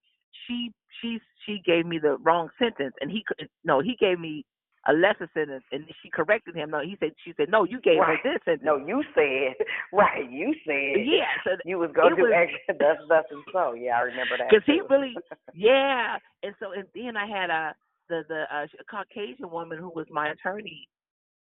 [0.47, 0.71] she
[1.01, 4.45] she she gave me the wrong sentence, and he could no, he gave me
[4.87, 6.69] a lesser sentence, and she corrected him.
[6.69, 8.19] No, he said she said no, you gave right.
[8.23, 8.63] her this sentence.
[8.65, 9.55] No, you said
[9.93, 10.29] right.
[10.29, 11.25] You said yeah.
[11.43, 13.73] So you was gonna do was- extra thus thus and so.
[13.73, 14.49] Yeah, I remember that.
[14.49, 15.15] because he really
[15.53, 17.73] yeah and so and then i had a
[18.09, 20.87] the the uh, caucasian woman who was my attorney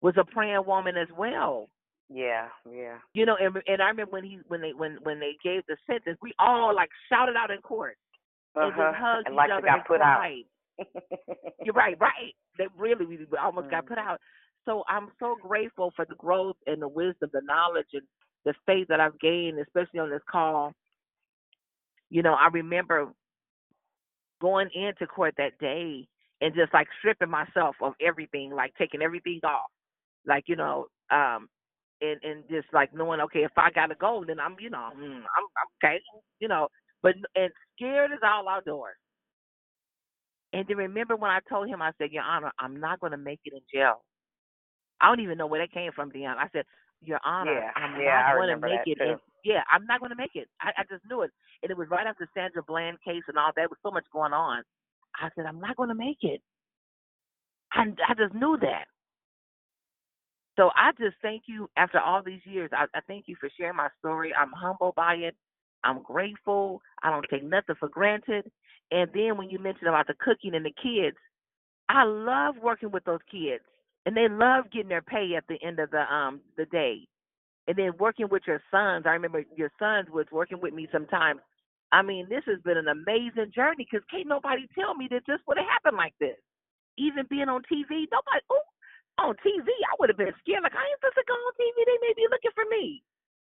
[0.01, 1.69] was a praying woman as well
[2.09, 2.99] yeah, yeah.
[3.15, 5.77] you know and and i remember when he when they when when they gave the
[5.87, 7.97] sentence we all like shouted out in court
[8.55, 8.91] and Uh-huh.
[8.93, 10.21] just hugged And each like other got and put out.
[11.63, 12.35] You're right right.
[12.59, 13.89] That really we almost got Mm.
[13.89, 14.21] put out.
[14.67, 18.03] So i'm so grateful for the growth and the wisdom the knowledge and
[18.45, 20.73] the faith that i've gained especially on this call.
[22.11, 23.09] You know i remember
[24.41, 26.07] going into court that day
[26.41, 29.71] and just like stripping myself of everything, like taking everything off,
[30.27, 31.49] like you know, um,
[32.01, 35.17] and and just like knowing, okay, if I gotta go, then I'm, you know, mm,
[35.17, 36.01] I'm, I'm okay,
[36.41, 36.69] you know,
[37.03, 38.97] but and scared as all outdoors.
[40.57, 43.41] And then remember when I told him, I said, Your Honor, I'm not gonna make
[43.47, 44.05] it in jail.
[45.01, 46.39] I don't even know where that came from, Dion.
[46.39, 46.65] I said,
[47.03, 48.99] Your Honor, Yeah, I'm yeah, not gonna remember make it.
[49.05, 50.49] In, yeah, I'm not gonna make it.
[50.61, 53.53] I, I just knew it, and it was right after Sandra Bland case and all
[53.57, 53.71] that.
[53.71, 54.65] Was so much going on.
[55.21, 56.43] I said, I'm not gonna make it.
[57.73, 58.87] I I just knew that.
[60.57, 62.71] So I just thank you after all these years.
[62.75, 64.33] I, I thank you for sharing my story.
[64.35, 65.37] I'm humbled by it.
[65.85, 66.83] I'm grateful.
[67.03, 68.51] I don't take nothing for granted.
[68.91, 71.17] And then when you mentioned about the cooking and the kids,
[71.89, 73.63] I love working with those kids,
[74.07, 77.07] and they love getting their pay at the end of the um the day.
[77.69, 79.07] And then working with your sons.
[79.07, 81.41] I remember your sons was working with me sometimes.
[81.93, 85.43] I mean, this has been an amazing journey because can't nobody tell me that this
[85.47, 86.39] would have happened like this.
[86.99, 88.43] Even being on TV, nobody.
[88.51, 88.63] Oh,
[89.19, 90.63] on TV, I would have been scared.
[90.63, 91.77] Like I ain't supposed to go on TV.
[91.87, 93.03] They may be looking for me,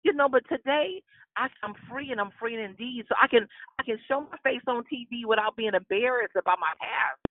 [0.04, 0.30] you know.
[0.30, 1.02] But today,
[1.38, 3.06] I, I'm free and I'm free indeed.
[3.10, 3.48] So I can
[3.80, 7.22] I can show my face on TV without being embarrassed about my past,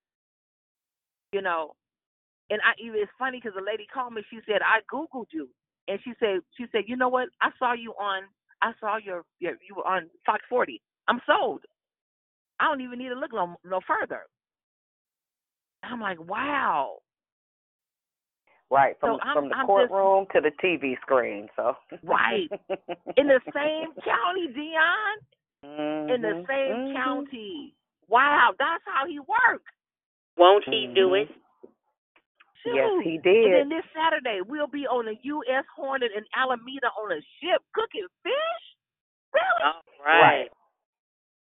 [1.33, 1.75] you know.
[2.51, 4.23] And I even it's funny because a lady called me.
[4.31, 5.49] She said I googled you,
[5.89, 7.29] and she said she said you know what?
[7.43, 8.25] I saw you on
[8.63, 10.81] I saw your, your you were on Fox 40.
[11.09, 11.63] I'm sold.
[12.61, 14.23] I don't even need to look no no further.
[15.83, 16.99] I'm like, wow.
[18.71, 21.49] Right So from I'm- from the I'm just- courtroom to the TV screen.
[21.57, 22.49] So Right.
[23.17, 25.19] In the same county, Dion.
[25.63, 26.93] In the Mhm, same mhm.
[26.95, 27.75] county.
[28.09, 29.73] Wow, that's how he works.
[30.37, 31.29] Won't he do it?
[32.63, 32.75] Shoot.
[32.75, 33.45] Yes, he did.
[33.47, 35.65] And then this Saturday, we'll be on the U.S.
[35.75, 38.77] Hornet in Alameda on a ship cooking fish.
[39.33, 39.63] Really?
[39.65, 40.51] All right.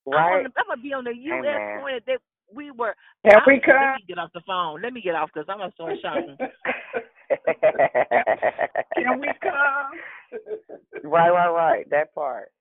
[0.08, 0.38] I'm, Right.
[0.38, 1.40] on the, I'm gonna be on the U.S.
[1.46, 1.80] Amen.
[1.80, 2.06] Hornet.
[2.08, 2.20] That
[2.54, 2.96] we were.
[3.24, 4.82] Here I- we Let me get off the phone.
[4.82, 6.38] Let me get off because I'm gonna start shouting.
[8.96, 9.92] Can we come?
[11.04, 11.90] right, right, right.
[11.90, 12.52] That part.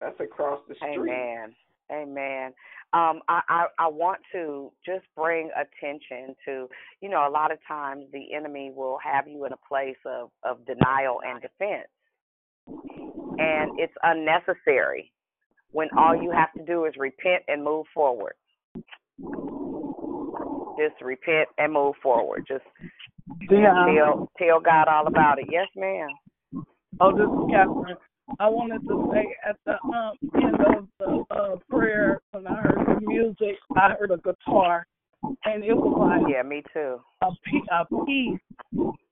[0.00, 0.98] That's across the street.
[0.98, 1.54] Amen.
[1.92, 2.52] Amen.
[2.94, 6.68] Um, I, I, I want to just bring attention to,
[7.00, 10.30] you know, a lot of times the enemy will have you in a place of,
[10.42, 11.88] of denial and defense.
[13.38, 15.12] And it's unnecessary
[15.72, 18.34] when all you have to do is repent and move forward.
[20.78, 22.44] Just repent and move forward.
[22.48, 22.64] Just
[23.50, 23.86] Yeah.
[23.86, 25.46] tell tell God all about it.
[25.50, 26.08] Yes, ma'am.
[27.00, 27.96] Oh, this is Catherine.
[28.38, 32.86] I wanted to say at the um, end of the uh, prayer, when I heard
[32.86, 34.86] the music, I heard a guitar,
[35.44, 37.00] and it was like Yeah, me too.
[37.22, 38.40] a peace, a peace,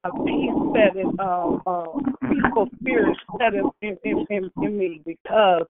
[0.05, 1.85] a peace that is um, uh,
[2.31, 5.67] peaceful spirit that is in, in, in, in me because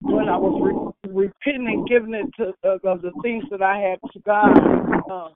[0.00, 3.78] when I was re- repenting and giving it to uh, of the things that I
[3.78, 4.58] had to God.
[5.10, 5.28] Uh,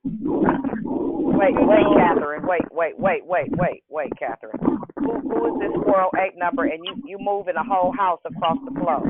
[1.34, 2.46] Wait, wait, Catherine.
[2.46, 4.58] Wait, wait, wait, wait, wait, wait, Catherine.
[5.00, 8.20] Who who is this four oh eight number and you you moving a whole house
[8.24, 9.02] across the floor?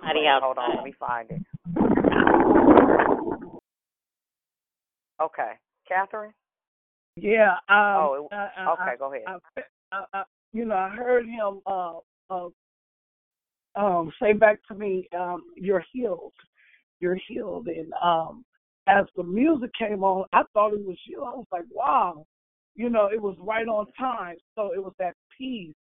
[0.00, 0.42] Somebody Wait, else.
[0.42, 1.42] Hold on, let me find it.
[5.22, 5.52] Okay.
[5.86, 6.32] Catherine?
[7.16, 7.52] Yeah.
[7.68, 9.24] Um, Oh, it- I, I, okay, I, go ahead.
[9.26, 9.38] I,
[9.92, 11.98] I, I, you know, I heard him uh,
[12.30, 12.48] uh,
[13.74, 16.32] um, say back to me, um, "You're healed.
[17.00, 18.44] You're healed." And um,
[18.86, 21.22] as the music came on, I thought it was you.
[21.22, 22.26] I was like, "Wow."
[22.74, 24.36] You know, it was right on time.
[24.54, 25.74] So it was that peace,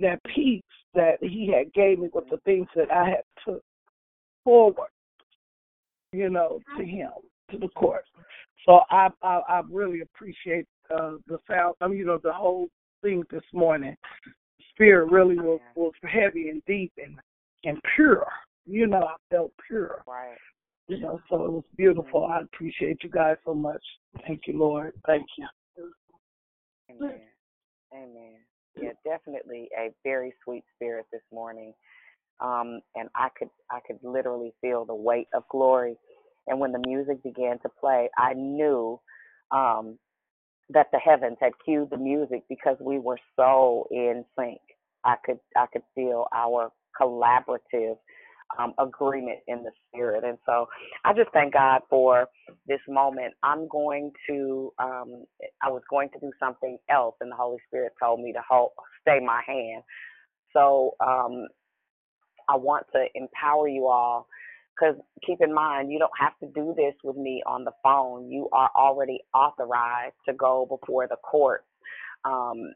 [0.00, 0.62] that peace
[0.94, 3.62] that he had gave me with the things that I had put
[4.44, 4.88] forward.
[6.12, 7.10] You know, to him,
[7.50, 8.04] to the court.
[8.66, 11.76] So I I, I really appreciate uh, the sound.
[11.80, 12.68] I mean, you know, the whole
[13.02, 13.96] thing this morning.
[14.70, 17.18] Spirit really was was heavy and deep and
[17.64, 18.26] and pure.
[18.66, 20.02] You know, I felt pure.
[20.06, 20.36] Right.
[20.88, 22.26] You know, so it was beautiful.
[22.26, 23.82] I appreciate you guys so much.
[24.26, 24.92] Thank you, Lord.
[25.06, 25.46] Thank you.
[26.90, 27.20] Amen.
[27.92, 28.34] Amen.
[28.80, 31.72] Yeah, definitely a very sweet spirit this morning.
[32.40, 35.96] Um, and I could I could literally feel the weight of glory.
[36.46, 39.00] And when the music began to play, I knew
[39.50, 39.98] um,
[40.70, 44.60] that the heavens had cued the music because we were so in sync.
[45.04, 47.96] I could I could feel our collaborative
[48.58, 50.66] um, agreement in the spirit, and so
[51.04, 52.28] I just thank God for
[52.66, 53.34] this moment.
[53.44, 55.24] I'm going to um,
[55.62, 58.72] I was going to do something else, and the Holy Spirit told me to hold
[59.02, 59.84] stay my hand.
[60.54, 61.46] So um,
[62.48, 64.26] I want to empower you all
[64.76, 68.30] because keep in mind, you don't have to do this with me on the phone.
[68.30, 71.64] You are already authorized to go before the court.
[72.24, 72.72] Um,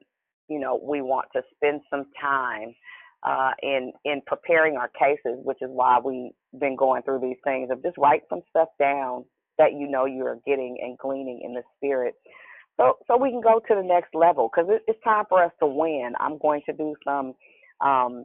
[0.48, 2.74] you know, we want to spend some time
[3.22, 7.70] uh, in in preparing our cases, which is why we've been going through these things
[7.70, 9.24] of just write some stuff down
[9.58, 12.14] that you know you are getting and gleaning in the spirit.
[12.78, 15.52] So so we can go to the next level because it, it's time for us
[15.60, 16.12] to win.
[16.18, 17.34] I'm going to do some
[17.82, 18.24] um,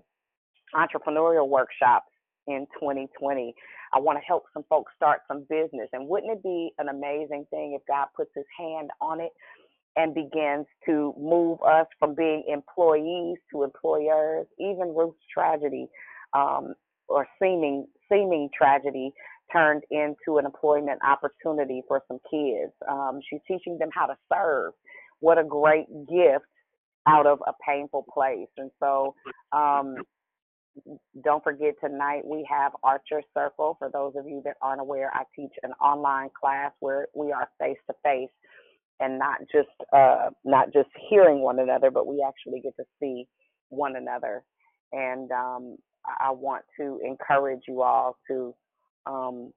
[0.73, 2.07] entrepreneurial workshops
[2.47, 3.53] in 2020.
[3.93, 5.89] I want to help some folks start some business.
[5.93, 9.31] And wouldn't it be an amazing thing if God puts his hand on it
[9.95, 14.47] and begins to move us from being employees to employers?
[14.59, 15.87] Even Ruth's tragedy
[16.33, 16.73] um,
[17.07, 19.11] or seeming seeming tragedy
[19.51, 22.73] turned into an employment opportunity for some kids.
[22.89, 24.73] Um, she's teaching them how to serve.
[25.19, 26.45] What a great gift
[27.07, 28.49] out of a painful place.
[28.57, 29.15] And so
[29.51, 29.95] um,
[31.23, 33.77] don't forget tonight we have Archer Circle.
[33.79, 37.49] For those of you that aren't aware, I teach an online class where we are
[37.59, 38.29] face to face
[38.99, 43.27] and not just uh, not just hearing one another, but we actually get to see
[43.69, 44.43] one another.
[44.91, 45.77] And um,
[46.19, 48.55] I want to encourage you all to
[49.05, 49.51] um,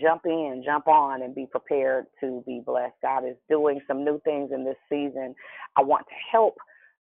[0.00, 2.94] jump in, jump on, and be prepared to be blessed.
[3.02, 5.34] God is doing some new things in this season.
[5.76, 6.56] I want to help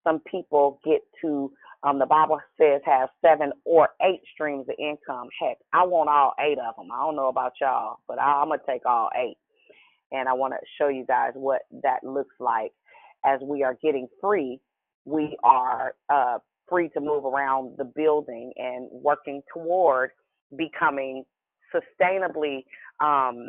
[0.05, 5.29] some people get to um, the Bible says have seven or eight streams of income.
[5.41, 6.89] Heck, I want all eight of them.
[6.93, 9.39] I don't know about y'all, but I, I'm gonna take all eight,
[10.13, 12.73] and I want to show you guys what that looks like
[13.25, 14.61] as we are getting free.
[15.07, 16.39] We are uh,
[16.69, 20.11] free to move around the building and working toward
[20.57, 21.25] becoming
[21.75, 22.65] sustainably
[23.01, 23.49] um,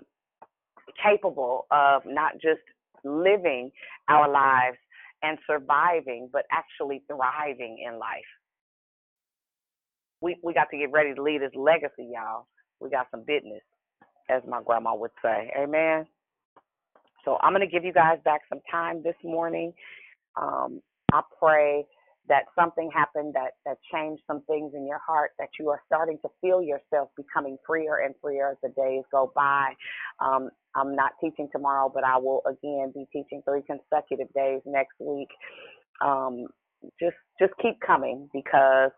[1.04, 2.62] capable of not just
[3.04, 3.72] living
[4.10, 4.78] our lives
[5.24, 8.22] and surviving, but actually thriving in life.
[10.22, 12.48] We we got to get ready to leave this legacy, y'all.
[12.80, 13.64] We got some business,
[14.30, 15.52] as my grandma would say.
[15.58, 16.06] Amen.
[17.26, 19.74] So I'm to give you guys back some time this morning.
[20.36, 20.82] Um,
[21.14, 21.86] I pray
[22.32, 26.18] that something happened that that changed some things in your heart that you are starting
[26.24, 29.74] to feel yourself becoming freer and freer as the days go by.
[30.22, 34.96] Um, i'm not teaching tomorrow but i will again be teaching three consecutive days next
[35.02, 35.30] week.
[36.04, 36.48] Um,
[37.02, 38.92] just just keep coming because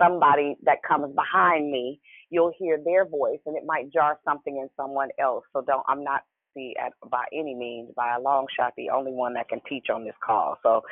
[0.00, 2.00] somebody that comes behind me
[2.30, 5.44] you'll hear their voice and it might jar something in someone else.
[5.54, 6.22] So don't i'm not
[6.54, 9.86] the at by any means by a long shot the only one that can teach
[9.92, 10.82] on this call so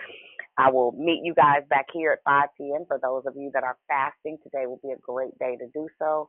[0.58, 2.84] I will meet you guys back here at 5 p.m.
[2.86, 5.88] For those of you that are fasting, today will be a great day to do
[5.98, 6.28] so.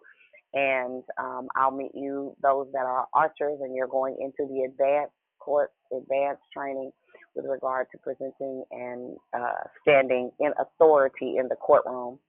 [0.53, 5.14] And um, I'll meet you, those that are archers, and you're going into the advanced
[5.40, 6.91] court, advanced training
[7.36, 12.20] with regard to presenting and uh, standing in authority in the courtroom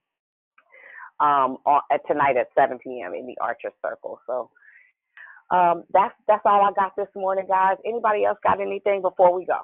[1.19, 3.13] um, on, tonight at 7 p.m.
[3.13, 4.19] in the Archer Circle.
[4.27, 4.49] So
[5.51, 7.77] um, that's that's all I got this morning, guys.
[7.85, 9.59] Anybody else got anything before we go?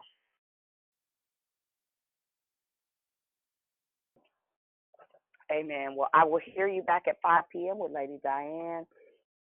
[5.52, 5.96] Amen.
[5.96, 7.80] Well, I will hear you back at 5 p.m.
[7.80, 8.86] with Lady Diane.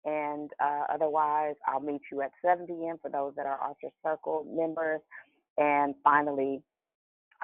[0.05, 2.97] And uh, otherwise, I'll meet you at 7 p.m.
[3.03, 5.01] for those that are Archer Circle members.
[5.59, 6.63] And finally,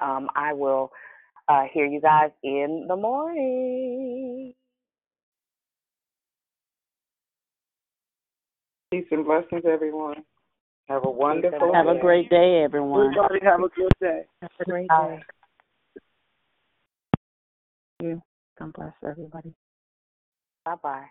[0.01, 0.91] um, I will
[1.49, 4.53] uh, hear you guys in the morning.
[8.95, 10.23] Peace and blessings, everyone.
[10.87, 13.07] Have a wonderful Have a great day, everyone.
[13.07, 14.21] Everybody have a good day.
[14.41, 15.19] Have a great day.
[17.99, 18.21] you.
[18.57, 19.53] God bless everybody.
[20.63, 21.05] Bye bye.